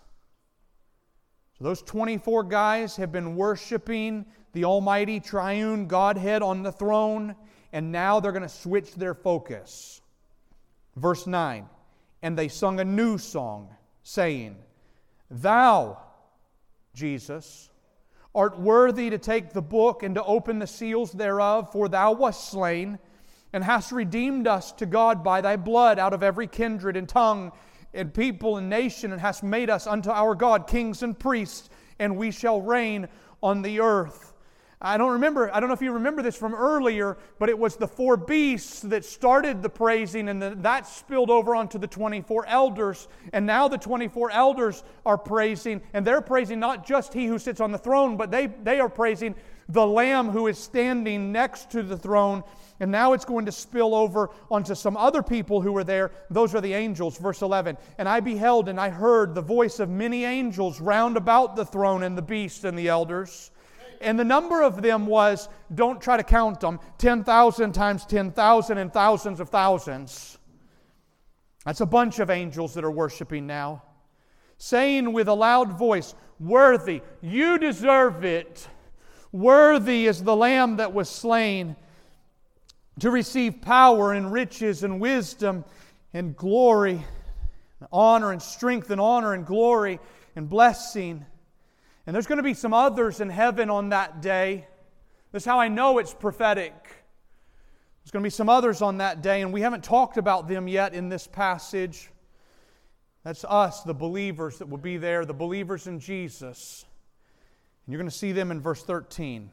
So, 1.57 1.63
those 1.63 1.81
24 1.81 2.43
guys 2.43 2.95
have 2.97 3.11
been 3.11 3.35
worshiping 3.35 4.25
the 4.53 4.65
Almighty 4.65 5.19
Triune 5.19 5.87
Godhead 5.87 6.41
on 6.41 6.63
the 6.63 6.71
throne, 6.71 7.35
and 7.71 7.91
now 7.91 8.19
they're 8.19 8.31
going 8.31 8.41
to 8.41 8.49
switch 8.49 8.95
their 8.95 9.13
focus. 9.13 10.01
Verse 10.95 11.27
9 11.27 11.67
And 12.21 12.37
they 12.37 12.47
sung 12.47 12.79
a 12.79 12.85
new 12.85 13.17
song, 13.17 13.73
saying, 14.03 14.57
Thou, 15.29 15.97
Jesus, 16.93 17.69
art 18.33 18.59
worthy 18.59 19.09
to 19.09 19.17
take 19.17 19.53
the 19.53 19.61
book 19.61 20.03
and 20.03 20.15
to 20.15 20.23
open 20.23 20.59
the 20.59 20.67
seals 20.67 21.11
thereof, 21.11 21.71
for 21.71 21.87
thou 21.87 22.11
wast 22.11 22.49
slain, 22.49 22.99
and 23.55 23.63
hast 23.63 23.93
redeemed 23.93 24.47
us 24.47 24.73
to 24.73 24.85
God 24.85 25.23
by 25.23 25.39
thy 25.39 25.55
blood 25.55 25.97
out 25.97 26.11
of 26.11 26.21
every 26.21 26.45
kindred 26.45 26.97
and 26.97 27.07
tongue 27.07 27.53
and 27.93 28.13
people 28.13 28.57
and 28.57 28.69
nation, 28.69 29.13
and 29.13 29.21
hast 29.21 29.43
made 29.43 29.69
us 29.69 29.87
unto 29.87 30.09
our 30.09 30.35
God 30.35 30.67
kings 30.67 31.01
and 31.03 31.17
priests, 31.17 31.69
and 31.97 32.17
we 32.17 32.31
shall 32.31 32.61
reign 32.61 33.07
on 33.41 33.61
the 33.61 33.79
earth. 33.79 34.33
I 34.81 34.97
don't 34.97 35.13
remember, 35.13 35.49
I 35.55 35.61
don't 35.61 35.69
know 35.69 35.73
if 35.73 35.81
you 35.81 35.93
remember 35.93 36.21
this 36.21 36.35
from 36.35 36.53
earlier, 36.53 37.17
but 37.39 37.47
it 37.47 37.57
was 37.57 37.77
the 37.77 37.87
four 37.87 38.17
beasts 38.17 38.81
that 38.81 39.05
started 39.05 39.63
the 39.63 39.69
praising, 39.69 40.27
and 40.27 40.41
the, 40.41 40.53
that 40.57 40.85
spilled 40.85 41.29
over 41.29 41.55
onto 41.55 41.79
the 41.79 41.87
24 41.87 42.47
elders. 42.47 43.07
And 43.31 43.45
now 43.45 43.69
the 43.69 43.77
24 43.77 44.31
elders 44.31 44.83
are 45.05 45.17
praising, 45.17 45.81
and 45.93 46.05
they're 46.05 46.19
praising 46.19 46.59
not 46.59 46.85
just 46.85 47.13
he 47.13 47.25
who 47.25 47.39
sits 47.39 47.61
on 47.61 47.71
the 47.71 47.77
throne, 47.77 48.17
but 48.17 48.31
they, 48.31 48.47
they 48.47 48.81
are 48.81 48.89
praising 48.89 49.33
the 49.69 49.87
Lamb 49.87 50.29
who 50.29 50.47
is 50.47 50.59
standing 50.59 51.31
next 51.31 51.71
to 51.71 51.83
the 51.83 51.97
throne. 51.97 52.43
And 52.79 52.91
now 52.91 53.13
it's 53.13 53.25
going 53.25 53.45
to 53.45 53.51
spill 53.51 53.95
over 53.95 54.29
onto 54.51 54.75
some 54.75 54.97
other 54.97 55.23
people 55.23 55.61
who 55.61 55.71
were 55.71 55.83
there. 55.83 56.11
Those 56.29 56.53
are 56.53 56.61
the 56.61 56.73
angels. 56.73 57.17
Verse 57.17 57.41
11. 57.41 57.77
And 57.97 58.09
I 58.09 58.19
beheld 58.19 58.67
and 58.67 58.79
I 58.79 58.89
heard 58.89 59.33
the 59.33 59.41
voice 59.41 59.79
of 59.79 59.89
many 59.89 60.25
angels 60.25 60.81
round 60.81 61.15
about 61.15 61.55
the 61.55 61.65
throne 61.65 62.03
and 62.03 62.17
the 62.17 62.21
beast 62.21 62.65
and 62.65 62.77
the 62.77 62.89
elders 62.89 63.51
and 64.01 64.19
the 64.19 64.23
number 64.23 64.61
of 64.61 64.81
them 64.81 65.05
was, 65.07 65.49
don't 65.73 66.01
try 66.01 66.17
to 66.17 66.23
count 66.23 66.59
them, 66.59 66.79
10,000 66.97 67.73
times 67.73 68.05
10,000 68.05 68.77
and 68.77 68.93
thousands 68.93 69.39
of 69.39 69.49
thousands. 69.49 70.37
That's 71.65 71.81
a 71.81 71.85
bunch 71.85 72.19
of 72.19 72.29
angels 72.29 72.73
that 72.75 72.83
are 72.83 72.91
worshiping 72.91 73.47
now. 73.47 73.81
Saying 74.57 75.11
with 75.11 75.27
a 75.27 75.33
loud 75.33 75.77
voice, 75.77 76.13
Worthy, 76.39 77.01
you 77.21 77.57
deserve 77.57 78.23
it. 78.23 78.67
Worthy 79.31 80.05
is 80.05 80.23
the 80.23 80.35
Lamb 80.35 80.77
that 80.77 80.93
was 80.93 81.09
slain 81.09 81.75
to 82.99 83.11
receive 83.11 83.61
power 83.61 84.13
and 84.13 84.31
riches 84.31 84.83
and 84.83 84.99
wisdom 84.99 85.65
and 86.13 86.35
glory, 86.35 87.03
honor 87.91 88.31
and 88.31 88.41
strength 88.41 88.89
and 88.89 89.01
honor 89.01 89.33
and 89.33 89.45
glory 89.45 89.99
and 90.35 90.49
blessing 90.49 91.25
and 92.05 92.13
there's 92.13 92.27
going 92.27 92.37
to 92.37 92.43
be 92.43 92.53
some 92.53 92.73
others 92.73 93.19
in 93.19 93.29
heaven 93.29 93.69
on 93.69 93.89
that 93.89 94.21
day. 94.21 94.67
This 95.31 95.43
is 95.43 95.45
how 95.45 95.59
I 95.59 95.67
know 95.67 95.97
it's 95.97 96.13
prophetic. 96.13 96.73
There's 96.73 98.11
going 98.11 98.21
to 98.21 98.27
be 98.27 98.29
some 98.29 98.49
others 98.49 98.83
on 98.83 98.99
that 98.99 99.23
day, 99.23 99.41
and 99.41 99.51
we 99.51 99.61
haven't 99.61 99.83
talked 99.83 100.17
about 100.17 100.47
them 100.47 100.67
yet 100.67 100.93
in 100.93 101.09
this 101.09 101.25
passage. 101.25 102.11
That's 103.23 103.43
us, 103.43 103.81
the 103.81 103.95
believers 103.95 104.59
that 104.59 104.69
will 104.69 104.77
be 104.77 104.97
there, 104.97 105.25
the 105.25 105.33
believers 105.33 105.87
in 105.87 105.99
Jesus. 105.99 106.85
And 107.85 107.93
you're 107.93 107.99
going 107.99 108.09
to 108.09 108.15
see 108.15 108.31
them 108.31 108.51
in 108.51 108.61
verse 108.61 108.83
13. 108.83 109.49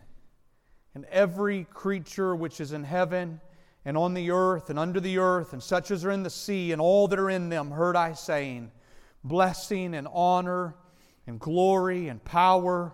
And 0.95 1.05
every 1.07 1.65
creature 1.65 2.35
which 2.35 2.61
is 2.61 2.73
in 2.73 2.85
heaven 2.85 3.41
and 3.85 3.97
on 3.97 4.15
the 4.15 4.31
earth 4.31 4.71
and 4.71 4.79
under 4.79 5.01
the 5.01 5.19
earth, 5.19 5.53
and 5.53 5.63
such 5.63 5.91
as 5.91 6.05
are 6.05 6.11
in 6.11 6.23
the 6.23 6.31
sea, 6.31 6.73
and 6.73 6.81
all 6.81 7.09
that 7.09 7.19
are 7.19 7.31
in 7.31 7.49
them, 7.49 7.71
heard 7.71 7.97
I 7.97 8.13
saying, 8.13 8.71
Blessing 9.25 9.95
and 9.95 10.09
honor 10.13 10.75
and 11.27 11.39
glory 11.41 12.09
and 12.09 12.23
power 12.23 12.93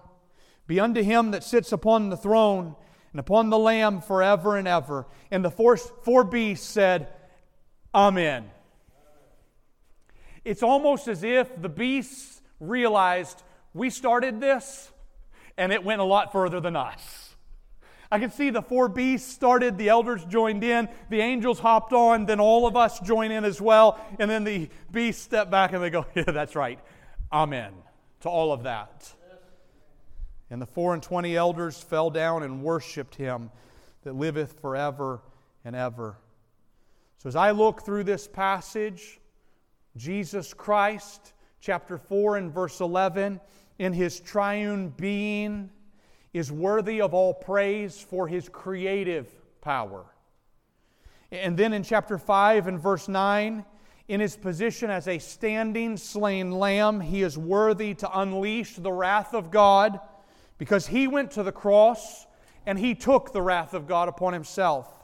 be 0.66 0.78
unto 0.78 1.02
him 1.02 1.32
that 1.32 1.42
sits 1.42 1.72
upon 1.72 2.10
the 2.10 2.16
throne 2.16 2.76
and 3.12 3.20
upon 3.20 3.50
the 3.50 3.58
Lamb 3.58 4.00
forever 4.00 4.56
and 4.56 4.68
ever. 4.68 5.06
And 5.30 5.44
the 5.44 5.50
four, 5.50 5.76
four 5.76 6.24
beasts 6.24 6.66
said, 6.66 7.08
Amen. 7.94 8.50
It's 10.44 10.62
almost 10.62 11.08
as 11.08 11.24
if 11.24 11.60
the 11.60 11.68
beasts 11.68 12.40
realized 12.60 13.42
we 13.74 13.90
started 13.90 14.40
this 14.40 14.90
and 15.56 15.72
it 15.72 15.84
went 15.84 16.00
a 16.00 16.04
lot 16.04 16.32
further 16.32 16.60
than 16.60 16.76
us. 16.76 17.27
I 18.10 18.18
can 18.18 18.30
see 18.30 18.50
the 18.50 18.62
four 18.62 18.88
beasts 18.88 19.32
started, 19.32 19.76
the 19.76 19.90
elders 19.90 20.24
joined 20.24 20.64
in, 20.64 20.88
the 21.10 21.20
angels 21.20 21.58
hopped 21.58 21.92
on, 21.92 22.24
then 22.24 22.40
all 22.40 22.66
of 22.66 22.74
us 22.74 23.00
join 23.00 23.30
in 23.30 23.44
as 23.44 23.60
well, 23.60 24.00
and 24.18 24.30
then 24.30 24.44
the 24.44 24.70
beasts 24.90 25.22
step 25.22 25.50
back 25.50 25.72
and 25.72 25.82
they 25.82 25.90
go, 25.90 26.06
Yeah, 26.14 26.24
that's 26.24 26.56
right. 26.56 26.78
Amen 27.30 27.72
to 28.20 28.28
all 28.28 28.52
of 28.52 28.64
that. 28.64 29.12
And 30.50 30.62
the 30.62 30.66
four 30.66 30.94
and 30.94 31.02
twenty 31.02 31.36
elders 31.36 31.78
fell 31.78 32.10
down 32.10 32.42
and 32.42 32.62
worshiped 32.62 33.14
him 33.14 33.50
that 34.02 34.14
liveth 34.14 34.60
forever 34.60 35.20
and 35.64 35.76
ever. 35.76 36.16
So 37.18 37.28
as 37.28 37.36
I 37.36 37.50
look 37.50 37.84
through 37.84 38.04
this 38.04 38.26
passage, 38.26 39.20
Jesus 39.96 40.54
Christ, 40.54 41.34
chapter 41.60 41.98
4 41.98 42.36
and 42.36 42.52
verse 42.52 42.80
11, 42.80 43.40
in 43.78 43.92
his 43.92 44.20
triune 44.20 44.90
being, 44.90 45.70
is 46.38 46.52
worthy 46.52 47.00
of 47.00 47.14
all 47.14 47.34
praise 47.34 48.00
for 48.00 48.28
his 48.28 48.48
creative 48.48 49.28
power. 49.60 50.04
And 51.30 51.56
then 51.56 51.72
in 51.72 51.82
chapter 51.82 52.16
5 52.16 52.66
and 52.68 52.80
verse 52.80 53.08
9, 53.08 53.64
in 54.08 54.20
his 54.20 54.36
position 54.36 54.90
as 54.90 55.06
a 55.06 55.18
standing 55.18 55.96
slain 55.96 56.50
lamb, 56.52 57.00
he 57.00 57.22
is 57.22 57.36
worthy 57.36 57.92
to 57.94 58.20
unleash 58.20 58.76
the 58.76 58.92
wrath 58.92 59.34
of 59.34 59.50
God 59.50 60.00
because 60.56 60.86
he 60.86 61.06
went 61.06 61.32
to 61.32 61.42
the 61.42 61.52
cross 61.52 62.26
and 62.64 62.78
he 62.78 62.94
took 62.94 63.32
the 63.32 63.42
wrath 63.42 63.74
of 63.74 63.86
God 63.86 64.08
upon 64.08 64.32
himself. 64.32 64.94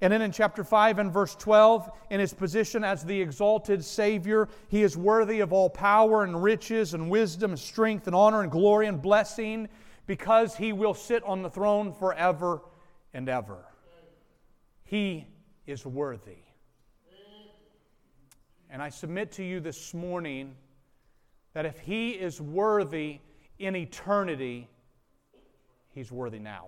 And 0.00 0.12
then 0.12 0.22
in 0.22 0.30
chapter 0.30 0.62
5 0.62 1.00
and 1.00 1.12
verse 1.12 1.34
12, 1.34 1.90
in 2.10 2.20
his 2.20 2.32
position 2.32 2.84
as 2.84 3.04
the 3.04 3.20
exalted 3.20 3.84
Savior, 3.84 4.48
he 4.68 4.82
is 4.82 4.96
worthy 4.96 5.40
of 5.40 5.52
all 5.52 5.68
power 5.68 6.22
and 6.22 6.42
riches 6.42 6.94
and 6.94 7.10
wisdom 7.10 7.50
and 7.50 7.58
strength 7.58 8.06
and 8.06 8.14
honor 8.14 8.42
and 8.42 8.50
glory 8.50 8.86
and 8.86 9.02
blessing 9.02 9.68
because 10.08 10.56
he 10.56 10.72
will 10.72 10.94
sit 10.94 11.22
on 11.22 11.42
the 11.42 11.50
throne 11.50 11.92
forever 11.92 12.62
and 13.12 13.28
ever. 13.28 13.58
He 14.82 15.26
is 15.66 15.84
worthy. 15.84 16.38
And 18.70 18.82
I 18.82 18.88
submit 18.88 19.32
to 19.32 19.44
you 19.44 19.60
this 19.60 19.92
morning 19.92 20.54
that 21.52 21.66
if 21.66 21.78
He 21.78 22.10
is 22.10 22.40
worthy 22.40 23.20
in 23.58 23.76
eternity, 23.76 24.68
He's 25.90 26.10
worthy 26.10 26.38
now. 26.38 26.66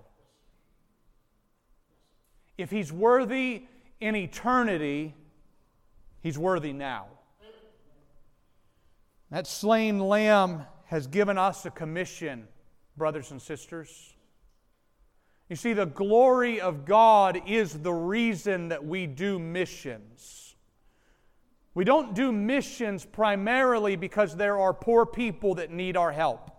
If 2.58 2.70
He's 2.70 2.92
worthy 2.92 3.64
in 4.00 4.16
eternity, 4.16 5.14
He's 6.22 6.38
worthy 6.38 6.74
now. 6.74 7.06
That 9.30 9.46
slain 9.46 9.98
lamb 9.98 10.66
has 10.86 11.06
given 11.06 11.38
us 11.38 11.64
a 11.64 11.70
commission, 11.70 12.48
brothers 13.00 13.30
and 13.30 13.40
sisters. 13.40 14.12
You 15.48 15.56
see, 15.56 15.72
the 15.72 15.86
glory 15.86 16.60
of 16.60 16.84
God 16.84 17.40
is 17.46 17.72
the 17.72 17.94
reason 17.94 18.68
that 18.68 18.84
we 18.84 19.06
do 19.06 19.38
missions. 19.38 20.54
We 21.72 21.84
don't 21.84 22.14
do 22.14 22.30
missions 22.30 23.06
primarily 23.06 23.96
because 23.96 24.36
there 24.36 24.58
are 24.58 24.74
poor 24.74 25.06
people 25.06 25.54
that 25.54 25.70
need 25.70 25.96
our 25.96 26.12
help. 26.12 26.50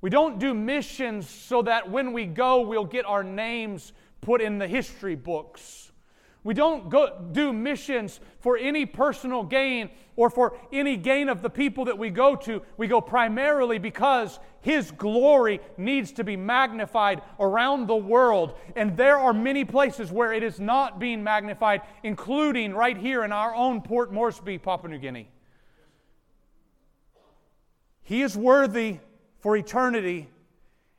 We 0.00 0.10
don't 0.10 0.38
do 0.38 0.54
missions 0.54 1.28
so 1.28 1.62
that 1.62 1.90
when 1.90 2.12
we 2.12 2.26
go, 2.26 2.60
we'll 2.60 2.84
get 2.84 3.04
our 3.04 3.24
names 3.24 3.92
put 4.20 4.40
in 4.40 4.58
the 4.58 4.68
history 4.68 5.16
books. 5.16 5.91
We 6.44 6.54
don't 6.54 6.88
go, 6.88 7.20
do 7.30 7.52
missions 7.52 8.18
for 8.40 8.56
any 8.56 8.84
personal 8.84 9.44
gain 9.44 9.90
or 10.16 10.28
for 10.28 10.58
any 10.72 10.96
gain 10.96 11.28
of 11.28 11.40
the 11.40 11.50
people 11.50 11.84
that 11.84 11.96
we 11.96 12.10
go 12.10 12.34
to. 12.34 12.62
We 12.76 12.88
go 12.88 13.00
primarily 13.00 13.78
because 13.78 14.40
His 14.60 14.90
glory 14.90 15.60
needs 15.76 16.10
to 16.12 16.24
be 16.24 16.36
magnified 16.36 17.22
around 17.38 17.86
the 17.86 17.96
world. 17.96 18.58
And 18.74 18.96
there 18.96 19.18
are 19.18 19.32
many 19.32 19.64
places 19.64 20.10
where 20.10 20.32
it 20.32 20.42
is 20.42 20.58
not 20.58 20.98
being 20.98 21.22
magnified, 21.22 21.82
including 22.02 22.74
right 22.74 22.96
here 22.96 23.22
in 23.22 23.30
our 23.30 23.54
own 23.54 23.80
Port 23.80 24.12
Moresby, 24.12 24.58
Papua 24.58 24.90
New 24.90 24.98
Guinea. 24.98 25.28
He 28.02 28.22
is 28.22 28.36
worthy 28.36 28.98
for 29.38 29.56
eternity, 29.56 30.28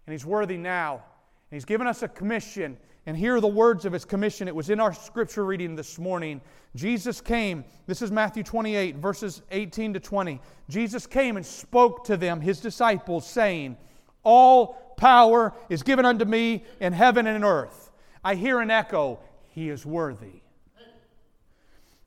and 0.07 0.13
He's 0.13 0.25
worthy 0.25 0.57
now. 0.57 0.93
And 0.93 1.57
He's 1.57 1.65
given 1.65 1.85
us 1.85 2.01
a 2.01 2.07
commission 2.07 2.77
and 3.05 3.17
here 3.17 3.35
are 3.35 3.41
the 3.41 3.47
words 3.47 3.83
of 3.83 3.91
his 3.91 4.05
commission. 4.05 4.47
It 4.47 4.55
was 4.55 4.69
in 4.69 4.79
our 4.79 4.93
scripture 4.93 5.43
reading 5.43 5.75
this 5.75 5.99
morning. 5.99 6.39
Jesus 6.75 7.19
came, 7.19 7.65
this 7.85 8.01
is 8.01 8.11
Matthew 8.11 8.43
28, 8.43 8.95
verses 8.95 9.41
18 9.51 9.95
to 9.95 9.99
20. 9.99 10.39
Jesus 10.69 11.05
came 11.05 11.35
and 11.35 11.45
spoke 11.45 12.05
to 12.05 12.15
them, 12.15 12.39
his 12.39 12.61
disciples, 12.61 13.27
saying, 13.27 13.75
All 14.23 14.95
power 14.95 15.53
is 15.67 15.83
given 15.83 16.05
unto 16.05 16.23
me 16.23 16.63
in 16.79 16.93
heaven 16.93 17.27
and 17.27 17.35
in 17.35 17.43
earth. 17.43 17.91
I 18.23 18.35
hear 18.35 18.61
an 18.61 18.71
echo, 18.71 19.19
He 19.49 19.69
is 19.69 19.85
worthy. 19.85 20.41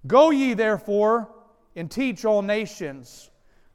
Go 0.06 0.30
ye 0.30 0.54
therefore 0.54 1.28
and 1.74 1.90
teach 1.90 2.24
all 2.24 2.40
nations, 2.40 3.30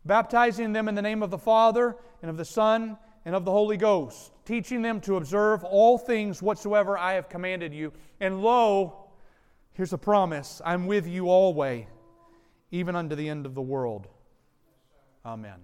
baptizing 0.05 0.73
them 0.73 0.87
in 0.87 0.95
the 0.95 1.01
name 1.03 1.21
of 1.21 1.29
the 1.29 1.37
Father 1.37 1.95
and 2.21 2.31
of 2.31 2.37
the 2.37 2.45
Son 2.45 2.97
and 3.25 3.35
of 3.35 3.45
the 3.45 3.51
Holy 3.51 3.77
Ghost, 3.77 4.31
teaching 4.51 4.81
them 4.81 4.99
to 4.99 5.15
observe 5.15 5.63
all 5.63 5.97
things 5.97 6.41
whatsoever 6.41 6.97
I 6.97 7.13
have 7.13 7.29
commanded 7.29 7.73
you. 7.73 7.93
And 8.19 8.43
lo, 8.43 9.05
here's 9.71 9.93
a 9.93 9.97
promise 9.97 10.61
I'm 10.65 10.87
with 10.87 11.07
you 11.07 11.29
always, 11.29 11.85
even 12.69 12.93
unto 12.93 13.15
the 13.15 13.29
end 13.29 13.45
of 13.45 13.55
the 13.55 13.61
world. 13.61 14.09
Amen. 15.25 15.61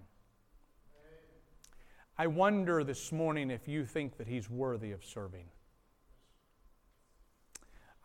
I 2.18 2.28
wonder 2.28 2.82
this 2.86 3.12
morning 3.12 3.52
if 3.52 3.68
you 3.68 3.86
think 3.86 4.16
that 4.20 4.28
He's 4.28 4.50
worthy 4.50 4.94
of 4.94 5.04
serving. 5.04 5.48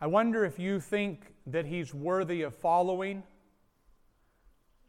I 0.01 0.07
wonder 0.07 0.43
if 0.43 0.59
you 0.59 0.81
think 0.81 1.31
that 1.47 1.65
He's 1.65 1.93
worthy 1.93 2.41
of 2.41 2.53
following. 2.53 3.23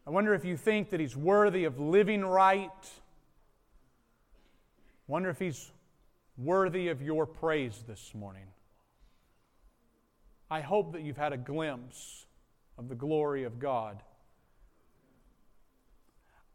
I 0.09 0.11
wonder 0.11 0.35
if 0.35 0.45
you 0.45 0.57
think 0.57 0.91
that 0.91 0.99
He's 0.99 1.17
worthy 1.17 1.63
of 1.63 1.79
living 1.79 2.25
right 2.25 2.69
Wonder 5.07 5.29
if 5.29 5.39
he's 5.39 5.71
worthy 6.37 6.89
of 6.89 7.01
your 7.01 7.26
praise 7.26 7.85
this 7.87 8.12
morning. 8.14 8.47
I 10.51 10.61
hope 10.61 10.93
that 10.93 11.03
you've 11.03 11.16
had 11.16 11.32
a 11.32 11.37
glimpse 11.37 12.26
of 12.76 12.89
the 12.89 12.95
glory 12.95 13.45
of 13.45 13.59
God. 13.59 14.03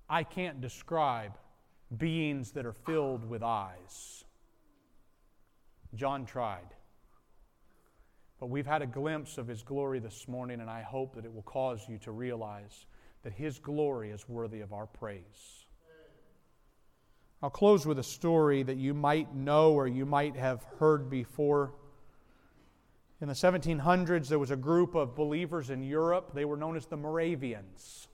I 0.10 0.24
can't 0.24 0.60
describe 0.62 1.38
beings 1.98 2.52
that 2.52 2.66
are 2.66 2.74
filled 2.74 3.28
with 3.28 3.44
eyes. 3.44 4.24
John 5.96 6.26
tried. 6.26 6.76
But 8.40 8.50
we've 8.50 8.66
had 8.66 8.82
a 8.82 8.88
glimpse 8.88 9.38
of 9.38 9.48
his 9.48 9.64
glory 9.64 10.00
this 10.00 10.28
morning, 10.28 10.62
and 10.62 10.70
I 10.70 10.82
hope 10.82 11.16
that 11.16 11.26
it 11.26 11.34
will 11.34 11.42
cause 11.42 11.82
you 11.90 11.98
to 12.00 12.12
realize 12.12 12.86
that 13.24 13.34
his 13.34 13.60
glory 13.60 14.12
is 14.12 14.30
worthy 14.30 14.62
of 14.62 14.72
our 14.72 14.86
praise. 14.86 15.66
I'll 17.42 17.50
close 17.50 17.86
with 17.86 18.00
a 18.00 18.04
story 18.04 18.64
that 18.64 18.76
you 18.76 18.94
might 18.94 19.34
know 19.34 19.72
or 19.72 19.88
you 19.88 20.06
might 20.06 20.36
have 20.36 20.62
heard 20.78 21.10
before. 21.10 21.72
In 23.22 23.30
the 23.30 23.34
1700s, 23.34 24.28
there 24.28 24.40
was 24.40 24.52
a 24.52 24.58
group 24.58 24.94
of 24.94 25.16
believers 25.16 25.70
in 25.70 25.82
Europe. 25.82 26.32
They 26.34 26.44
were 26.44 26.58
known 26.58 26.76
as 26.76 26.86
the 26.86 26.98
Moravians. 26.98 28.10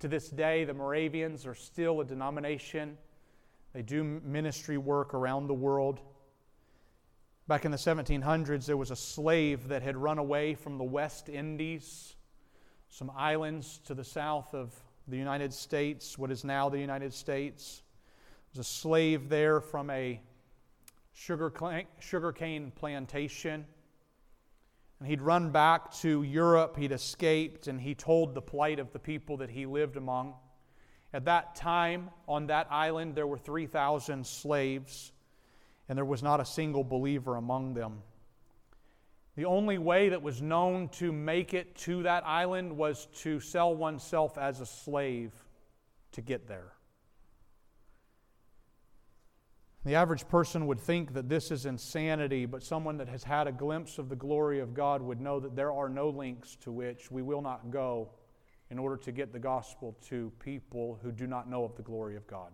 To 0.00 0.08
this 0.08 0.28
day, 0.28 0.64
the 0.64 0.74
Moravians 0.74 1.46
are 1.46 1.54
still 1.54 2.02
a 2.02 2.04
denomination. 2.04 2.98
They 3.72 3.80
do 3.80 4.04
ministry 4.04 4.76
work 4.76 5.14
around 5.14 5.46
the 5.46 5.54
world. 5.54 6.00
Back 7.48 7.64
in 7.64 7.70
the 7.70 7.78
1700s, 7.78 8.66
there 8.66 8.76
was 8.76 8.90
a 8.90 8.96
slave 8.96 9.68
that 9.68 9.80
had 9.80 9.96
run 9.96 10.18
away 10.18 10.54
from 10.54 10.76
the 10.76 10.84
West 10.84 11.30
Indies, 11.30 12.16
some 12.90 13.10
islands 13.16 13.80
to 13.86 13.94
the 13.94 14.04
south 14.04 14.54
of 14.54 14.74
the 15.08 15.16
United 15.16 15.54
States, 15.54 16.18
what 16.18 16.30
is 16.30 16.44
now 16.44 16.68
the 16.68 16.78
United 16.78 17.12
States 17.12 17.82
was 18.54 18.66
a 18.66 18.70
slave 18.70 19.28
there 19.28 19.60
from 19.60 19.90
a 19.90 20.20
sugar 21.12 21.52
sugarcane 21.98 22.70
plantation. 22.76 23.66
And 25.00 25.08
he'd 25.08 25.20
run 25.20 25.50
back 25.50 25.92
to 25.94 26.22
Europe. 26.22 26.76
He'd 26.76 26.92
escaped, 26.92 27.66
and 27.66 27.80
he 27.80 27.96
told 27.96 28.32
the 28.32 28.40
plight 28.40 28.78
of 28.78 28.92
the 28.92 29.00
people 29.00 29.38
that 29.38 29.50
he 29.50 29.66
lived 29.66 29.96
among. 29.96 30.34
At 31.12 31.24
that 31.24 31.56
time, 31.56 32.10
on 32.28 32.46
that 32.46 32.68
island, 32.70 33.16
there 33.16 33.26
were 33.26 33.38
3,000 33.38 34.24
slaves, 34.24 35.10
and 35.88 35.98
there 35.98 36.04
was 36.04 36.22
not 36.22 36.38
a 36.38 36.44
single 36.44 36.84
believer 36.84 37.34
among 37.34 37.74
them. 37.74 38.02
The 39.34 39.46
only 39.46 39.78
way 39.78 40.10
that 40.10 40.22
was 40.22 40.40
known 40.40 40.90
to 40.90 41.10
make 41.10 41.54
it 41.54 41.74
to 41.78 42.04
that 42.04 42.24
island 42.24 42.76
was 42.76 43.06
to 43.22 43.40
sell 43.40 43.74
oneself 43.74 44.38
as 44.38 44.60
a 44.60 44.66
slave 44.66 45.32
to 46.12 46.20
get 46.20 46.46
there. 46.46 46.74
The 49.84 49.96
average 49.96 50.26
person 50.28 50.66
would 50.66 50.80
think 50.80 51.12
that 51.12 51.28
this 51.28 51.50
is 51.50 51.66
insanity, 51.66 52.46
but 52.46 52.62
someone 52.62 52.96
that 52.96 53.08
has 53.08 53.22
had 53.22 53.46
a 53.46 53.52
glimpse 53.52 53.98
of 53.98 54.08
the 54.08 54.16
glory 54.16 54.60
of 54.60 54.72
God 54.72 55.02
would 55.02 55.20
know 55.20 55.38
that 55.40 55.54
there 55.54 55.72
are 55.72 55.90
no 55.90 56.08
links 56.08 56.56
to 56.62 56.72
which 56.72 57.10
we 57.10 57.20
will 57.20 57.42
not 57.42 57.70
go 57.70 58.08
in 58.70 58.78
order 58.78 58.96
to 58.96 59.12
get 59.12 59.30
the 59.30 59.38
gospel 59.38 59.94
to 60.08 60.32
people 60.38 60.98
who 61.02 61.12
do 61.12 61.26
not 61.26 61.50
know 61.50 61.64
of 61.64 61.76
the 61.76 61.82
glory 61.82 62.16
of 62.16 62.26
God. 62.26 62.50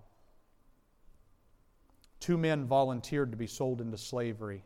Two 2.19 2.37
men 2.37 2.67
volunteered 2.67 3.31
to 3.31 3.37
be 3.37 3.47
sold 3.47 3.81
into 3.81 3.97
slavery. 3.97 4.65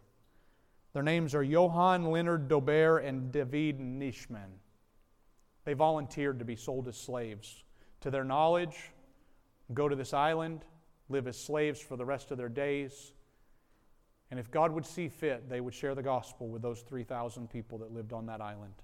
Their 0.95 1.03
names 1.03 1.35
are 1.35 1.43
Johann 1.43 2.11
Leonard 2.11 2.49
Dobert 2.49 3.05
and 3.05 3.31
David 3.31 3.79
Nitschmann. 3.79 4.59
They 5.65 5.75
volunteered 5.75 6.39
to 6.39 6.45
be 6.47 6.57
sold 6.57 6.89
as 6.89 6.97
slaves. 6.97 7.63
To 8.01 8.11
their 8.11 8.25
knowledge, 8.25 8.91
go 9.73 9.89
to 9.89 9.97
this 9.97 10.15
island, 10.15 10.65
live 11.09 11.27
as 11.27 11.39
slaves 11.39 11.81
for 11.81 11.97
the 11.97 12.05
rest 12.05 12.31
of 12.31 12.39
their 12.39 12.49
days. 12.49 13.13
And 14.31 14.41
if 14.41 14.51
God 14.51 14.73
would 14.73 14.87
see 14.87 15.09
fit, 15.09 15.49
they 15.49 15.61
would 15.61 15.75
share 15.75 15.95
the 15.95 16.03
gospel 16.03 16.49
with 16.49 16.63
those 16.63 16.81
3,000 16.81 17.49
people 17.49 17.79
that 17.79 17.93
lived 17.93 18.13
on 18.13 18.27
that 18.27 18.41
island. 18.41 18.75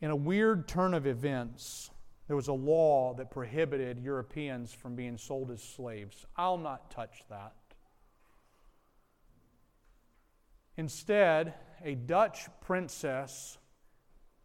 In 0.00 0.10
a 0.10 0.16
weird 0.16 0.68
turn 0.68 0.94
of 0.94 1.06
events, 1.06 1.90
there 2.26 2.36
was 2.36 2.48
a 2.48 2.52
law 2.52 3.14
that 3.14 3.30
prohibited 3.30 3.98
Europeans 3.98 4.72
from 4.72 4.94
being 4.94 5.18
sold 5.18 5.50
as 5.50 5.62
slaves. 5.62 6.26
I'll 6.36 6.58
not 6.58 6.90
touch 6.90 7.24
that. 7.28 7.54
Instead, 10.76 11.54
a 11.84 11.94
Dutch 11.94 12.46
princess 12.60 13.58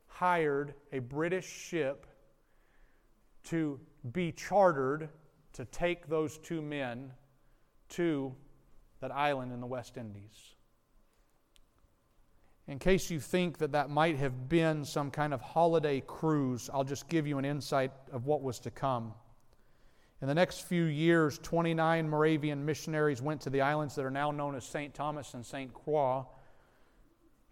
hired 0.08 0.74
a 0.92 1.00
British 1.00 1.48
ship 1.48 2.08
to 3.44 3.80
be 4.12 4.32
chartered 4.32 5.10
to 5.56 5.66
take 5.66 6.08
those 6.08 6.38
two 6.38 6.62
men 6.62 7.12
to 7.90 8.36
that 9.00 9.12
island 9.12 9.54
in 9.54 9.62
the 9.62 9.68
West 9.68 9.98
Indies. 9.98 10.56
In 12.68 12.80
case 12.80 13.10
you 13.10 13.20
think 13.20 13.60
that 13.60 13.72
that 13.72 13.90
might 13.90 14.18
have 14.18 14.50
been 14.50 14.84
some 14.84 15.12
kind 15.12 15.34
of 15.34 15.42
holiday 15.42 16.02
cruise, 16.02 16.70
I'll 16.74 16.84
just 16.84 17.08
give 17.08 17.26
you 17.28 17.38
an 17.38 17.46
insight 17.46 17.92
of 18.12 18.26
what 18.26 18.42
was 18.42 18.60
to 18.62 18.72
come. 18.72 19.14
In 20.22 20.28
the 20.28 20.34
next 20.34 20.62
few 20.62 20.84
years, 20.86 21.38
29 21.38 22.10
Moravian 22.10 22.66
missionaries 22.66 23.22
went 23.22 23.42
to 23.42 23.50
the 23.50 23.62
islands 23.62 23.96
that 23.96 24.04
are 24.04 24.12
now 24.12 24.32
known 24.32 24.56
as 24.56 24.66
St. 24.66 24.94
Thomas 24.94 25.36
and 25.36 25.46
St. 25.46 25.74
Croix. 25.74 26.26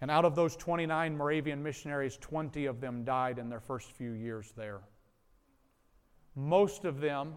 And 0.01 0.09
out 0.09 0.25
of 0.25 0.35
those 0.35 0.55
29 0.57 1.15
Moravian 1.15 1.61
missionaries, 1.61 2.17
20 2.17 2.65
of 2.65 2.81
them 2.81 3.05
died 3.05 3.37
in 3.37 3.49
their 3.49 3.59
first 3.61 3.91
few 3.91 4.11
years 4.11 4.51
there. 4.57 4.81
most 6.35 6.83
of 6.83 6.99
them 6.99 7.35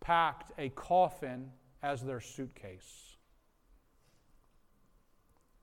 packed 0.00 0.52
a 0.58 0.68
coffin 0.70 1.50
as 1.82 2.02
their 2.02 2.20
suitcase. 2.20 3.16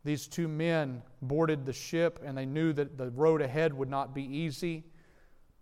These 0.04 0.28
two 0.28 0.48
men 0.48 1.02
boarded 1.22 1.66
the 1.66 1.74
ship 1.74 2.20
and 2.24 2.38
they 2.38 2.46
knew 2.46 2.74
that 2.74 2.98
the 2.98 3.10
road 3.10 3.42
ahead 3.42 3.74
would 3.74 3.90
not 3.90 4.14
be 4.14 4.24
easy. 4.24 4.84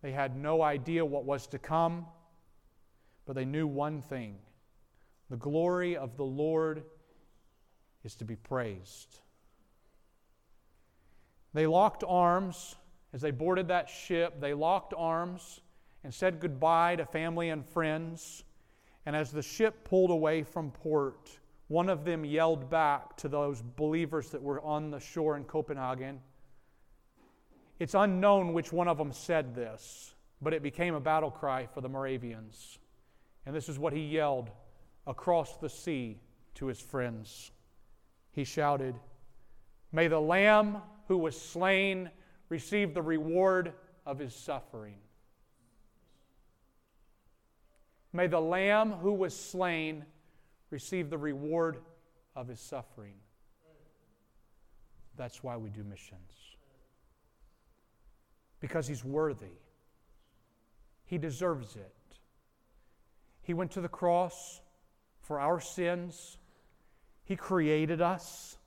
They 0.01 0.11
had 0.11 0.35
no 0.35 0.61
idea 0.61 1.05
what 1.05 1.23
was 1.23 1.47
to 1.47 1.59
come, 1.59 2.05
but 3.25 3.35
they 3.35 3.45
knew 3.45 3.65
one 3.65 4.01
thing 4.01 4.35
the 5.29 5.37
glory 5.37 5.95
of 5.95 6.17
the 6.17 6.25
Lord 6.25 6.83
is 8.03 8.15
to 8.15 8.25
be 8.25 8.35
praised. 8.35 9.19
They 11.53 11.65
locked 11.65 12.03
arms 12.05 12.75
as 13.13 13.21
they 13.21 13.31
boarded 13.31 13.69
that 13.69 13.89
ship. 13.89 14.41
They 14.41 14.53
locked 14.53 14.93
arms 14.95 15.61
and 16.03 16.13
said 16.13 16.39
goodbye 16.39 16.97
to 16.97 17.05
family 17.05 17.49
and 17.49 17.65
friends. 17.65 18.43
And 19.05 19.15
as 19.15 19.31
the 19.31 19.41
ship 19.41 19.83
pulled 19.83 20.11
away 20.11 20.43
from 20.43 20.71
port, 20.71 21.29
one 21.67 21.89
of 21.89 22.05
them 22.05 22.23
yelled 22.23 22.69
back 22.69 23.17
to 23.17 23.27
those 23.27 23.61
believers 23.61 24.29
that 24.29 24.41
were 24.41 24.61
on 24.61 24.91
the 24.91 24.99
shore 24.99 25.37
in 25.37 25.43
Copenhagen. 25.43 26.19
It's 27.79 27.95
unknown 27.95 28.53
which 28.53 28.71
one 28.71 28.87
of 28.87 28.97
them 28.97 29.11
said 29.11 29.55
this, 29.55 30.15
but 30.41 30.53
it 30.53 30.63
became 30.63 30.95
a 30.95 30.99
battle 30.99 31.31
cry 31.31 31.65
for 31.65 31.81
the 31.81 31.89
Moravians. 31.89 32.79
And 33.45 33.55
this 33.55 33.67
is 33.67 33.79
what 33.79 33.93
he 33.93 34.01
yelled 34.01 34.51
across 35.07 35.57
the 35.57 35.69
sea 35.69 36.19
to 36.55 36.67
his 36.67 36.79
friends. 36.79 37.51
He 38.31 38.43
shouted, 38.43 38.95
May 39.91 40.07
the 40.07 40.19
Lamb 40.19 40.77
who 41.07 41.17
was 41.17 41.39
slain 41.39 42.09
receive 42.49 42.93
the 42.93 43.01
reward 43.01 43.73
of 44.05 44.19
his 44.19 44.33
suffering. 44.33 44.95
May 48.13 48.27
the 48.27 48.39
Lamb 48.39 48.91
who 48.93 49.11
was 49.11 49.35
slain 49.35 50.05
receive 50.69 51.09
the 51.09 51.17
reward 51.17 51.79
of 52.35 52.47
his 52.47 52.59
suffering. 52.59 53.15
That's 55.15 55.43
why 55.43 55.57
we 55.57 55.69
do 55.69 55.83
missions. 55.83 56.31
Because 58.59 58.87
he's 58.87 59.03
worthy, 59.03 59.57
he 61.05 61.17
deserves 61.17 61.75
it. 61.75 61.93
He 63.41 63.53
went 63.53 63.71
to 63.71 63.81
the 63.81 63.89
cross 63.89 64.61
for 65.21 65.39
our 65.39 65.59
sins, 65.59 66.37
he 67.25 67.35
created 67.35 68.01
us 68.01 68.57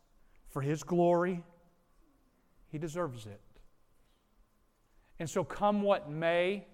for 0.49 0.63
his 0.63 0.83
glory. 0.83 1.43
He 2.69 2.79
deserves 2.79 3.27
it. 3.27 3.41
And 5.19 5.29
so, 5.29 5.45
come 5.45 5.83
what 5.83 6.11
may, 6.11 6.67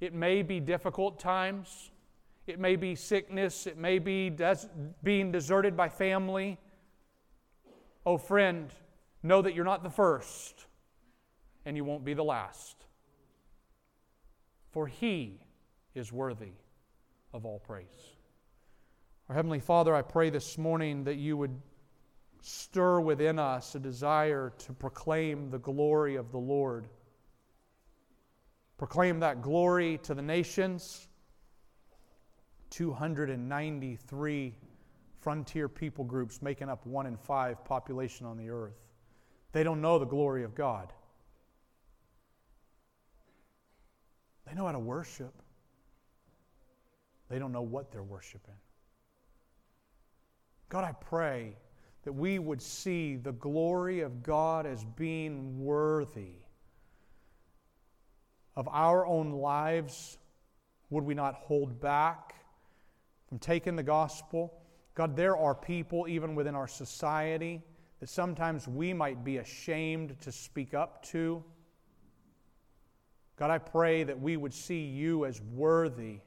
it 0.00 0.12
may 0.12 0.42
be 0.42 0.60
difficult 0.60 1.18
times. 1.18 1.90
It 2.46 2.58
may 2.58 2.76
be 2.76 2.94
sickness. 2.94 3.66
It 3.66 3.78
may 3.78 3.98
be 3.98 4.30
des- 4.30 4.68
being 5.02 5.32
deserted 5.32 5.76
by 5.76 5.88
family. 5.88 6.58
Oh, 8.04 8.18
friend, 8.18 8.70
know 9.22 9.40
that 9.40 9.54
you're 9.54 9.64
not 9.64 9.82
the 9.82 9.90
first, 9.90 10.66
and 11.64 11.76
you 11.76 11.84
won't 11.84 12.04
be 12.04 12.14
the 12.14 12.24
last. 12.24 12.76
For 14.72 14.86
He 14.86 15.40
is 15.94 16.12
worthy 16.12 16.52
of 17.32 17.46
all 17.46 17.60
praise. 17.60 17.86
Our 19.28 19.34
Heavenly 19.34 19.60
Father, 19.60 19.94
I 19.94 20.02
pray 20.02 20.28
this 20.28 20.58
morning 20.58 21.04
that 21.04 21.16
you 21.16 21.38
would 21.38 21.58
stir 22.42 23.00
within 23.00 23.38
us 23.38 23.74
a 23.74 23.78
desire 23.78 24.52
to 24.58 24.72
proclaim 24.74 25.50
the 25.50 25.58
glory 25.58 26.16
of 26.16 26.30
the 26.30 26.38
Lord. 26.38 26.88
Proclaim 28.76 29.20
that 29.20 29.42
glory 29.42 29.98
to 29.98 30.14
the 30.14 30.22
nations. 30.22 31.08
293 32.70 34.54
frontier 35.20 35.68
people 35.68 36.04
groups 36.04 36.42
making 36.42 36.68
up 36.68 36.84
one 36.86 37.06
in 37.06 37.16
five 37.16 37.64
population 37.64 38.26
on 38.26 38.36
the 38.36 38.50
earth. 38.50 38.74
They 39.52 39.62
don't 39.62 39.80
know 39.80 39.98
the 39.98 40.06
glory 40.06 40.42
of 40.42 40.54
God. 40.54 40.92
They 44.46 44.54
know 44.54 44.66
how 44.66 44.72
to 44.72 44.78
worship. 44.78 45.32
They 47.28 47.38
don't 47.38 47.52
know 47.52 47.62
what 47.62 47.90
they're 47.90 48.02
worshiping. 48.02 48.54
God, 50.68 50.84
I 50.84 50.92
pray 50.92 51.56
that 52.02 52.12
we 52.12 52.38
would 52.38 52.60
see 52.60 53.16
the 53.16 53.32
glory 53.32 54.00
of 54.00 54.22
God 54.22 54.66
as 54.66 54.84
being 54.84 55.64
worthy 55.64 56.43
of 58.56 58.68
our 58.68 59.06
own 59.06 59.32
lives. 59.32 60.18
Would 60.90 61.04
we 61.04 61.14
not 61.14 61.34
hold 61.34 61.80
back 61.80 62.34
from 63.28 63.38
taking 63.38 63.76
the 63.76 63.82
gospel? 63.82 64.54
God, 64.94 65.16
there 65.16 65.36
are 65.36 65.54
people, 65.54 66.06
even 66.08 66.34
within 66.34 66.54
our 66.54 66.68
society, 66.68 67.62
that 68.00 68.08
sometimes 68.08 68.68
we 68.68 68.92
might 68.92 69.24
be 69.24 69.38
ashamed 69.38 70.20
to 70.20 70.30
speak 70.30 70.74
up 70.74 71.02
to. 71.06 71.42
God, 73.36 73.50
I 73.50 73.58
pray 73.58 74.04
that 74.04 74.20
we 74.20 74.36
would 74.36 74.54
see 74.54 74.84
you 74.84 75.24
as 75.24 75.40
worthy 75.40 76.20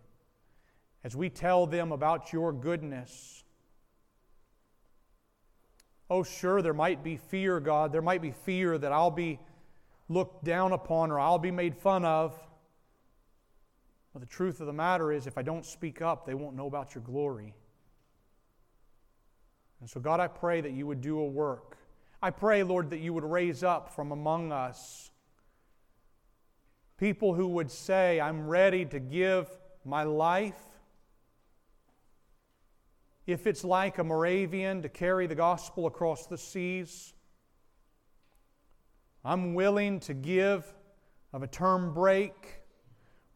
as 1.03 1.15
we 1.15 1.29
tell 1.29 1.65
them 1.65 1.91
about 1.93 2.33
your 2.33 2.51
goodness 2.51 3.45
Oh, 6.09 6.23
sure, 6.23 6.61
there 6.61 6.73
might 6.73 7.03
be 7.03 7.17
fear, 7.17 7.59
God. 7.59 7.91
There 7.91 8.01
might 8.01 8.21
be 8.21 8.31
fear 8.31 8.77
that 8.77 8.91
I'll 8.91 9.11
be 9.11 9.39
looked 10.09 10.43
down 10.43 10.71
upon 10.71 11.11
or 11.11 11.19
I'll 11.19 11.39
be 11.39 11.51
made 11.51 11.75
fun 11.75 12.05
of. 12.05 12.37
But 14.13 14.21
the 14.21 14.27
truth 14.27 14.59
of 14.61 14.67
the 14.67 14.73
matter 14.73 15.11
is, 15.11 15.27
if 15.27 15.37
I 15.37 15.41
don't 15.41 15.65
speak 15.65 16.01
up, 16.01 16.25
they 16.25 16.33
won't 16.33 16.55
know 16.55 16.67
about 16.67 16.95
your 16.95 17.03
glory. 17.03 17.53
And 19.79 19.89
so, 19.89 19.99
God, 19.99 20.19
I 20.19 20.27
pray 20.27 20.61
that 20.61 20.71
you 20.71 20.87
would 20.87 21.01
do 21.01 21.19
a 21.19 21.25
work. 21.25 21.77
I 22.21 22.31
pray, 22.31 22.63
Lord, 22.63 22.89
that 22.89 22.99
you 22.99 23.13
would 23.13 23.23
raise 23.23 23.63
up 23.63 23.93
from 23.93 24.11
among 24.11 24.51
us 24.51 25.11
people 26.97 27.35
who 27.35 27.47
would 27.47 27.69
say, 27.71 28.19
I'm 28.19 28.47
ready 28.47 28.83
to 28.85 28.99
give 28.99 29.47
my 29.85 30.03
life 30.03 30.59
if 33.27 33.45
it's 33.45 33.63
like 33.63 33.99
a 33.99 34.03
Moravian 34.03 34.81
to 34.81 34.89
carry 34.89 35.27
the 35.27 35.35
gospel 35.35 35.85
across 35.85 36.25
the 36.25 36.37
seas. 36.37 37.13
I'm 39.27 39.53
willing 39.53 39.99
to 40.01 40.13
give 40.13 40.73
of 41.33 41.43
a 41.43 41.47
term 41.47 41.93
break. 41.93 42.61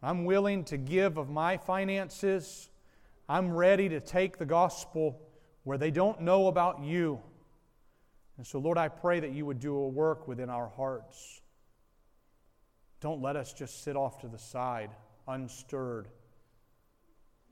I'm 0.01 0.23
willing 0.23 0.63
to 0.65 0.77
give 0.77 1.17
of 1.17 1.29
my 1.29 1.57
finances. 1.57 2.69
I'm 3.27 3.51
ready 3.51 3.89
to 3.89 3.99
take 3.99 4.37
the 4.37 4.45
gospel 4.45 5.21
where 5.65 5.77
they 5.77 5.91
don't 5.91 6.21
know 6.21 6.47
about 6.47 6.81
you. 6.81 7.19
And 8.37 8.47
so, 8.47 8.57
Lord, 8.59 8.77
I 8.77 8.87
pray 8.87 9.19
that 9.19 9.31
you 9.33 9.45
would 9.45 9.59
do 9.59 9.75
a 9.75 9.87
work 9.89 10.29
within 10.29 10.49
our 10.49 10.69
hearts. 10.69 11.41
Don't 13.01 13.21
let 13.21 13.35
us 13.35 13.51
just 13.51 13.83
sit 13.83 13.97
off 13.97 14.17
to 14.21 14.29
the 14.29 14.39
side, 14.39 14.91
unstirred 15.27 16.07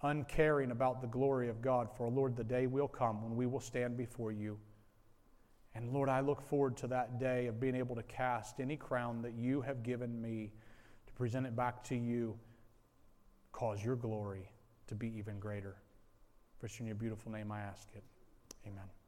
uncaring 0.02 0.72
about 0.72 1.02
the 1.02 1.08
glory 1.08 1.50
of 1.50 1.62
God. 1.62 1.90
For, 1.98 2.10
Lord, 2.10 2.38
the 2.38 2.44
day 2.44 2.68
will 2.68 2.88
come 2.88 3.22
when 3.22 3.36
we 3.36 3.46
will 3.46 3.60
stand 3.60 3.98
before 3.98 4.32
you. 4.32 4.58
And 5.80 5.94
Lord, 5.94 6.10
I 6.10 6.20
look 6.20 6.42
forward 6.42 6.76
to 6.78 6.88
that 6.88 7.20
day 7.20 7.48
of 7.48 7.62
being 7.62 7.74
able 7.74 7.96
to 7.96 8.04
cast 8.04 8.60
any 8.60 8.76
crown 8.76 9.22
that 9.22 9.34
you 9.34 9.62
have 9.62 9.82
given 9.82 10.22
me 10.22 10.52
to 11.08 11.14
present 11.14 11.46
it 11.46 11.56
back 11.56 11.86
to 11.86 11.96
you, 11.96 12.38
cause 13.54 13.82
your 13.82 13.96
glory 13.96 14.52
to 14.88 14.96
be 14.96 15.08
even 15.18 15.40
greater. 15.40 15.78
For 16.58 16.68
in 16.82 16.86
your 16.86 16.96
beautiful 16.96 17.32
name 17.32 17.50
I 17.50 17.62
ask 17.62 17.88
it. 17.96 18.04
Amen. 18.68 18.99